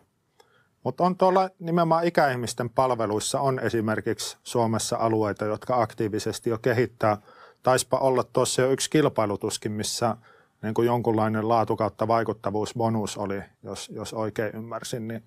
Mutta 0.83 1.03
on 1.03 1.17
tuolla 1.17 1.49
nimenomaan 1.59 2.07
ikäihmisten 2.07 2.69
palveluissa 2.69 3.39
on 3.39 3.59
esimerkiksi 3.59 4.37
Suomessa 4.43 4.97
alueita, 4.97 5.45
jotka 5.45 5.81
aktiivisesti 5.81 6.49
jo 6.49 6.57
kehittää. 6.57 7.17
Taispa 7.63 7.97
olla 7.97 8.23
tuossa 8.23 8.61
jo 8.61 8.71
yksi 8.71 8.89
kilpailutuskin, 8.89 9.71
missä 9.71 10.17
niin 10.61 10.73
kuin 10.73 10.85
jonkunlainen 10.85 11.49
laatu 11.49 11.75
kautta 11.75 12.07
vaikuttavuusbonus 12.07 13.17
oli, 13.17 13.41
jos, 13.63 13.89
jos 13.89 14.13
oikein 14.13 14.55
ymmärsin, 14.55 15.07
niin, 15.07 15.23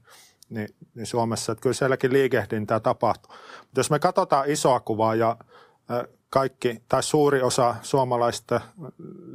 niin, 0.51 0.69
niin 0.95 1.07
Suomessa, 1.07 1.53
että 1.53 1.63
kyllä 1.63 1.75
sielläkin 1.75 2.13
liikehdintää 2.13 2.81
tapahtuu. 2.81 3.35
Mutta 3.61 3.81
jos 3.81 3.91
me 3.91 3.99
katsotaan 3.99 4.51
isoa 4.51 4.81
kuvaa 4.81 5.15
ja 5.15 5.37
kaikki 6.31 6.83
tai 6.89 7.03
suuri 7.03 7.43
osa 7.43 7.75
suomalaista 7.83 8.61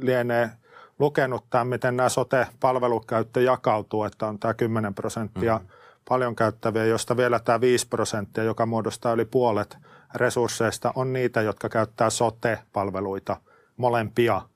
lienee 0.00 0.50
lukenut 0.98 1.44
tämän, 1.50 1.66
miten 1.66 1.96
nämä 1.96 2.08
sote-palvelukäyttö 2.08 3.40
jakautuu, 3.40 4.04
että 4.04 4.26
on 4.26 4.38
tämä 4.38 4.54
10 4.54 4.94
prosenttia 4.94 5.54
mm-hmm. 5.58 5.79
Paljon 6.10 6.36
käyttäviä, 6.36 6.84
josta 6.84 7.16
vielä 7.16 7.38
tämä 7.38 7.60
5 7.60 7.88
prosenttia, 7.88 8.44
joka 8.44 8.66
muodostaa 8.66 9.12
yli 9.12 9.24
puolet 9.24 9.78
resursseista, 10.14 10.92
on 10.94 11.12
niitä, 11.12 11.42
jotka 11.42 11.68
käyttää 11.68 12.10
sote-palveluita 12.10 13.36
molempia– 13.76 14.42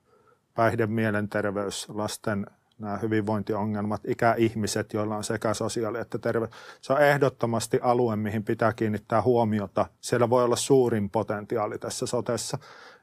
päihde, 0.55 0.87
mielenterveys, 0.87 1.89
lasten 1.89 2.47
nämä 2.79 2.97
hyvinvointiongelmat, 2.97 4.01
ikäihmiset, 4.07 4.93
joilla 4.93 5.15
on 5.15 5.23
sekä 5.23 5.53
sosiaali- 5.53 5.99
että 5.99 6.17
terveys. 6.17 6.51
Se 6.81 6.93
on 6.93 7.01
ehdottomasti 7.01 7.79
alue, 7.81 8.15
mihin 8.15 8.43
pitää 8.43 8.73
kiinnittää 8.73 9.21
huomiota. 9.21 9.85
Siellä 10.01 10.29
voi 10.29 10.43
olla 10.43 10.55
suurin 10.55 11.09
potentiaali 11.09 11.79
tässä 11.79 12.05
sotessa. 12.05 12.57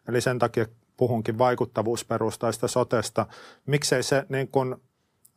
Eli 0.09 0.21
sen 0.21 0.39
takia 0.39 0.67
puhunkin 0.97 1.39
vaikuttavuusperustaista 1.39 2.69
sotesta. 2.69 3.27
Miksei 3.67 4.03
se 4.03 4.27
niin 4.29 4.49
kuin, 4.49 4.77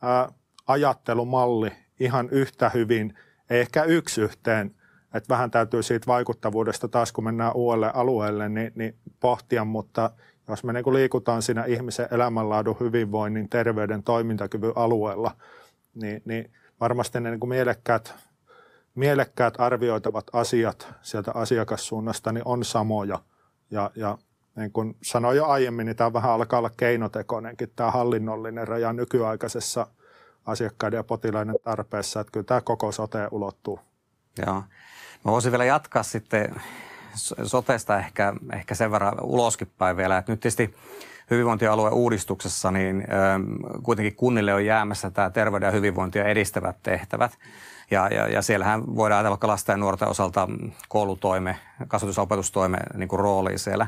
ää, 0.02 0.32
ajattelumalli 0.66 1.72
ihan 2.00 2.28
yhtä 2.30 2.68
hyvin, 2.68 3.14
ehkä 3.50 3.82
yksi 3.82 4.20
yhteen, 4.20 4.74
että 5.14 5.28
vähän 5.28 5.50
täytyy 5.50 5.82
siitä 5.82 6.06
vaikuttavuudesta 6.06 6.88
taas, 6.88 7.12
kun 7.12 7.24
mennään 7.24 7.52
uudelle 7.54 7.90
alueelle, 7.94 8.48
niin, 8.48 8.72
niin 8.74 8.94
pohtia, 9.20 9.64
mutta 9.64 10.10
jos 10.48 10.64
me 10.64 10.72
niin 10.72 10.92
liikutaan 10.92 11.42
siinä 11.42 11.64
ihmisen 11.64 12.08
elämänlaadun, 12.10 12.76
hyvinvoinnin, 12.80 13.48
terveyden, 13.48 14.02
toimintakyvyn 14.02 14.72
alueella, 14.76 15.30
niin, 15.94 16.22
niin 16.24 16.50
varmasti 16.80 17.20
ne 17.20 17.30
niin 17.30 17.48
mielekkäät, 17.48 18.14
mielekkäät 18.94 19.54
arvioitavat 19.58 20.26
asiat 20.32 20.94
sieltä 21.02 21.32
asiakassuunnasta 21.34 22.32
niin 22.32 22.42
on 22.44 22.64
samoja. 22.64 23.18
Ja, 23.70 23.90
ja 23.96 24.18
niin 24.56 24.72
kuin 24.72 24.96
sanoin 25.02 25.36
jo 25.36 25.46
aiemmin, 25.46 25.86
niin 25.86 25.96
tämä 25.96 26.12
vähän 26.12 26.30
alkaa 26.30 26.58
olla 26.58 26.70
keinotekoinenkin, 26.76 27.72
tämä 27.76 27.90
hallinnollinen 27.90 28.68
raja 28.68 28.92
nykyaikaisessa 28.92 29.86
asiakkaiden 30.46 30.98
ja 30.98 31.04
potilaiden 31.04 31.54
tarpeessa, 31.64 32.20
että 32.20 32.30
kyllä 32.30 32.44
tämä 32.44 32.60
koko 32.60 32.92
sote 32.92 33.28
ulottuu. 33.30 33.80
Joo. 34.46 34.62
Mä 35.24 35.32
voisin 35.32 35.52
vielä 35.52 35.64
jatkaa 35.64 36.02
sitten 36.02 36.54
sotesta 37.44 37.98
ehkä, 37.98 38.32
ehkä 38.52 38.74
sen 38.74 38.90
verran 38.90 39.14
uloskin 39.22 39.68
päin 39.78 39.96
vielä, 39.96 40.18
että 40.18 40.32
nyt 40.32 40.40
tietysti 40.40 40.74
hyvinvointialueen 41.30 41.94
uudistuksessa 41.94 42.70
niin 42.70 43.00
ö, 43.00 43.12
kuitenkin 43.82 44.16
kunnille 44.16 44.54
on 44.54 44.64
jäämässä 44.64 45.10
tämä 45.10 45.30
terveyden 45.30 45.66
ja 45.66 45.72
hyvinvointia 45.72 46.24
edistävät 46.24 46.76
tehtävät. 46.82 47.38
Ja, 47.90 48.08
ja, 48.08 48.28
ja 48.28 48.42
siellähän 48.42 48.96
voidaan 48.96 49.18
ajatella 49.18 49.30
vaikka 49.30 49.48
lasten 49.48 49.72
ja 49.72 49.76
nuorten 49.76 50.08
osalta 50.08 50.48
koulutoime, 50.88 51.56
kasvatus- 51.88 52.16
ja 52.16 52.22
opetustoime 52.22 52.78
niin 52.94 53.08
kuin 53.08 53.20
rooli 53.20 53.58
siellä. 53.58 53.86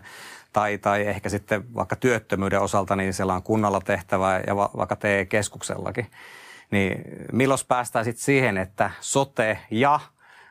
Tai, 0.53 0.79
tai 0.79 1.07
ehkä 1.07 1.29
sitten 1.29 1.75
vaikka 1.75 1.97
työttömyyden 1.97 2.61
osalta, 2.61 2.97
niin 2.97 3.15
siellä 3.15 3.35
on 3.35 3.43
kunnalla 3.43 3.81
tehtävä 3.81 4.41
ja 4.47 4.57
va, 4.57 4.71
vaikka 4.77 4.97
TE-keskuksellakin. 4.97 6.07
Niin 6.71 7.05
milloin 7.33 7.61
päästään 7.69 8.05
sitten 8.05 8.25
siihen, 8.25 8.59
että 8.59 8.91
sote 9.01 9.59
ja 9.71 10.01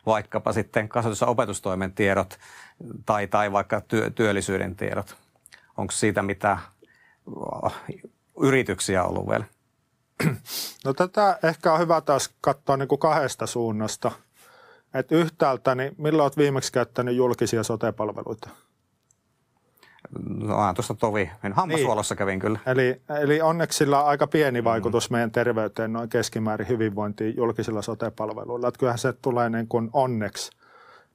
vaikkapa 0.05 0.53
sitten 0.53 0.89
kasvatus- 0.89 1.21
ja 1.21 1.27
opetustoimen 1.27 1.93
tiedot 1.93 2.39
tai, 3.05 3.27
tai 3.27 3.51
vaikka 3.51 3.81
työ, 3.81 4.09
työllisyyden 4.09 4.75
tiedot. 4.75 5.15
Onko 5.77 5.91
siitä 5.91 6.21
mitä 6.21 6.57
uh, 7.25 7.73
yrityksiä 8.41 9.03
ollut 9.03 9.29
vielä? 9.29 9.45
No 10.85 10.93
tätä 10.93 11.39
ehkä 11.43 11.73
on 11.73 11.79
hyvä 11.79 12.01
taas 12.01 12.29
katsoa 12.41 12.77
niin 12.77 12.87
kuin 12.87 12.99
kahdesta 12.99 13.47
suunnasta. 13.47 14.11
Et 14.93 15.11
yhtäältä, 15.11 15.75
niin 15.75 15.95
milloin 15.97 16.23
olet 16.23 16.37
viimeksi 16.37 16.71
käyttänyt 16.71 17.15
julkisia 17.15 17.63
sotepalveluita? 17.63 18.49
No 20.25 20.73
tuosta 20.73 20.93
tovi. 20.93 21.31
Hammashuollossa 21.53 22.13
niin. 22.13 22.17
kävin 22.17 22.39
kyllä. 22.39 22.59
Eli, 22.65 23.01
eli 23.21 23.41
onneksi 23.41 23.77
sillä 23.77 24.01
on 24.01 24.07
aika 24.07 24.27
pieni 24.27 24.63
vaikutus 24.63 25.09
mm. 25.09 25.13
meidän 25.13 25.31
terveyteen, 25.31 25.93
noin 25.93 26.09
keskimäärin 26.09 26.67
hyvinvointiin 26.67 27.37
julkisilla 27.37 27.81
sotepalveluilla. 27.81 28.67
Että 28.67 28.79
kyllähän 28.79 28.99
se 28.99 29.13
tulee 29.13 29.49
niin 29.49 29.67
kuin 29.67 29.89
onneksi 29.93 30.51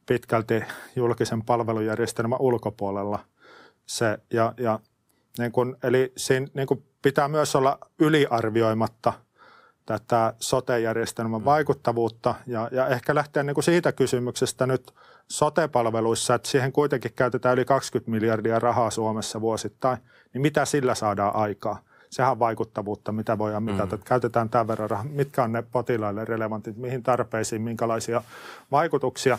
pitkälti 0.07 0.65
julkisen 0.97 1.43
palvelujärjestelmän 1.43 2.41
ulkopuolella. 2.41 3.19
Se, 3.87 4.19
ja, 4.33 4.55
ja 4.57 4.81
niin 5.39 5.53
kun, 5.53 5.77
eli 5.83 6.13
siinä 6.17 6.47
niin 6.55 6.67
kun 6.67 6.83
pitää 7.03 7.29
myös 7.29 7.57
olla 7.57 7.79
yliarvioimatta 7.99 9.13
tätä 9.87 10.35
sote-järjestelmän 10.39 11.41
mm. 11.41 11.45
vaikuttavuutta 11.45 12.35
ja, 12.47 12.69
ja 12.73 12.89
ehkä 12.89 13.15
lähteä 13.15 13.43
niin 13.43 13.63
siitä 13.63 13.93
kysymyksestä 13.93 14.67
nyt 14.67 14.95
sote-palveluissa, 15.33 16.35
että 16.35 16.49
siihen 16.49 16.73
kuitenkin 16.73 17.13
käytetään 17.17 17.55
yli 17.55 17.65
20 17.65 18.11
miljardia 18.11 18.59
rahaa 18.59 18.91
Suomessa 18.91 19.41
vuosittain, 19.41 19.99
niin 20.33 20.43
mitä 20.43 20.65
sillä 20.65 20.95
saadaan 20.95 21.37
aikaa? 21.37 21.79
Sehän 22.11 22.33
on 22.33 22.39
vaikuttavuutta, 22.39 23.13
mitä 23.13 23.39
voidaan 23.39 23.63
mitata. 23.63 23.97
Mm. 23.97 24.03
Käytetään 24.03 24.49
tämän 24.49 24.69
verran 24.69 24.91
rahaa. 24.91 25.07
Mitkä 25.11 25.45
on 25.45 25.53
ne 25.53 25.63
potilaille 25.63 26.25
relevantit, 26.25 26.77
mihin 26.77 27.03
tarpeisiin, 27.03 27.63
minkälaisia 27.63 28.23
vaikutuksia. 28.71 29.39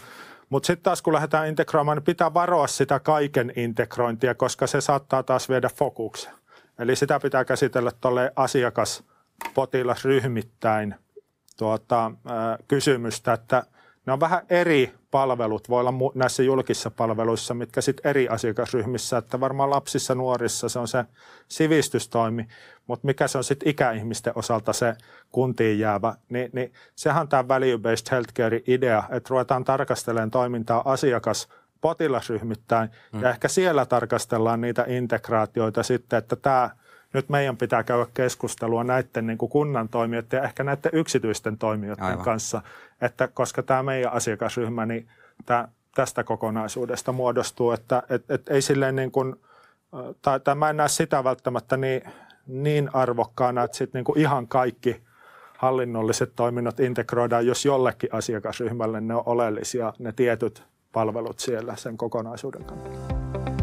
Mutta 0.49 0.67
sitten 0.67 0.83
taas 0.83 1.01
kun 1.01 1.13
lähdetään 1.13 1.47
integroimaan, 1.47 1.97
niin 1.97 2.03
pitää 2.03 2.33
varoa 2.33 2.67
sitä 2.67 2.99
kaiken 2.99 3.53
integrointia, 3.55 4.35
koska 4.35 4.67
se 4.67 4.81
saattaa 4.81 5.23
taas 5.23 5.49
viedä 5.49 5.69
fokuksen. 5.69 6.33
Eli 6.79 6.95
sitä 6.95 7.19
pitää 7.19 7.45
käsitellä 7.45 7.91
tuolle 8.01 8.31
asiakas 8.35 9.03
potilasryhmittäin 9.53 10.95
tuota, 11.57 12.11
ää, 12.25 12.57
kysymystä, 12.67 13.33
että 13.33 13.63
ne 14.05 14.13
on 14.13 14.19
vähän 14.19 14.41
eri 14.49 14.93
palvelut, 15.11 15.69
voi 15.69 15.79
olla 15.79 16.11
näissä 16.15 16.43
julkisissa 16.43 16.91
palveluissa, 16.91 17.53
mitkä 17.53 17.81
sitten 17.81 18.09
eri 18.09 18.27
asiakasryhmissä, 18.27 19.17
että 19.17 19.39
varmaan 19.39 19.69
lapsissa, 19.69 20.15
nuorissa 20.15 20.69
se 20.69 20.79
on 20.79 20.87
se 20.87 21.05
sivistystoimi, 21.47 22.47
mutta 22.87 23.05
mikä 23.05 23.27
se 23.27 23.37
on 23.37 23.43
sitten 23.43 23.69
ikäihmisten 23.69 24.33
osalta 24.35 24.73
se 24.73 24.95
kuntiin 25.31 25.79
jäävä, 25.79 26.15
niin, 26.29 26.49
niin 26.53 26.73
sehän 26.95 27.21
on 27.21 27.27
tämä 27.27 27.47
value-based 27.47 28.11
healthcare 28.11 28.61
idea, 28.67 29.03
että 29.09 29.29
ruvetaan 29.29 29.63
tarkastelemaan 29.63 30.31
toimintaa 30.31 30.91
asiakas 30.91 31.47
potilasryhmittäin. 31.81 32.89
Mm. 33.13 33.21
ja 33.21 33.29
ehkä 33.29 33.47
siellä 33.47 33.85
tarkastellaan 33.85 34.61
niitä 34.61 34.85
integraatioita 34.87 35.83
sitten, 35.83 36.17
että 36.17 36.35
tämä 36.35 36.69
nyt 37.13 37.29
meidän 37.29 37.57
pitää 37.57 37.83
käydä 37.83 38.05
keskustelua 38.13 38.83
näiden 38.83 39.27
niin 39.27 39.37
kuin 39.37 39.49
kunnan 39.49 39.89
toimijoiden 39.89 40.37
ja 40.37 40.43
ehkä 40.43 40.63
näiden 40.63 40.91
yksityisten 40.93 41.57
toimijoiden 41.57 42.05
Aivan. 42.05 42.25
kanssa, 42.25 42.61
että 43.01 43.27
koska 43.27 43.63
tämä 43.63 43.83
meidän 43.83 44.13
asiakasryhmä, 44.13 44.85
niin 44.85 45.07
tämä, 45.45 45.67
tästä 45.95 46.23
kokonaisuudesta 46.23 47.11
muodostuu, 47.11 47.71
että 47.71 48.03
et, 48.09 48.31
et 48.31 48.49
ei 48.49 48.61
silleen 48.61 48.95
niin 48.95 49.11
kuin, 49.11 49.35
tai, 50.21 50.39
tai 50.39 50.55
mä 50.55 50.69
en 50.69 50.77
näe 50.77 50.87
sitä 50.87 51.23
välttämättä 51.23 51.77
niin, 51.77 52.01
niin 52.47 52.89
arvokkaana, 52.93 53.63
että 53.63 53.77
sitten 53.77 53.99
niin 53.99 54.05
kuin 54.05 54.19
ihan 54.19 54.47
kaikki 54.47 55.01
hallinnolliset 55.57 56.31
toiminnot 56.35 56.79
integroidaan, 56.79 57.45
jos 57.45 57.65
jollekin 57.65 58.09
asiakasryhmälle 58.13 59.01
ne 59.01 59.15
on 59.15 59.23
oleellisia, 59.25 59.93
ne 59.99 60.11
tietyt 60.11 60.63
palvelut 60.91 61.39
siellä 61.39 61.75
sen 61.75 61.97
kokonaisuuden 61.97 62.63
kannalta. 62.63 63.62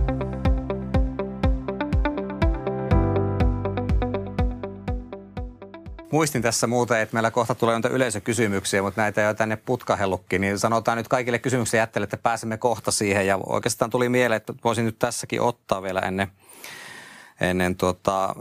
Muistin 6.11 6.43
tässä 6.43 6.67
muuten, 6.67 7.01
että 7.01 7.15
meillä 7.15 7.31
kohta 7.31 7.55
tulee 7.55 7.75
noita 7.75 7.89
yleisökysymyksiä, 7.89 8.83
mutta 8.83 9.01
näitä 9.01 9.21
ei 9.21 9.27
ole 9.27 9.35
tänne 9.35 9.57
putkahellutkin, 9.57 10.41
niin 10.41 10.59
sanotaan 10.59 10.99
nyt 10.99 11.09
kaikille 11.09 11.39
kysymyksiä 11.39 11.81
jättele, 11.81 12.05
että 12.05 12.17
pääsemme 12.17 12.57
kohta 12.57 12.91
siihen. 12.91 13.27
Ja 13.27 13.37
oikeastaan 13.47 13.91
tuli 13.91 14.09
mieleen, 14.09 14.37
että 14.37 14.55
voisin 14.65 14.85
nyt 14.85 14.99
tässäkin 14.99 15.41
ottaa 15.41 15.83
vielä 15.83 16.01
ennen, 16.01 16.29
ennen 17.41 17.77
tuota, 17.77 18.35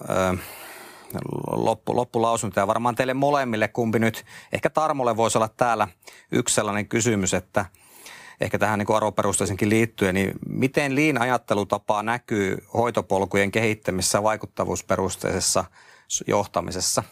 loppu, 1.52 1.96
loppulausuntoja. 1.96 2.68
Varmaan 2.68 2.96
teille 2.96 3.14
molemmille 3.14 3.68
kumpi 3.68 4.00
nyt, 4.00 4.26
ehkä 4.54 4.70
Tarmolle 4.70 5.18
voisi 5.18 5.38
olla 5.38 5.50
täällä 5.58 5.88
yksi 6.32 6.56
sellainen 6.56 6.88
kysymys, 6.88 7.34
että 7.34 7.66
ehkä 8.42 8.60
tähän 8.60 8.80
niin 8.80 8.96
arvoperusteisenkin 8.96 9.70
liittyen, 9.70 10.16
niin 10.16 10.32
miten 10.50 10.96
liin 10.96 11.22
ajattelutapa 11.22 12.04
näkyy 12.04 12.58
hoitopolkujen 12.74 13.52
kehittämisessä 13.52 14.24
vaikuttavuusperusteisessa 14.24 15.64
johtamisessa? 16.28 17.04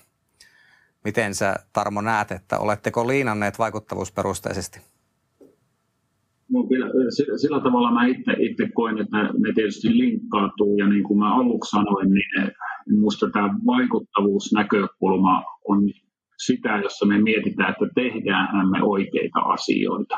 Miten 1.08 1.36
sä 1.36 1.56
Tarmo 1.74 2.02
näet, 2.02 2.32
että 2.32 2.60
oletteko 2.60 3.08
liinanneet 3.08 3.60
vaikuttavuusperusteisesti? 3.60 4.80
No, 6.52 6.68
sillä 7.42 7.60
tavalla 7.62 7.92
mä 7.92 8.06
itse, 8.06 8.32
itse 8.40 8.70
koen, 8.74 8.98
että 8.98 9.18
ne 9.24 9.54
tietysti 9.56 9.98
linkkautuu 9.98 10.78
ja 10.78 10.88
niin 10.88 11.04
kuin 11.04 11.20
mä 11.20 11.36
aluksi 11.36 11.70
sanoin, 11.70 12.10
niin 12.10 12.52
minusta 12.88 13.30
tämä 13.30 13.50
vaikuttavuusnäkökulma 13.66 15.44
on 15.68 15.80
sitä, 16.38 16.80
jossa 16.84 17.06
me 17.06 17.22
mietitään, 17.22 17.70
että 17.70 17.86
tehdään 17.96 18.70
me 18.70 18.84
oikeita 18.84 19.40
asioita. 19.40 20.18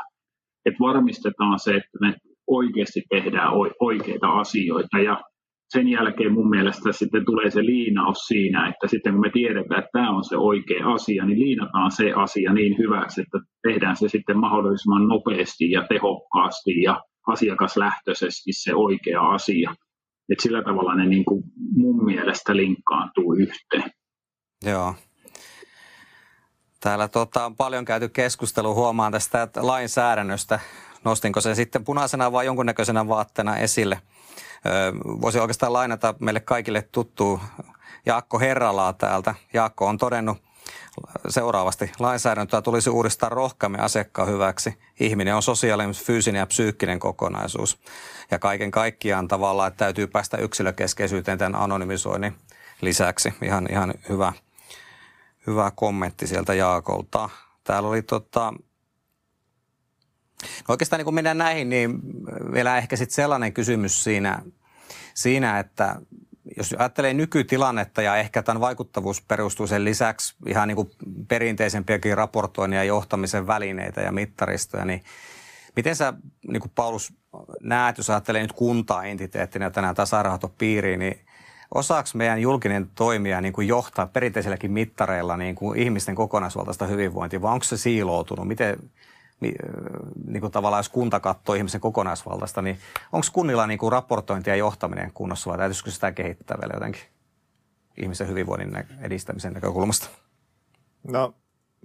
Että 0.66 0.80
varmistetaan 0.80 1.58
se, 1.58 1.70
että 1.70 1.98
me 2.00 2.16
oikeasti 2.46 3.02
tehdään 3.08 3.52
oikeita 3.80 4.28
asioita 4.28 4.98
ja 4.98 5.22
sen 5.72 5.88
jälkeen 5.88 6.32
mun 6.32 6.50
mielestä 6.50 6.92
sitten 6.92 7.24
tulee 7.24 7.50
se 7.50 7.64
liinaus 7.64 8.18
siinä, 8.18 8.68
että 8.68 8.86
sitten 8.88 9.12
kun 9.12 9.20
me 9.20 9.30
tiedetään, 9.30 9.80
että 9.80 9.90
tämä 9.92 10.10
on 10.10 10.24
se 10.24 10.36
oikea 10.36 10.92
asia, 10.92 11.24
niin 11.24 11.40
liinataan 11.40 11.90
se 11.90 12.12
asia 12.12 12.52
niin 12.52 12.78
hyväksi, 12.78 13.20
että 13.20 13.38
tehdään 13.62 13.96
se 13.96 14.08
sitten 14.08 14.38
mahdollisimman 14.38 15.08
nopeasti 15.08 15.70
ja 15.70 15.86
tehokkaasti 15.88 16.82
ja 16.82 17.00
asiakaslähtöisesti 17.26 18.52
se 18.52 18.74
oikea 18.74 19.20
asia. 19.20 19.74
Et 20.32 20.40
sillä 20.40 20.62
tavalla 20.62 20.94
ne 20.94 21.06
niin 21.06 21.24
kuin 21.24 21.42
mun 21.76 22.04
mielestä 22.04 22.56
linkkaantuu 22.56 23.34
yhteen. 23.34 23.90
Joo. 24.66 24.94
Täällä 26.80 27.08
tota, 27.08 27.44
on 27.44 27.56
paljon 27.56 27.84
käyty 27.84 28.08
keskustelua, 28.08 28.74
huomaan 28.74 29.12
tästä 29.12 29.48
lainsäädännöstä. 29.56 30.60
Nostinko 31.04 31.40
se 31.40 31.54
sitten 31.54 31.84
punaisena 31.84 32.32
vai 32.32 32.46
jonkunnäköisenä 32.46 33.08
vaatteena 33.08 33.56
esille? 33.56 34.00
Voisi 35.04 35.38
oikeastaan 35.38 35.72
lainata 35.72 36.14
meille 36.20 36.40
kaikille 36.40 36.82
tuttu 36.82 37.40
Jaakko 38.06 38.38
Herralaa 38.38 38.92
täältä. 38.92 39.34
Jaakko 39.54 39.86
on 39.86 39.98
todennut 39.98 40.38
seuraavasti. 41.28 41.92
Lainsäädäntöä 41.98 42.62
tulisi 42.62 42.90
uudistaa 42.90 43.28
rohkeammin 43.28 43.80
asiakkaan 43.80 44.28
hyväksi. 44.28 44.78
Ihminen 45.00 45.36
on 45.36 45.42
sosiaalinen, 45.42 45.94
fyysinen 45.94 46.38
ja 46.38 46.46
psyykkinen 46.46 46.98
kokonaisuus. 46.98 47.78
Ja 48.30 48.38
kaiken 48.38 48.70
kaikkiaan 48.70 49.28
tavallaan, 49.28 49.68
että 49.68 49.84
täytyy 49.84 50.06
päästä 50.06 50.36
yksilökeskeisyyteen 50.36 51.38
tämän 51.38 51.62
anonymisoinnin 51.62 52.34
lisäksi. 52.80 53.34
Ihan, 53.42 53.66
ihan 53.70 53.94
hyvä, 54.08 54.32
hyvä 55.46 55.72
kommentti 55.74 56.26
sieltä 56.26 56.54
Jaakolta. 56.54 57.28
Täällä 57.64 57.88
oli 57.88 58.02
tota, 58.02 58.54
No 60.42 60.72
oikeastaan 60.72 60.98
niin 60.98 61.04
kun 61.04 61.14
mennään 61.14 61.38
näihin, 61.38 61.68
niin 61.68 62.00
vielä 62.52 62.78
ehkä 62.78 62.96
sitten 62.96 63.14
sellainen 63.14 63.52
kysymys 63.52 64.04
siinä, 64.04 64.42
siinä, 65.14 65.58
että 65.58 65.96
jos 66.56 66.74
ajattelee 66.78 67.14
nykytilannetta 67.14 68.02
ja 68.02 68.16
ehkä 68.16 68.42
tämän 68.42 68.60
vaikuttavuus 68.60 69.22
perustuu 69.22 69.66
sen 69.66 69.84
lisäksi 69.84 70.34
ihan 70.46 70.68
niin 70.68 70.90
perinteisempiäkin 71.28 72.16
raportoinnin 72.16 72.76
ja 72.76 72.84
johtamisen 72.84 73.46
välineitä 73.46 74.00
ja 74.00 74.12
mittaristoja, 74.12 74.84
niin 74.84 75.02
miten 75.76 75.96
sä 75.96 76.12
niin 76.48 76.60
kuin 76.60 76.72
Paulus 76.74 77.12
näet, 77.62 77.98
jos 77.98 78.10
ajattelee 78.10 78.42
nyt 78.42 78.52
kuntaa 78.52 79.04
entiteettinä 79.04 79.70
tänään 79.70 79.94
tasa-arvopiiriin, 79.94 80.98
niin 80.98 81.20
osaako 81.74 82.08
meidän 82.14 82.40
julkinen 82.40 82.90
toimija 82.94 83.40
niin 83.40 83.52
kuin 83.52 83.68
johtaa 83.68 84.06
perinteisilläkin 84.06 84.72
mittareilla 84.72 85.36
niin 85.36 85.54
kuin 85.54 85.78
ihmisten 85.78 86.14
kokonaisvaltaista 86.14 86.86
hyvinvointia, 86.86 87.42
vai 87.42 87.52
onko 87.52 87.64
se 87.64 87.76
siiloutunut? 87.76 88.48
Miten, 88.48 88.76
niin 89.40 90.40
kuin 90.40 90.52
tavallaan 90.52 90.78
jos 90.78 90.88
kunta 90.88 91.20
katsoo 91.20 91.54
ihmisen 91.54 91.80
kokonaisvaltaista, 91.80 92.62
niin 92.62 92.78
onko 93.12 93.26
kunnilla 93.32 93.66
niin 93.66 93.78
kuin 93.78 93.92
raportointi 93.92 94.50
ja 94.50 94.56
johtaminen 94.56 95.12
kunnossa 95.14 95.50
vai 95.50 95.58
täytyisikö 95.58 95.90
sitä 95.90 96.12
kehittää 96.12 96.58
vielä 96.60 96.74
jotenkin 96.74 97.02
ihmisen 97.96 98.28
hyvinvoinnin 98.28 98.86
edistämisen 99.00 99.52
näkökulmasta? 99.52 100.08
No, 101.08 101.34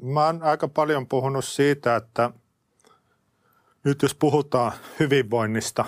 mä 0.01 0.25
oon 0.25 0.43
aika 0.43 0.67
paljon 0.67 1.07
puhunut 1.07 1.45
siitä, 1.45 1.95
että 1.95 2.31
nyt 3.83 4.01
jos 4.01 4.15
puhutaan 4.15 4.71
hyvinvoinnista, 4.99 5.85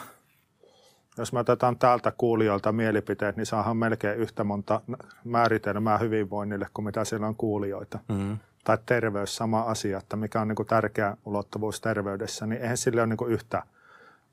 jos 1.17 1.33
me 1.33 1.39
otetaan 1.39 1.79
täältä 1.79 2.13
kuulijoilta 2.17 2.71
mielipiteet, 2.71 3.37
niin 3.37 3.45
saahan 3.45 3.77
melkein 3.77 4.19
yhtä 4.19 4.43
monta 4.43 4.81
määritelmää 5.23 5.97
hyvinvoinnille 5.97 6.67
kuin 6.73 6.85
mitä 6.85 7.05
siellä 7.05 7.27
on 7.27 7.35
kuulijoita. 7.35 7.99
Mm-hmm 8.09 8.37
tai 8.67 8.77
terveys 8.85 9.35
sama 9.35 9.61
asia, 9.61 9.97
että 9.97 10.15
mikä 10.15 10.41
on 10.41 10.47
niin 10.47 10.55
kuin 10.55 10.67
tärkeä 10.67 11.17
ulottuvuus 11.25 11.81
terveydessä, 11.81 12.45
niin 12.45 12.61
eihän 12.61 12.77
sille 12.77 13.01
ole 13.01 13.07
niin 13.07 13.17
kuin 13.17 13.31
yhtä. 13.31 13.63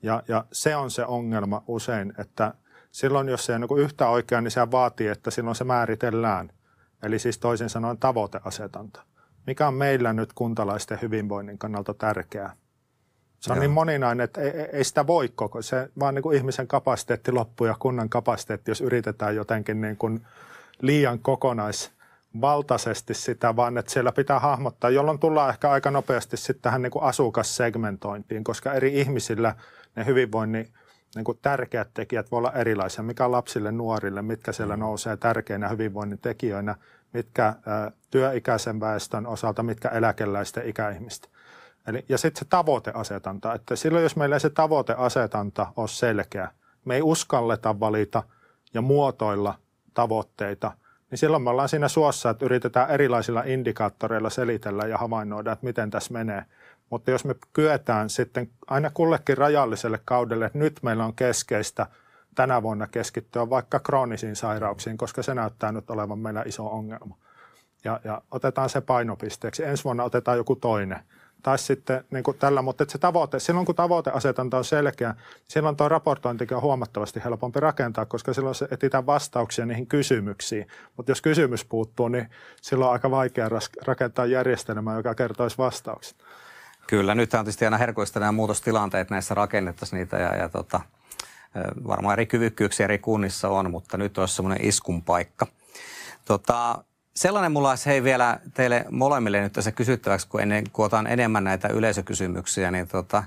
Ja, 0.03 0.23
ja 0.27 0.45
se 0.51 0.75
on 0.75 0.91
se 0.91 1.05
ongelma 1.05 1.63
usein, 1.67 2.13
että 2.17 2.53
silloin 2.91 3.29
jos 3.29 3.45
se 3.45 3.53
on 3.53 3.61
niin 3.61 3.67
kuin 3.67 3.81
yhtä 3.81 4.07
oikea, 4.07 4.41
niin 4.41 4.51
se 4.51 4.71
vaatii, 4.71 5.07
että 5.07 5.31
silloin 5.31 5.55
se 5.55 5.63
määritellään. 5.63 6.51
Eli 7.03 7.19
siis 7.19 7.39
toisin 7.39 7.69
sanoen 7.69 7.97
tavoiteasetanta. 7.97 9.03
Mikä 9.47 9.67
on 9.67 9.73
meillä 9.73 10.13
nyt 10.13 10.33
kuntalaisten 10.33 10.99
hyvinvoinnin 11.01 11.57
kannalta 11.57 11.93
tärkeää? 11.93 12.53
Se 13.39 13.51
on 13.51 13.57
Joo. 13.57 13.61
niin 13.61 13.71
moninainen, 13.71 14.23
että 14.23 14.41
ei, 14.41 14.51
ei 14.51 14.83
sitä 14.83 15.07
voi 15.07 15.29
koko. 15.35 15.61
Se 15.61 15.89
vaan 15.99 16.15
niin 16.15 16.23
kuin 16.23 16.37
ihmisen 16.37 16.67
kapasiteetti 16.67 17.31
loppuu 17.31 17.67
ja 17.67 17.75
kunnan 17.79 18.09
kapasiteetti, 18.09 18.71
jos 18.71 18.81
yritetään 18.81 19.35
jotenkin 19.35 19.81
niin 19.81 19.97
kuin 19.97 20.25
liian 20.81 21.19
kokonais 21.19 21.94
valtaisesti 22.41 23.13
sitä, 23.13 23.55
vaan 23.55 23.77
että 23.77 23.91
siellä 23.91 24.11
pitää 24.11 24.39
hahmottaa, 24.39 24.89
jolloin 24.89 25.19
tullaan 25.19 25.49
ehkä 25.49 25.71
aika 25.71 25.91
nopeasti 25.91 26.37
sitten 26.37 26.61
tähän 26.61 26.81
niin 26.81 26.91
kuin 26.91 27.03
asukassegmentointiin, 27.03 28.43
koska 28.43 28.73
eri 28.73 28.99
ihmisillä 28.99 29.55
ne 29.95 30.05
hyvinvoinnin 30.05 30.73
niin 31.15 31.25
kuin 31.25 31.39
tärkeät 31.41 31.89
tekijät 31.93 32.31
voi 32.31 32.37
olla 32.37 32.51
erilaisia, 32.51 33.03
mikä 33.03 33.31
lapsille, 33.31 33.71
nuorille, 33.71 34.21
mitkä 34.21 34.51
siellä 34.51 34.75
mm. 34.75 34.79
nousee 34.79 35.17
tärkeinä 35.17 35.67
hyvinvoinnin 35.67 36.19
tekijöinä, 36.19 36.75
mitkä 37.13 37.45
ä, 37.47 37.55
työikäisen 38.11 38.79
väestön 38.79 39.27
osalta, 39.27 39.63
mitkä 39.63 39.89
eläkeläisten 39.89 40.69
ikäihmistä. 40.69 41.27
Eli, 41.87 42.05
ja 42.09 42.17
sitten 42.17 42.39
se 42.39 42.45
tavoiteasetanta, 42.49 43.53
että 43.53 43.75
silloin 43.75 44.03
jos 44.03 44.15
meillä 44.15 44.35
ei 44.35 44.39
se 44.39 44.49
tavoiteasetanta 44.49 45.67
ole 45.75 45.87
selkeä, 45.87 46.51
me 46.85 46.95
ei 46.95 47.01
uskalleta 47.01 47.79
valita 47.79 48.23
ja 48.73 48.81
muotoilla 48.81 49.55
tavoitteita– 49.93 50.71
niin 51.15 51.19
silloin 51.19 51.43
me 51.43 51.49
ollaan 51.49 51.69
siinä 51.69 51.87
suossa, 51.87 52.29
että 52.29 52.45
yritetään 52.45 52.89
erilaisilla 52.89 53.43
indikaattoreilla 53.45 54.29
selitellä 54.29 54.87
ja 54.87 54.97
havainnoida, 54.97 55.51
että 55.51 55.65
miten 55.65 55.89
tässä 55.89 56.13
menee. 56.13 56.45
Mutta 56.89 57.11
jos 57.11 57.25
me 57.25 57.35
kyetään 57.53 58.09
sitten 58.09 58.49
aina 58.67 58.91
kullekin 58.93 59.37
rajalliselle 59.37 59.99
kaudelle, 60.05 60.45
että 60.45 60.57
nyt 60.57 60.79
meillä 60.81 61.05
on 61.05 61.15
keskeistä 61.15 61.87
tänä 62.35 62.63
vuonna 62.63 62.87
keskittyä 62.87 63.49
vaikka 63.49 63.79
kroonisiin 63.79 64.35
sairauksiin, 64.35 64.97
koska 64.97 65.23
se 65.23 65.33
näyttää 65.33 65.71
nyt 65.71 65.89
olevan 65.89 66.19
meillä 66.19 66.43
iso 66.45 66.67
ongelma. 66.67 67.17
Ja, 67.83 67.99
ja 68.03 68.21
otetaan 68.31 68.69
se 68.69 68.81
painopisteeksi. 68.81 69.63
Ensi 69.63 69.83
vuonna 69.83 70.03
otetaan 70.03 70.37
joku 70.37 70.55
toinen– 70.55 70.99
tai 71.45 71.57
sitten 71.57 72.03
niin 72.11 72.23
kuin 72.23 72.37
tällä, 72.37 72.61
mutta 72.61 72.83
että 72.83 72.91
se 72.91 72.97
tavoite, 72.97 73.39
silloin 73.39 73.65
kun 73.65 73.75
tavoiteasetanta 73.75 74.57
on 74.57 74.65
selkeä, 74.65 75.15
silloin 75.47 75.75
tuo 75.75 75.89
raportointikin 75.89 76.57
on 76.57 76.63
huomattavasti 76.63 77.21
helpompi 77.23 77.59
rakentaa, 77.59 78.05
koska 78.05 78.33
silloin 78.33 78.55
se 78.55 78.67
etsitään 78.71 79.05
vastauksia 79.05 79.65
niihin 79.65 79.87
kysymyksiin. 79.87 80.67
Mutta 80.97 81.11
jos 81.11 81.21
kysymys 81.21 81.65
puuttuu, 81.65 82.07
niin 82.07 82.29
silloin 82.61 82.87
on 82.87 82.93
aika 82.93 83.11
vaikea 83.11 83.49
rakentaa 83.85 84.25
järjestelmää, 84.25 84.97
joka 84.97 85.15
kertoisi 85.15 85.57
vastaukset. 85.57 86.17
Kyllä, 86.87 87.15
nyt 87.15 87.33
on 87.33 87.39
tietysti 87.39 87.65
aina 87.65 87.77
herkuista 87.77 88.19
nämä 88.19 88.31
muutostilanteet, 88.31 89.09
näissä 89.09 89.33
rakennettaisiin 89.33 89.97
niitä 89.97 90.17
ja, 90.17 90.35
ja 90.35 90.49
tota, 90.49 90.81
varmaan 91.87 92.13
eri 92.13 92.25
kyvykkyyksiä 92.25 92.83
eri 92.83 92.99
kunnissa 92.99 93.49
on, 93.49 93.71
mutta 93.71 93.97
nyt 93.97 94.17
olisi 94.17 94.35
semmoinen 94.35 94.65
iskun 94.65 95.03
paikka. 95.03 95.47
Tota, 96.25 96.83
Sellainen 97.15 97.51
mulla 97.51 97.69
olisi 97.69 97.85
hei 97.85 98.03
vielä 98.03 98.39
teille 98.53 98.85
molemmille 98.91 99.41
nyt 99.41 99.53
tässä 99.53 99.71
kysyttäväksi, 99.71 100.27
kun, 100.27 100.41
ennen, 100.41 100.63
kun 100.73 100.85
otan 100.85 101.07
enemmän 101.07 101.43
näitä 101.43 101.67
yleisökysymyksiä, 101.67 102.71
niin 102.71 102.87
tota, 102.87 103.23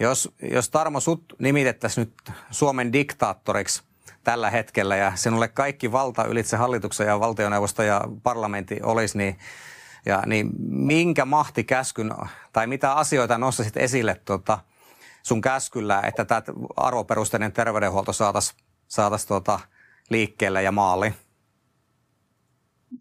jos, 0.00 0.32
jos 0.52 0.70
Tarmo 0.70 1.00
sut 1.00 1.34
nimitettäisiin 1.38 2.04
nyt 2.04 2.36
Suomen 2.50 2.92
diktaattoriksi 2.92 3.82
tällä 4.24 4.50
hetkellä 4.50 4.96
ja 4.96 5.12
sinulle 5.14 5.48
kaikki 5.48 5.92
valta 5.92 6.24
ylitse 6.24 6.56
hallituksen 6.56 7.06
ja 7.06 7.20
valtioneuvosto 7.20 7.82
ja 7.82 8.04
parlamentti 8.22 8.80
olisi, 8.82 9.18
niin, 9.18 9.38
ja, 10.06 10.22
niin 10.26 10.50
minkä 10.68 11.24
mahtikäskyn 11.24 12.14
tai 12.52 12.66
mitä 12.66 12.92
asioita 12.92 13.38
nostaisit 13.38 13.76
esille 13.76 14.20
tota, 14.24 14.58
sun 15.22 15.40
käskyllä, 15.40 16.02
että 16.02 16.24
tämä 16.24 16.42
arvoperusteinen 16.76 17.52
terveydenhuolto 17.52 18.12
saataisiin 18.12 18.60
saatais, 18.88 19.26
tota, 19.26 19.60
liikkeelle 20.10 20.62
ja 20.62 20.72
maaliin? 20.72 21.14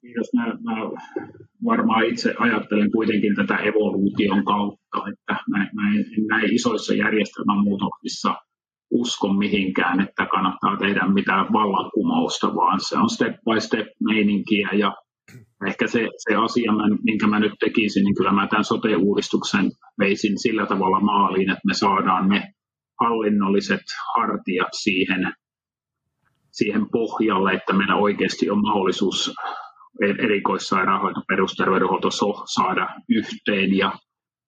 Kiitos. 0.02 0.34
Mä, 0.34 0.46
mä 0.46 0.76
varmaan 1.66 2.06
itse 2.06 2.36
ajattelen 2.40 2.92
kuitenkin 2.92 3.36
tätä 3.36 3.58
evoluution 3.58 4.46
kautta, 4.46 4.98
että 5.12 5.44
mä, 5.52 5.58
mä 5.58 5.90
en, 5.94 6.00
en 6.00 6.28
näin 6.28 6.54
isoissa 6.54 6.94
järjestelmän 6.94 7.64
muutoksissa 7.64 8.36
usko 8.92 9.34
mihinkään, 9.34 10.00
että 10.00 10.26
kannattaa 10.26 10.78
tehdä 10.78 11.08
mitään 11.08 11.54
vallankumousta, 11.54 12.56
vaan 12.56 12.80
se 12.80 12.98
on 12.98 13.10
step 13.10 13.36
by 13.36 13.60
step 13.60 13.88
meininkiä 14.00 14.70
ja 14.74 14.96
ehkä 15.68 15.88
se, 15.88 16.10
se 16.18 16.36
asia, 16.36 16.72
minkä 17.04 17.28
mä 17.28 17.40
nyt 17.40 17.54
tekisin, 17.60 18.04
niin 18.04 18.16
kyllä 18.16 18.32
mä 18.32 18.48
tämän 18.48 18.64
sote-uudistuksen 18.64 19.72
veisin 20.00 20.40
sillä 20.40 20.66
tavalla 20.66 21.00
maaliin, 21.00 21.50
että 21.50 21.68
me 21.68 21.74
saadaan 21.74 22.30
ne 22.30 22.54
hallinnolliset 23.00 23.82
hartiat 24.16 24.68
siihen, 24.72 25.34
siihen 26.52 26.86
pohjalle, 26.92 27.54
että 27.54 27.74
meillä 27.74 27.96
oikeasti 27.96 28.50
on 28.50 28.62
mahdollisuus 28.62 29.36
erikoissairaanhoito, 30.02 31.22
perusterveydenhuolto 31.28 32.10
saada 32.46 32.88
yhteen 33.10 33.78
ja, 33.78 33.92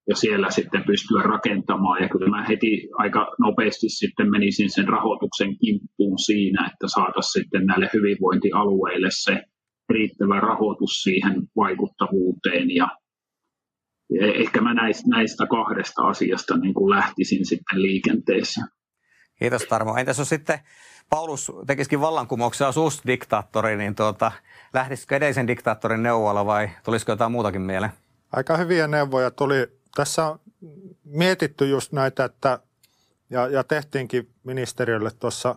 ja 0.10 0.16
siellä 0.16 0.52
sitten 0.52 0.84
pystyä 0.84 1.22
rakentamaan. 1.22 2.02
Ja 2.04 2.10
kyllä 2.10 2.30
mä 2.30 2.46
heti 2.50 2.90
aika 2.94 3.36
nopeasti 3.40 3.90
sitten 3.90 4.32
menisin 4.32 4.70
sen 4.70 4.88
rahoituksen 4.88 5.58
kimppuun 5.58 6.20
siinä, 6.20 6.70
että 6.74 6.88
saataisiin 6.88 7.44
sitten 7.44 7.66
näille 7.66 7.90
hyvinvointialueille 7.94 9.08
se 9.12 9.44
riittävä 9.90 10.40
rahoitus 10.40 11.04
siihen 11.04 11.36
vaikuttavuuteen 11.56 12.76
ja 12.76 12.88
ehkä 14.22 14.62
mä 14.62 14.74
näistä, 14.74 15.10
näistä 15.10 15.48
kahdesta 15.48 16.02
asiasta 16.02 16.58
niin 16.58 16.74
kuin 16.74 16.90
lähtisin 16.90 17.46
sitten 17.46 17.82
liikenteessä. 17.82 18.62
Kiitos 19.40 19.66
Tarmo. 19.66 19.96
Entäs 19.98 20.18
jos 20.18 20.30
sitten 20.30 20.60
Paulus 21.10 21.52
tekisikin 21.68 22.02
vallankumouksen 22.02 22.66
ja 22.66 22.72
diktaattori, 23.08 23.78
niin 23.78 23.96
tuota, 23.96 24.32
lähtisikö 24.74 25.16
edellisen 25.16 25.48
diktaattorin 25.48 26.04
neuvolla 26.04 26.46
vai 26.46 26.70
tulisiko 26.84 27.12
jotain 27.12 27.32
muutakin 27.32 27.62
mieleen? 27.62 27.92
Aika 28.32 28.58
hyviä 28.58 28.88
neuvoja 28.88 29.32
tuli. 29.32 29.80
Tässä 29.96 30.26
on 30.26 30.40
mietitty 31.04 31.70
just 31.70 31.92
näitä, 31.92 32.26
että 32.26 32.60
ja, 33.30 33.48
ja 33.48 33.64
tehtiinkin 33.64 34.30
ministeriölle 34.44 35.12
tuossa 35.20 35.56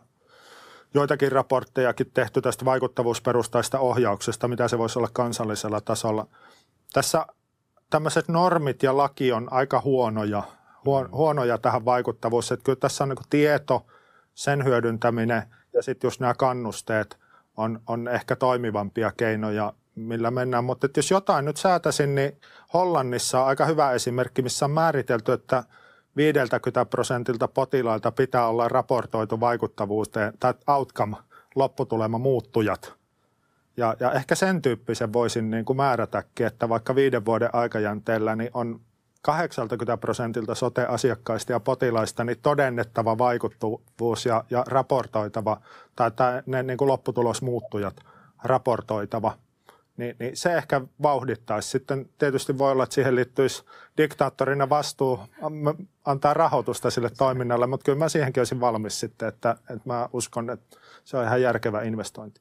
joitakin 0.94 1.32
raporttejakin 1.32 2.10
tehty 2.14 2.40
tästä 2.40 2.64
vaikuttavuusperustaista 2.64 3.78
ohjauksesta, 3.78 4.48
mitä 4.48 4.68
se 4.68 4.78
voisi 4.78 4.98
olla 4.98 5.08
kansallisella 5.12 5.80
tasolla. 5.80 6.26
Tässä 6.92 7.26
tämmöiset 7.90 8.28
normit 8.28 8.82
ja 8.82 8.96
laki 8.96 9.32
on 9.32 9.52
aika 9.52 9.80
huonoja, 9.80 10.42
huonoja 11.12 11.58
tähän 11.58 11.84
vaikuttavuus. 11.84 12.52
Että 12.52 12.64
kyllä 12.64 12.76
tässä 12.76 13.04
on 13.04 13.08
niin 13.08 13.18
tieto, 13.30 13.86
sen 14.34 14.64
hyödyntäminen 14.64 15.42
ja 15.72 15.82
sitten 15.82 16.08
just 16.08 16.20
nämä 16.20 16.34
kannusteet 16.34 17.18
on, 17.56 17.80
on 17.86 18.08
ehkä 18.08 18.36
toimivampia 18.36 19.12
keinoja, 19.16 19.72
millä 19.94 20.30
mennään. 20.30 20.64
Mutta 20.64 20.88
jos 20.96 21.10
jotain 21.10 21.44
nyt 21.44 21.56
säätäisin, 21.56 22.14
niin 22.14 22.40
Hollannissa 22.74 23.40
on 23.40 23.46
aika 23.46 23.66
hyvä 23.66 23.92
esimerkki, 23.92 24.42
missä 24.42 24.64
on 24.64 24.70
määritelty, 24.70 25.32
että 25.32 25.64
50 26.16 26.84
prosentilta 26.84 27.48
potilailta 27.48 28.12
pitää 28.12 28.48
olla 28.48 28.68
raportoitu 28.68 29.40
vaikuttavuuteen 29.40 30.32
tai 30.40 30.54
outcome, 30.66 31.16
lopputulema, 31.54 32.18
muuttujat– 32.18 32.92
ja, 33.76 33.96
ja 34.00 34.12
ehkä 34.12 34.34
sen 34.34 34.62
tyyppisen 34.62 35.12
voisin 35.12 35.50
niin 35.50 35.64
kuin 35.64 35.76
määrätäkin, 35.76 36.46
että 36.46 36.68
vaikka 36.68 36.94
viiden 36.94 37.24
vuoden 37.24 37.54
aikajänteellä 37.54 38.36
niin 38.36 38.50
on 38.54 38.80
80 39.22 39.96
prosentilta 39.96 40.54
sote-asiakkaista 40.54 41.52
ja 41.52 41.60
potilaista 41.60 42.24
niin 42.24 42.38
todennettava 42.42 43.18
vaikuttavuus 43.18 44.26
ja, 44.26 44.44
ja 44.50 44.64
raportoitava, 44.68 45.60
tai, 45.96 46.10
tai 46.10 46.42
ne 46.46 46.62
niin 46.62 46.78
kuin 46.78 46.88
lopputulosmuuttujat 46.88 47.96
raportoitava, 48.44 49.38
niin, 49.96 50.16
niin 50.18 50.36
se 50.36 50.54
ehkä 50.54 50.80
vauhdittaisi. 51.02 51.68
Sitten 51.68 52.08
tietysti 52.18 52.58
voi 52.58 52.72
olla, 52.72 52.82
että 52.82 52.94
siihen 52.94 53.16
liittyisi 53.16 53.64
diktaattorina 53.96 54.68
vastuu 54.68 55.20
antaa 56.04 56.34
rahoitusta 56.34 56.90
sille 56.90 57.10
toiminnalle, 57.18 57.66
mutta 57.66 57.84
kyllä 57.84 57.98
mä 57.98 58.08
siihenkin 58.08 58.40
olisin 58.40 58.60
valmis 58.60 59.00
sitten, 59.00 59.28
että, 59.28 59.50
että 59.50 59.82
mä 59.84 60.08
uskon, 60.12 60.50
että 60.50 60.76
se 61.04 61.16
on 61.16 61.24
ihan 61.24 61.42
järkevä 61.42 61.82
investointi. 61.82 62.40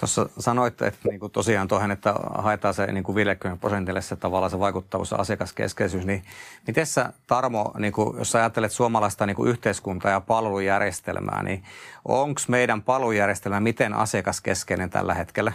Tuossa 0.00 0.28
sanoit, 0.38 0.82
että 0.82 1.08
niin 1.08 1.20
kuin 1.20 1.32
tosiaan 1.32 1.68
tuohon, 1.68 1.90
että 1.90 2.14
haetaan 2.38 2.74
se 2.74 2.86
niin 2.86 3.04
kuin 3.04 3.16
50 3.16 3.60
prosentille 3.60 4.02
se 4.02 4.16
tavallaan 4.16 4.50
se 4.50 4.58
vaikuttavuus 4.58 5.10
ja 5.10 5.16
asiakaskeskeisyys, 5.16 6.06
niin 6.06 6.24
miten 6.66 6.86
sä 6.86 7.12
Tarmo, 7.26 7.72
niin 7.78 7.92
kuin, 7.92 8.18
jos 8.18 8.32
sä 8.32 8.38
ajattelet 8.38 8.72
suomalaista 8.72 9.26
niin 9.26 9.36
kuin 9.36 9.50
yhteiskuntaa 9.50 10.10
ja 10.10 10.20
palvelujärjestelmää, 10.20 11.42
niin 11.42 11.64
onko 12.04 12.40
meidän 12.48 12.82
palvelujärjestelmä 12.82 13.60
miten 13.60 13.94
asiakaskeskeinen 13.94 14.90
tällä 14.90 15.14
hetkellä? 15.14 15.52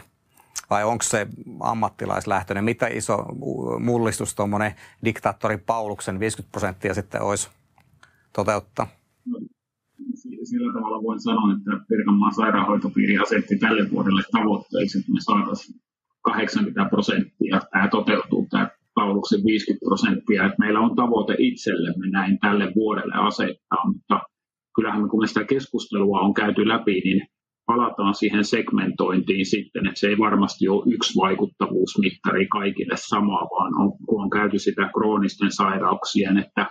Vai 0.69 0.83
onko 0.83 1.03
se 1.03 1.27
ammattilaislähtöinen? 1.59 2.63
Mitä 2.63 2.87
iso 2.87 3.25
mullistus 3.79 4.35
tuommoinen 4.35 4.75
diktaattori 5.05 5.57
Pauluksen 5.57 6.19
50 6.19 6.51
prosenttia 6.51 6.93
sitten 6.93 7.21
olisi 7.21 7.49
toteuttaa? 8.33 8.87
Sillä 10.51 10.73
tavalla 10.73 11.03
voin 11.07 11.21
sanoa, 11.27 11.53
että 11.55 11.85
Pirkanmaan 11.89 12.33
sairaanhoitopiiri 12.33 13.17
asetti 13.17 13.55
tälle 13.63 13.83
vuodelle 13.91 14.23
tavoitteeksi, 14.31 14.97
että 14.99 15.11
me 15.11 15.21
saataisiin 15.29 15.79
80 16.21 16.89
prosenttia. 16.89 17.61
Tämä 17.71 17.87
toteutuu, 17.87 18.47
tämä 18.49 18.69
Pauluksen 18.95 19.41
50 19.45 19.85
prosenttia, 19.89 20.45
että 20.45 20.61
meillä 20.63 20.79
on 20.79 20.95
tavoite 20.95 21.35
itsellemme 21.39 22.07
näin 22.09 22.39
tälle 22.39 22.71
vuodelle 22.75 23.15
asettaa, 23.29 23.81
mutta 23.91 24.15
kyllähän 24.75 25.09
kun 25.09 25.19
me 25.21 25.27
sitä 25.27 25.43
keskustelua 25.43 26.19
on 26.19 26.33
käyty 26.33 26.67
läpi, 26.67 27.01
niin 27.05 27.21
palataan 27.65 28.15
siihen 28.15 28.45
segmentointiin 28.45 29.45
sitten, 29.45 29.87
että 29.87 29.99
se 29.99 30.07
ei 30.07 30.17
varmasti 30.17 30.67
ole 30.67 30.93
yksi 30.93 31.19
vaikuttavuusmittari 31.19 32.47
kaikille 32.47 32.95
sama, 32.95 33.39
vaan 33.55 33.71
on, 33.81 33.91
kun 34.07 34.23
on 34.23 34.29
käyty 34.29 34.59
sitä 34.59 34.89
kroonisten 34.93 35.51
sairauksien, 35.51 36.37
että 36.37 36.67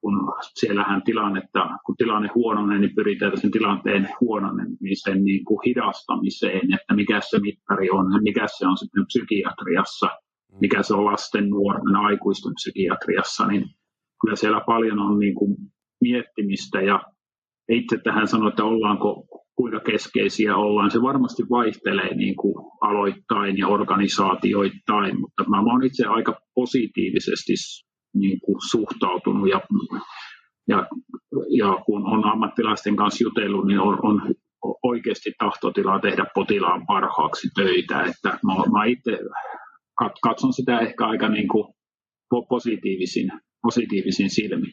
kun 0.00 0.32
siellähän 0.54 1.02
tilannetta, 1.02 1.68
kun 1.86 1.96
tilanne 1.96 2.28
huononee, 2.34 2.78
niin 2.78 2.94
pyritään 2.94 3.40
sen 3.40 3.50
tilanteen 3.50 4.08
huononemisen 4.20 5.24
niin 5.24 5.44
kuin 5.44 5.58
hidastamiseen, 5.66 6.74
että 6.74 6.94
mikä 6.94 7.20
se 7.20 7.38
mittari 7.38 7.90
on 7.90 8.06
mikä 8.22 8.46
se 8.58 8.66
on 8.66 8.76
sitten 8.76 9.06
psykiatriassa, 9.06 10.08
mikä 10.60 10.82
se 10.82 10.94
on 10.94 11.04
lasten, 11.04 11.50
nuorten, 11.50 11.96
aikuisten 11.96 12.52
psykiatriassa, 12.54 13.46
niin 13.46 13.64
kyllä 14.20 14.36
siellä 14.36 14.60
paljon 14.66 14.98
on 14.98 15.18
niin 15.18 15.34
kuin 15.34 15.56
miettimistä 16.00 16.80
ja 16.80 17.02
itse 17.68 17.98
tähän 18.04 18.28
sanoa, 18.28 18.48
että 18.48 18.64
ollaanko 18.64 19.26
kuinka 19.56 19.80
keskeisiä 19.80 20.56
ollaan. 20.56 20.90
Se 20.90 21.02
varmasti 21.02 21.42
vaihtelee 21.50 22.14
niin 22.14 22.36
kuin 22.36 22.54
aloittain 22.80 23.58
ja 23.58 23.68
organisaatioittain, 23.68 25.20
mutta 25.20 25.44
mä 25.50 25.60
olen 25.60 25.86
itse 25.86 26.06
aika 26.06 26.40
positiivisesti 26.54 27.52
niin 28.18 28.40
kuin 28.40 28.56
suhtautunut 28.70 29.48
ja, 29.48 29.60
ja, 30.68 30.86
ja 31.50 31.82
kun 31.86 32.06
on 32.06 32.24
ammattilaisten 32.24 32.96
kanssa 32.96 33.24
jutellut, 33.24 33.66
niin 33.66 33.80
on, 33.80 33.98
on 34.02 34.36
oikeasti 34.82 35.32
tahtotilaa 35.38 35.98
tehdä 35.98 36.26
potilaan 36.34 36.86
parhaaksi 36.86 37.48
töitä. 37.54 38.02
Että 38.02 38.28
mä, 38.28 38.54
mä 38.72 38.84
itse 38.84 39.18
katson 40.22 40.52
sitä 40.52 40.78
ehkä 40.78 41.06
aika 41.06 41.28
niin 41.28 41.48
kuin 41.48 41.74
positiivisin, 42.48 43.30
positiivisin 43.62 44.30
silmin. 44.30 44.72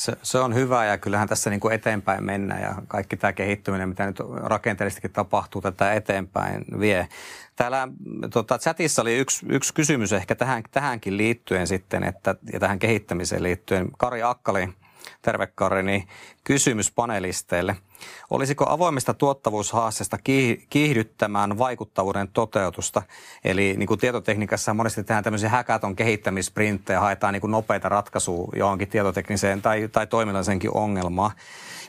Se, 0.00 0.12
se 0.22 0.38
on 0.38 0.54
hyvä 0.54 0.84
ja 0.84 0.98
kyllähän 0.98 1.28
tässä 1.28 1.50
niin 1.50 1.60
kuin 1.60 1.74
eteenpäin 1.74 2.24
mennään 2.24 2.62
ja 2.62 2.74
kaikki 2.88 3.16
tämä 3.16 3.32
kehittyminen, 3.32 3.88
mitä 3.88 4.06
nyt 4.06 4.18
rakenteellisestikin 4.36 5.12
tapahtuu, 5.12 5.60
tätä 5.60 5.92
eteenpäin 5.92 6.64
vie. 6.80 7.08
Täällä 7.56 7.88
tota, 8.32 8.58
chatissa 8.58 9.02
oli 9.02 9.18
yksi, 9.18 9.46
yksi 9.48 9.74
kysymys 9.74 10.12
ehkä 10.12 10.34
tähän, 10.34 10.62
tähänkin 10.70 11.16
liittyen 11.16 11.66
sitten, 11.66 12.04
että, 12.04 12.34
ja 12.52 12.60
tähän 12.60 12.78
kehittämiseen 12.78 13.42
liittyen. 13.42 13.88
Kari 13.98 14.22
Akkali 14.22 14.68
Terve 15.22 15.46
Kari, 15.46 15.82
niin 15.82 16.08
kysymys 16.44 16.92
panelisteille. 16.92 17.76
Olisiko 18.30 18.64
avoimesta 18.68 19.14
tuottavuushaasteesta 19.14 20.18
kiihdyttämään 20.70 21.58
vaikuttavuuden 21.58 22.28
toteutusta? 22.28 23.02
Eli 23.44 23.74
niin 23.76 23.86
kuin 23.86 24.00
tietotekniikassa 24.00 24.74
monesti 24.74 25.04
tehdään 25.04 25.24
tämmöisiä 25.24 25.48
häkäton 25.48 25.96
kehittämisprinttejä, 25.96 27.00
haetaan 27.00 27.32
niin 27.32 27.40
kuin 27.40 27.50
nopeita 27.50 27.88
ratkaisuja 27.88 28.58
johonkin 28.58 28.88
tietotekniseen 28.88 29.62
tai, 29.62 29.88
tai 29.92 30.06
toiminnallisenkin 30.06 30.70
ongelmaan. 30.74 31.30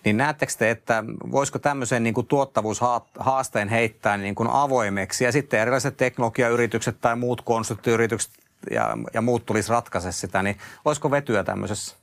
Niin 0.05 0.17
näettekö 0.17 0.53
te, 0.57 0.69
että 0.69 1.03
voisiko 1.31 1.59
tämmöisen 1.59 2.03
niin 2.03 2.13
kuin 2.13 2.27
tuottavuushaasteen 2.27 3.69
heittää 3.69 4.17
niin 4.17 4.35
kuin 4.35 4.49
avoimeksi 4.51 5.23
ja 5.23 5.31
sitten 5.31 5.59
erilaiset 5.59 5.97
teknologiayritykset 5.97 7.01
tai 7.01 7.15
muut 7.15 7.41
konsulttiyritykset 7.41 8.31
ja, 8.71 8.97
ja 9.13 9.21
muut 9.21 9.45
tulisi 9.45 9.69
ratkaise 9.69 10.11
sitä, 10.11 10.43
niin 10.43 10.57
olisiko 10.85 11.11
vetyä 11.11 11.43
tämmöisessä? 11.43 12.00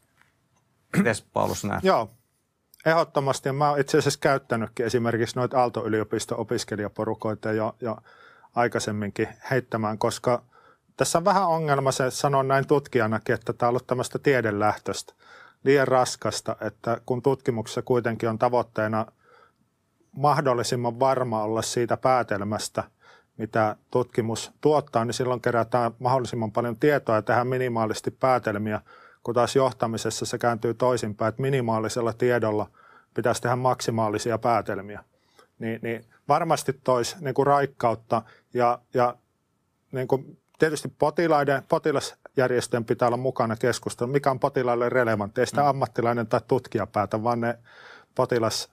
Mites 0.97 1.22
Paulus 1.22 1.64
näet? 1.64 1.84
Joo, 1.84 2.11
ehdottomasti. 2.86 3.53
Mä 3.53 3.70
oon 3.70 3.80
itse 3.80 3.99
asiassa 3.99 4.20
käyttänytkin 4.20 4.86
esimerkiksi 4.86 5.36
noita 5.36 5.61
Aalto-yliopiston 5.61 6.39
opiskelijaporukoita 6.39 7.53
jo, 7.53 7.76
jo 7.80 7.97
aikaisemminkin 8.55 9.28
heittämään, 9.51 9.99
koska 9.99 10.43
tässä 10.97 11.18
on 11.18 11.24
vähän 11.24 11.47
ongelma 11.47 11.93
se, 11.93 12.11
sanon 12.11 12.49
näin 12.49 12.66
tutkijanakin, 12.66 13.34
että 13.34 13.53
tämä 13.53 13.68
on 13.68 13.70
ollut 13.70 13.86
tämmöistä 13.86 14.18
tiedelähtöistä, 14.18 15.14
liian 15.64 15.89
raskasta, 15.89 16.57
että 16.61 17.01
kun 17.07 17.22
tutkimuksessa 17.22 17.82
kuitenkin 17.82 18.28
on 18.28 18.39
tavoitteena 18.39 19.07
mahdollisimman 20.12 21.01
varma 21.01 21.43
olla 21.43 21.62
siitä 21.62 21.97
päätelmästä, 21.97 22.84
mitä 23.36 23.76
tutkimus 23.91 24.53
tuottaa, 24.61 25.05
niin 25.05 25.14
silloin 25.14 25.41
kerätään 25.41 25.93
mahdollisimman 25.99 26.53
paljon 26.53 26.76
tietoa 26.76 27.14
ja 27.14 27.22
tehdään 27.22 27.47
minimaalisesti 27.47 28.11
päätelmiä, 28.11 28.80
kun 29.29 29.35
taas 29.35 29.57
johtamisessa 29.57 30.26
se 30.26 30.39
kääntyy 30.39 30.74
toisinpäin, 30.74 31.29
että 31.29 31.43
minimaalisella 31.43 32.12
tiedolla 32.12 32.70
pitäisi 33.14 33.43
tehdä 33.43 33.57
maksimaalisia 33.57 34.39
päätelmiä. 34.39 35.05
Niin, 35.59 35.81
niin 35.83 36.05
varmasti 36.29 36.81
toisi 36.85 37.16
niin 37.20 37.35
kuin 37.35 37.47
raikkautta 37.47 38.22
ja, 38.55 38.79
ja 38.95 39.16
niin 39.93 40.09
kuin 40.09 40.39
tietysti 40.59 40.93
potilaiden, 40.99 41.62
potilasjärjestöjen 41.68 42.85
pitää 42.85 43.09
olla 43.09 43.16
mukana 43.16 43.57
keskustelua, 43.57 44.12
mikä 44.12 44.31
on 44.31 44.41
potilaille 44.41 44.89
relevantti. 44.89 45.41
Ei 45.41 45.47
sitä 45.47 45.62
mm. 45.62 45.68
ammattilainen 45.68 46.26
tai 46.26 46.41
tutkija 46.49 46.87
päätä, 46.87 47.22
vaan 47.22 47.41
ne 47.41 47.59
potilas, 48.14 48.68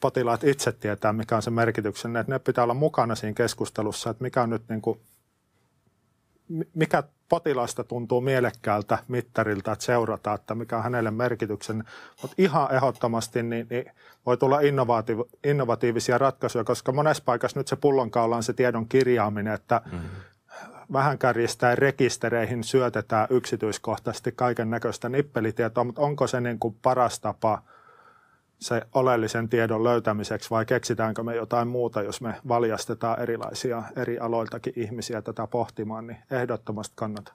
potilaat 0.00 0.44
itse 0.44 0.72
tietää, 0.72 1.12
mikä 1.12 1.36
on 1.36 1.42
se 1.42 1.50
merkityksen. 1.50 2.16
Että 2.16 2.32
ne 2.32 2.38
pitää 2.38 2.64
olla 2.64 2.74
mukana 2.74 3.14
siinä 3.14 3.34
keskustelussa, 3.34 4.10
että 4.10 4.22
mikä 4.24 4.42
on 4.42 4.50
nyt 4.50 4.68
niin 4.68 4.82
kuin, 4.82 5.00
mikä 6.74 7.02
potilaasta 7.28 7.84
tuntuu 7.84 8.20
mielekkäältä 8.20 8.98
mittarilta, 9.08 9.72
että 9.72 9.84
seurata, 9.84 10.34
että 10.34 10.54
mikä 10.54 10.76
on 10.76 10.82
hänelle 10.82 11.10
merkityksen. 11.10 11.84
Mutta 12.22 12.34
ihan 12.38 12.74
ehdottomasti 12.74 13.42
niin, 13.42 13.66
niin 13.70 13.84
voi 14.26 14.36
tulla 14.36 14.58
innovatiiv- 14.58 15.38
innovatiivisia 15.44 16.18
ratkaisuja, 16.18 16.64
koska 16.64 16.92
monessa 16.92 17.22
paikassa 17.26 17.60
nyt 17.60 17.68
se 17.68 17.76
pullonkaula 17.76 18.36
on 18.36 18.42
se 18.42 18.52
tiedon 18.52 18.88
kirjaaminen, 18.88 19.54
että 19.54 19.80
mm-hmm 19.84 20.08
vähän 20.92 21.18
kärjistäen 21.18 21.78
rekistereihin 21.78 22.64
syötetään 22.64 23.26
yksityiskohtaisesti 23.30 24.32
kaiken 24.32 24.70
näköistä 24.70 25.08
nippelitietoa, 25.08 25.84
mutta 25.84 26.02
onko 26.02 26.26
se 26.26 26.40
niin 26.40 26.58
kuin 26.58 26.76
paras 26.82 27.20
tapa 27.20 27.62
se 28.58 28.82
oleellisen 28.94 29.48
tiedon 29.48 29.84
löytämiseksi 29.84 30.50
vai 30.50 30.66
keksitäänkö 30.66 31.22
me 31.22 31.36
jotain 31.36 31.68
muuta, 31.68 32.02
jos 32.02 32.20
me 32.20 32.34
valjastetaan 32.48 33.20
erilaisia 33.20 33.82
eri 33.96 34.18
aloiltakin 34.18 34.72
ihmisiä 34.76 35.22
tätä 35.22 35.46
pohtimaan, 35.46 36.06
niin 36.06 36.18
ehdottomasti 36.30 36.92
kannata. 36.96 37.32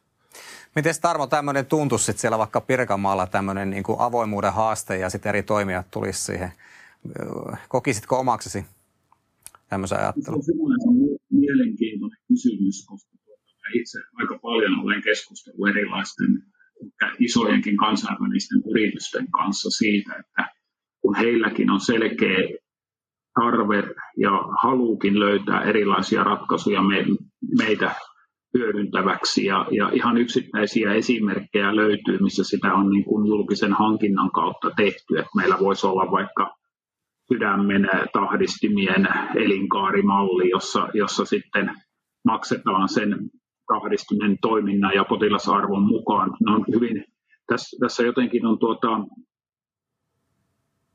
Miten 0.76 0.94
Tarmo 1.02 1.28
tämmöinen 1.28 1.66
tuntuisi 1.66 2.06
sitten 2.06 2.22
siellä 2.22 2.38
vaikka 2.38 2.62
Pirkanmaalla 2.62 3.28
tämmöinen 3.28 3.70
niin 3.70 3.84
kuin 3.84 4.00
avoimuuden 4.00 4.54
haaste 4.54 4.98
ja 4.98 5.10
sitten 5.10 5.30
eri 5.30 5.44
toimijat 5.44 5.92
tulisi 5.92 6.24
siihen? 6.24 6.52
Kokisitko 7.70 8.20
omaksesi 8.20 8.66
tämmöisen 9.70 10.00
ajattelun? 10.00 10.44
Se 10.44 10.52
on 10.58 11.20
mielenkiintoinen 11.32 12.20
kysymys, 12.28 12.86
koska 12.86 13.12
itse 13.74 14.00
aika 14.14 14.40
paljon 14.42 14.80
olen 14.84 15.02
keskustellut 15.02 15.70
erilaisten 15.70 16.44
isojenkin 17.20 17.78
kansainvälisten 17.78 18.62
yritysten 18.72 19.32
kanssa 19.32 19.70
siitä, 19.70 20.16
että 20.16 20.61
kun 21.02 21.16
heilläkin 21.16 21.70
on 21.70 21.80
selkeä 21.80 22.38
tarve 23.40 23.84
ja 24.18 24.32
haluukin 24.64 25.20
löytää 25.20 25.64
erilaisia 25.64 26.24
ratkaisuja 26.24 26.82
me, 26.82 27.06
meitä 27.58 27.96
hyödyntäväksi 28.58 29.46
ja, 29.46 29.66
ja 29.72 29.90
ihan 29.94 30.18
yksittäisiä 30.18 30.94
esimerkkejä 30.94 31.76
löytyy, 31.76 32.18
missä 32.22 32.44
sitä 32.44 32.74
on 32.74 32.90
niin 32.90 33.06
kuin 33.06 33.28
julkisen 33.28 33.74
hankinnan 33.74 34.32
kautta 34.32 34.72
tehty, 34.76 35.18
että 35.20 35.32
meillä 35.36 35.58
voisi 35.60 35.88
olla 35.88 36.12
vaikka 36.12 36.56
sydämen 37.34 37.90
tahdistimien 38.14 39.08
elinkaarimalli, 39.36 40.50
jossa, 40.50 40.88
jossa 40.94 41.26
sitten 41.26 41.72
maksetaan 42.26 42.90
sen 42.90 43.30
kahdistuneen 43.68 44.38
toiminnan 44.42 44.94
ja 44.96 45.04
potilasarvon 45.04 45.84
mukaan. 45.84 46.32
Ne 46.46 46.56
on 46.56 46.66
hyvin, 46.74 47.06
tässä, 47.48 47.78
tässä 47.80 48.04
jotenkin 48.04 48.46
on 48.46 48.60
tuota, 48.60 48.90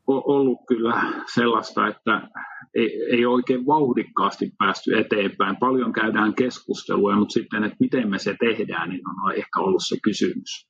ollut 0.07 0.59
kyllä 0.69 1.25
sellaista, 1.35 1.89
että 1.89 2.29
ei, 2.75 3.03
ei 3.11 3.27
oikein 3.27 3.67
vauhdikkaasti 3.67 4.53
päästy 4.59 4.99
eteenpäin. 4.99 5.57
Paljon 5.57 5.93
käydään 5.93 6.35
keskustelua, 6.35 7.17
mutta 7.17 7.33
sitten, 7.33 7.65
että 7.65 7.77
miten 7.81 8.11
me 8.11 8.19
se 8.19 8.37
tehdään, 8.41 8.89
niin 8.89 9.03
on 9.09 9.35
ehkä 9.35 9.61
ollut 9.61 9.83
se 9.87 9.97
kysymys. 10.03 10.69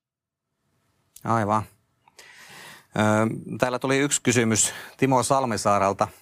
Aivan. 1.25 1.63
Täällä 3.59 3.79
tuli 3.79 3.99
yksi 3.99 4.23
kysymys 4.23 4.73
Timo 4.97 5.23
Salmisaaralta– 5.23 6.09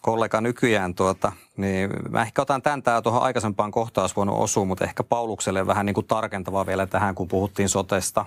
kollega 0.00 0.40
nykyään, 0.40 0.94
tuota, 0.94 1.32
niin 1.56 1.90
mä 2.10 2.22
ehkä 2.22 2.42
otan 2.42 2.62
tämän 2.62 2.82
tää 2.82 3.02
tuohon 3.02 3.22
aikaisempaan 3.22 3.70
kohtaan 3.70 4.02
olisi 4.02 4.16
voinut 4.16 4.38
osua, 4.38 4.64
mutta 4.64 4.84
ehkä 4.84 5.04
Paulukselle 5.04 5.66
vähän 5.66 5.86
niin 5.86 5.94
kuin 5.94 6.06
tarkentava 6.06 6.66
vielä 6.66 6.86
tähän, 6.86 7.14
kun 7.14 7.28
puhuttiin 7.28 7.68
sotesta. 7.68 8.26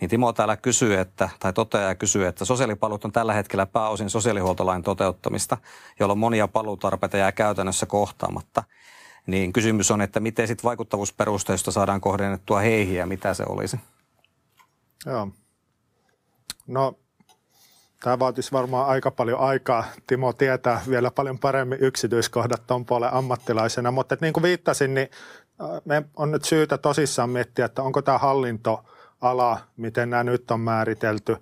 Niin 0.00 0.08
Timo 0.08 0.32
täällä 0.32 0.56
kysyy, 0.56 0.98
että, 0.98 1.28
tai 1.40 1.52
toteaa 1.52 1.88
ja 1.88 1.94
kysyy, 1.94 2.26
että 2.26 2.44
sosiaalipalvelut 2.44 3.04
on 3.04 3.12
tällä 3.12 3.32
hetkellä 3.32 3.66
pääosin 3.66 4.10
sosiaalihuoltolain 4.10 4.82
toteuttamista, 4.82 5.56
jolloin 6.00 6.18
monia 6.18 6.48
paluutarpeita 6.48 7.16
jää 7.16 7.32
käytännössä 7.32 7.86
kohtaamatta. 7.86 8.62
Niin 9.26 9.52
kysymys 9.52 9.90
on, 9.90 10.00
että 10.00 10.20
miten 10.20 10.48
sitten 10.48 10.64
vaikuttavuusperusteista 10.64 11.70
saadaan 11.70 12.00
kohdennettua 12.00 12.60
heihin 12.60 12.96
ja 12.96 13.06
mitä 13.06 13.34
se 13.34 13.44
olisi? 13.48 13.80
Joo. 15.06 15.28
No 16.66 16.94
Tämä 18.02 18.18
vaatisi 18.18 18.52
varmaan 18.52 18.88
aika 18.88 19.10
paljon 19.10 19.40
aikaa. 19.40 19.84
Timo 20.06 20.32
tietää 20.32 20.80
vielä 20.88 21.10
paljon 21.10 21.38
paremmin 21.38 21.78
yksityiskohdat 21.80 22.66
tuon 22.66 22.86
puolen 22.86 23.12
ammattilaisena, 23.12 23.90
mutta 23.90 24.16
niin 24.20 24.32
kuin 24.32 24.42
viittasin, 24.42 24.94
niin 24.94 25.08
me 25.84 26.02
on 26.16 26.30
nyt 26.30 26.44
syytä 26.44 26.78
tosissaan 26.78 27.30
miettiä, 27.30 27.64
että 27.64 27.82
onko 27.82 28.02
tämä 28.02 28.18
hallintoala, 29.20 29.58
miten 29.76 30.10
nämä 30.10 30.24
nyt 30.24 30.50
on 30.50 30.60
määritelty, 30.60 31.36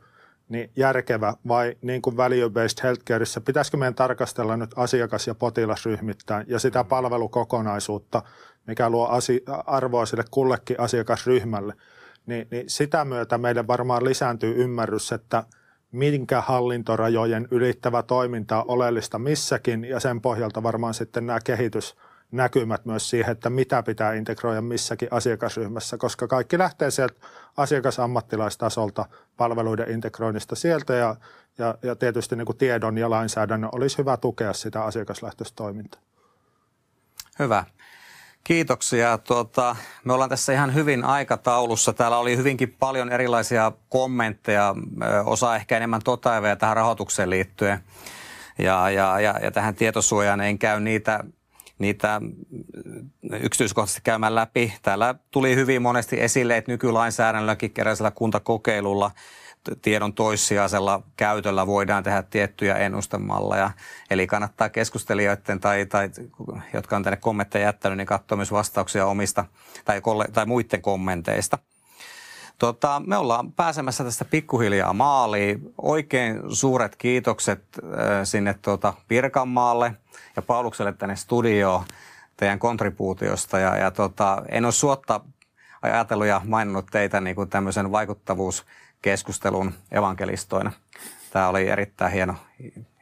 niin 0.48 0.70
järkevä 0.76 1.34
vai 1.48 1.76
niin 1.82 2.02
kuin 2.02 2.16
value-based 2.16 2.82
healthcareissa, 2.82 3.40
pitäisikö 3.40 3.76
meidän 3.76 3.94
tarkastella 3.94 4.56
nyt 4.56 4.70
asiakas- 4.76 5.26
ja 5.26 5.34
potilasryhmittäin 5.34 6.46
ja 6.48 6.58
sitä 6.58 6.84
palvelukokonaisuutta, 6.84 8.22
mikä 8.66 8.90
luo 8.90 9.10
arvoa 9.66 10.06
sille 10.06 10.24
kullekin 10.30 10.80
asiakasryhmälle, 10.80 11.74
niin, 12.26 12.48
niin 12.50 12.64
sitä 12.70 13.04
myötä 13.04 13.38
meille 13.38 13.66
varmaan 13.66 14.04
lisääntyy 14.04 14.54
ymmärrys, 14.56 15.12
että– 15.12 15.44
minkä 15.92 16.40
hallintorajojen 16.40 17.48
ylittävä 17.50 18.02
toiminta 18.02 18.58
on 18.58 18.64
oleellista 18.68 19.18
missäkin 19.18 19.84
ja 19.84 20.00
sen 20.00 20.20
pohjalta 20.20 20.62
varmaan 20.62 20.94
sitten 20.94 21.26
nämä 21.26 21.40
kehitysnäkymät 22.28 22.84
myös 22.84 23.10
siihen, 23.10 23.32
että 23.32 23.50
mitä 23.50 23.82
pitää 23.82 24.14
integroida 24.14 24.62
missäkin 24.62 25.08
asiakasryhmässä, 25.10 25.96
koska 25.96 26.28
kaikki 26.28 26.58
lähtee 26.58 26.90
sieltä 26.90 27.14
asiakasammattilaistasolta 27.56 29.06
palveluiden 29.36 29.90
integroinnista 29.90 30.56
sieltä 30.56 30.94
ja, 30.94 31.16
ja, 31.58 31.74
ja 31.82 31.96
tietysti 31.96 32.36
niin 32.36 32.46
kuin 32.46 32.58
tiedon 32.58 32.98
ja 32.98 33.10
lainsäädännön 33.10 33.70
olisi 33.72 33.98
hyvä 33.98 34.16
tukea 34.16 34.52
sitä 34.52 34.84
asiakaslähtöistä 34.84 35.56
toimintaa. 35.56 36.00
Hyvä. 37.38 37.64
Kiitoksia. 38.44 39.18
Tuota, 39.18 39.76
me 40.04 40.12
ollaan 40.12 40.30
tässä 40.30 40.52
ihan 40.52 40.74
hyvin 40.74 41.04
aikataulussa. 41.04 41.92
Täällä 41.92 42.18
oli 42.18 42.36
hyvinkin 42.36 42.76
paljon 42.78 43.12
erilaisia 43.12 43.72
kommentteja, 43.88 44.74
osa 45.24 45.56
ehkä 45.56 45.76
enemmän 45.76 46.02
totaivia 46.04 46.56
tähän 46.56 46.76
rahoitukseen 46.76 47.30
liittyen. 47.30 47.84
Ja, 48.58 48.90
ja, 48.90 49.20
ja, 49.20 49.34
ja 49.42 49.50
tähän 49.50 49.74
tietosuojaan 49.74 50.40
en 50.40 50.58
käy 50.58 50.80
niitä, 50.80 51.24
niitä 51.78 52.20
yksityiskohtaisesti 53.40 54.00
käymään 54.04 54.34
läpi. 54.34 54.72
Täällä 54.82 55.14
tuli 55.30 55.56
hyvin 55.56 55.82
monesti 55.82 56.20
esille, 56.20 56.56
että 56.56 56.72
nykylainsäädännölläkin 56.72 57.70
keräisellä 57.70 58.10
kuntakokeilulla– 58.10 59.10
tiedon 59.82 60.14
toissijaisella 60.14 61.02
käytöllä 61.16 61.66
voidaan 61.66 62.04
tehdä 62.04 62.22
tiettyjä 62.22 62.74
ennustemalleja. 62.74 63.70
Eli 64.10 64.26
kannattaa 64.26 64.68
keskustelijoiden 64.68 65.60
tai, 65.60 65.86
tai 65.86 66.10
jotka 66.72 66.96
on 66.96 67.02
tänne 67.02 67.16
kommentteja 67.16 67.64
jättänyt, 67.64 67.98
niin 67.98 68.06
katsoa 68.06 68.36
myös 68.36 68.52
vastauksia 68.52 69.06
omista 69.06 69.44
tai, 69.84 70.02
tai 70.32 70.46
muiden 70.46 70.82
kommenteista. 70.82 71.58
Tota, 72.58 73.02
me 73.06 73.16
ollaan 73.16 73.52
pääsemässä 73.52 74.04
tästä 74.04 74.24
pikkuhiljaa 74.24 74.92
maaliin. 74.92 75.72
Oikein 75.82 76.42
suuret 76.48 76.96
kiitokset 76.96 77.64
äh, 77.84 77.90
sinne 78.24 78.54
tuota 78.62 78.94
Pirkanmaalle 79.08 79.94
ja 80.36 80.42
Paulukselle 80.42 80.92
tänne 80.92 81.16
studioon 81.16 81.84
teidän 82.36 82.58
kontribuutiosta. 82.58 83.58
Ja, 83.58 83.76
ja 83.76 83.90
tota, 83.90 84.42
en 84.48 84.64
ole 84.64 84.72
suotta 84.72 85.20
ajatellut 85.82 86.26
ja 86.26 86.40
maininnut 86.44 86.86
teitä 86.90 87.20
niin 87.20 87.36
kuin 87.36 87.50
tämmöisen 87.50 87.92
vaikuttavuus 87.92 88.64
keskustelun 89.02 89.74
evankelistoina. 89.90 90.72
Tämä 91.30 91.48
oli 91.48 91.68
erittäin 91.68 92.12
hieno, 92.12 92.34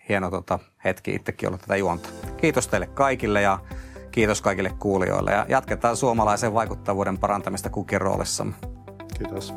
hieno 0.09 0.31
tota, 0.31 0.59
hetki 0.85 1.15
itsekin 1.15 1.49
olla 1.49 1.59
tätä 1.59 1.77
juonta. 1.77 2.09
Kiitos 2.37 2.69
teille 2.69 2.87
kaikille 2.87 3.43
ja 3.43 3.59
kiitos 4.11 4.43
kaikille 4.43 4.75
kuulijoille 4.79 5.31
ja 5.31 5.47
jatketaan 5.49 5.97
suomalaisen 5.97 6.55
vaikuttavuuden 6.55 7.19
parantamista 7.19 7.71
kukin 7.71 8.01
roolissamme. 8.01 8.55
Kiitos. 9.19 9.55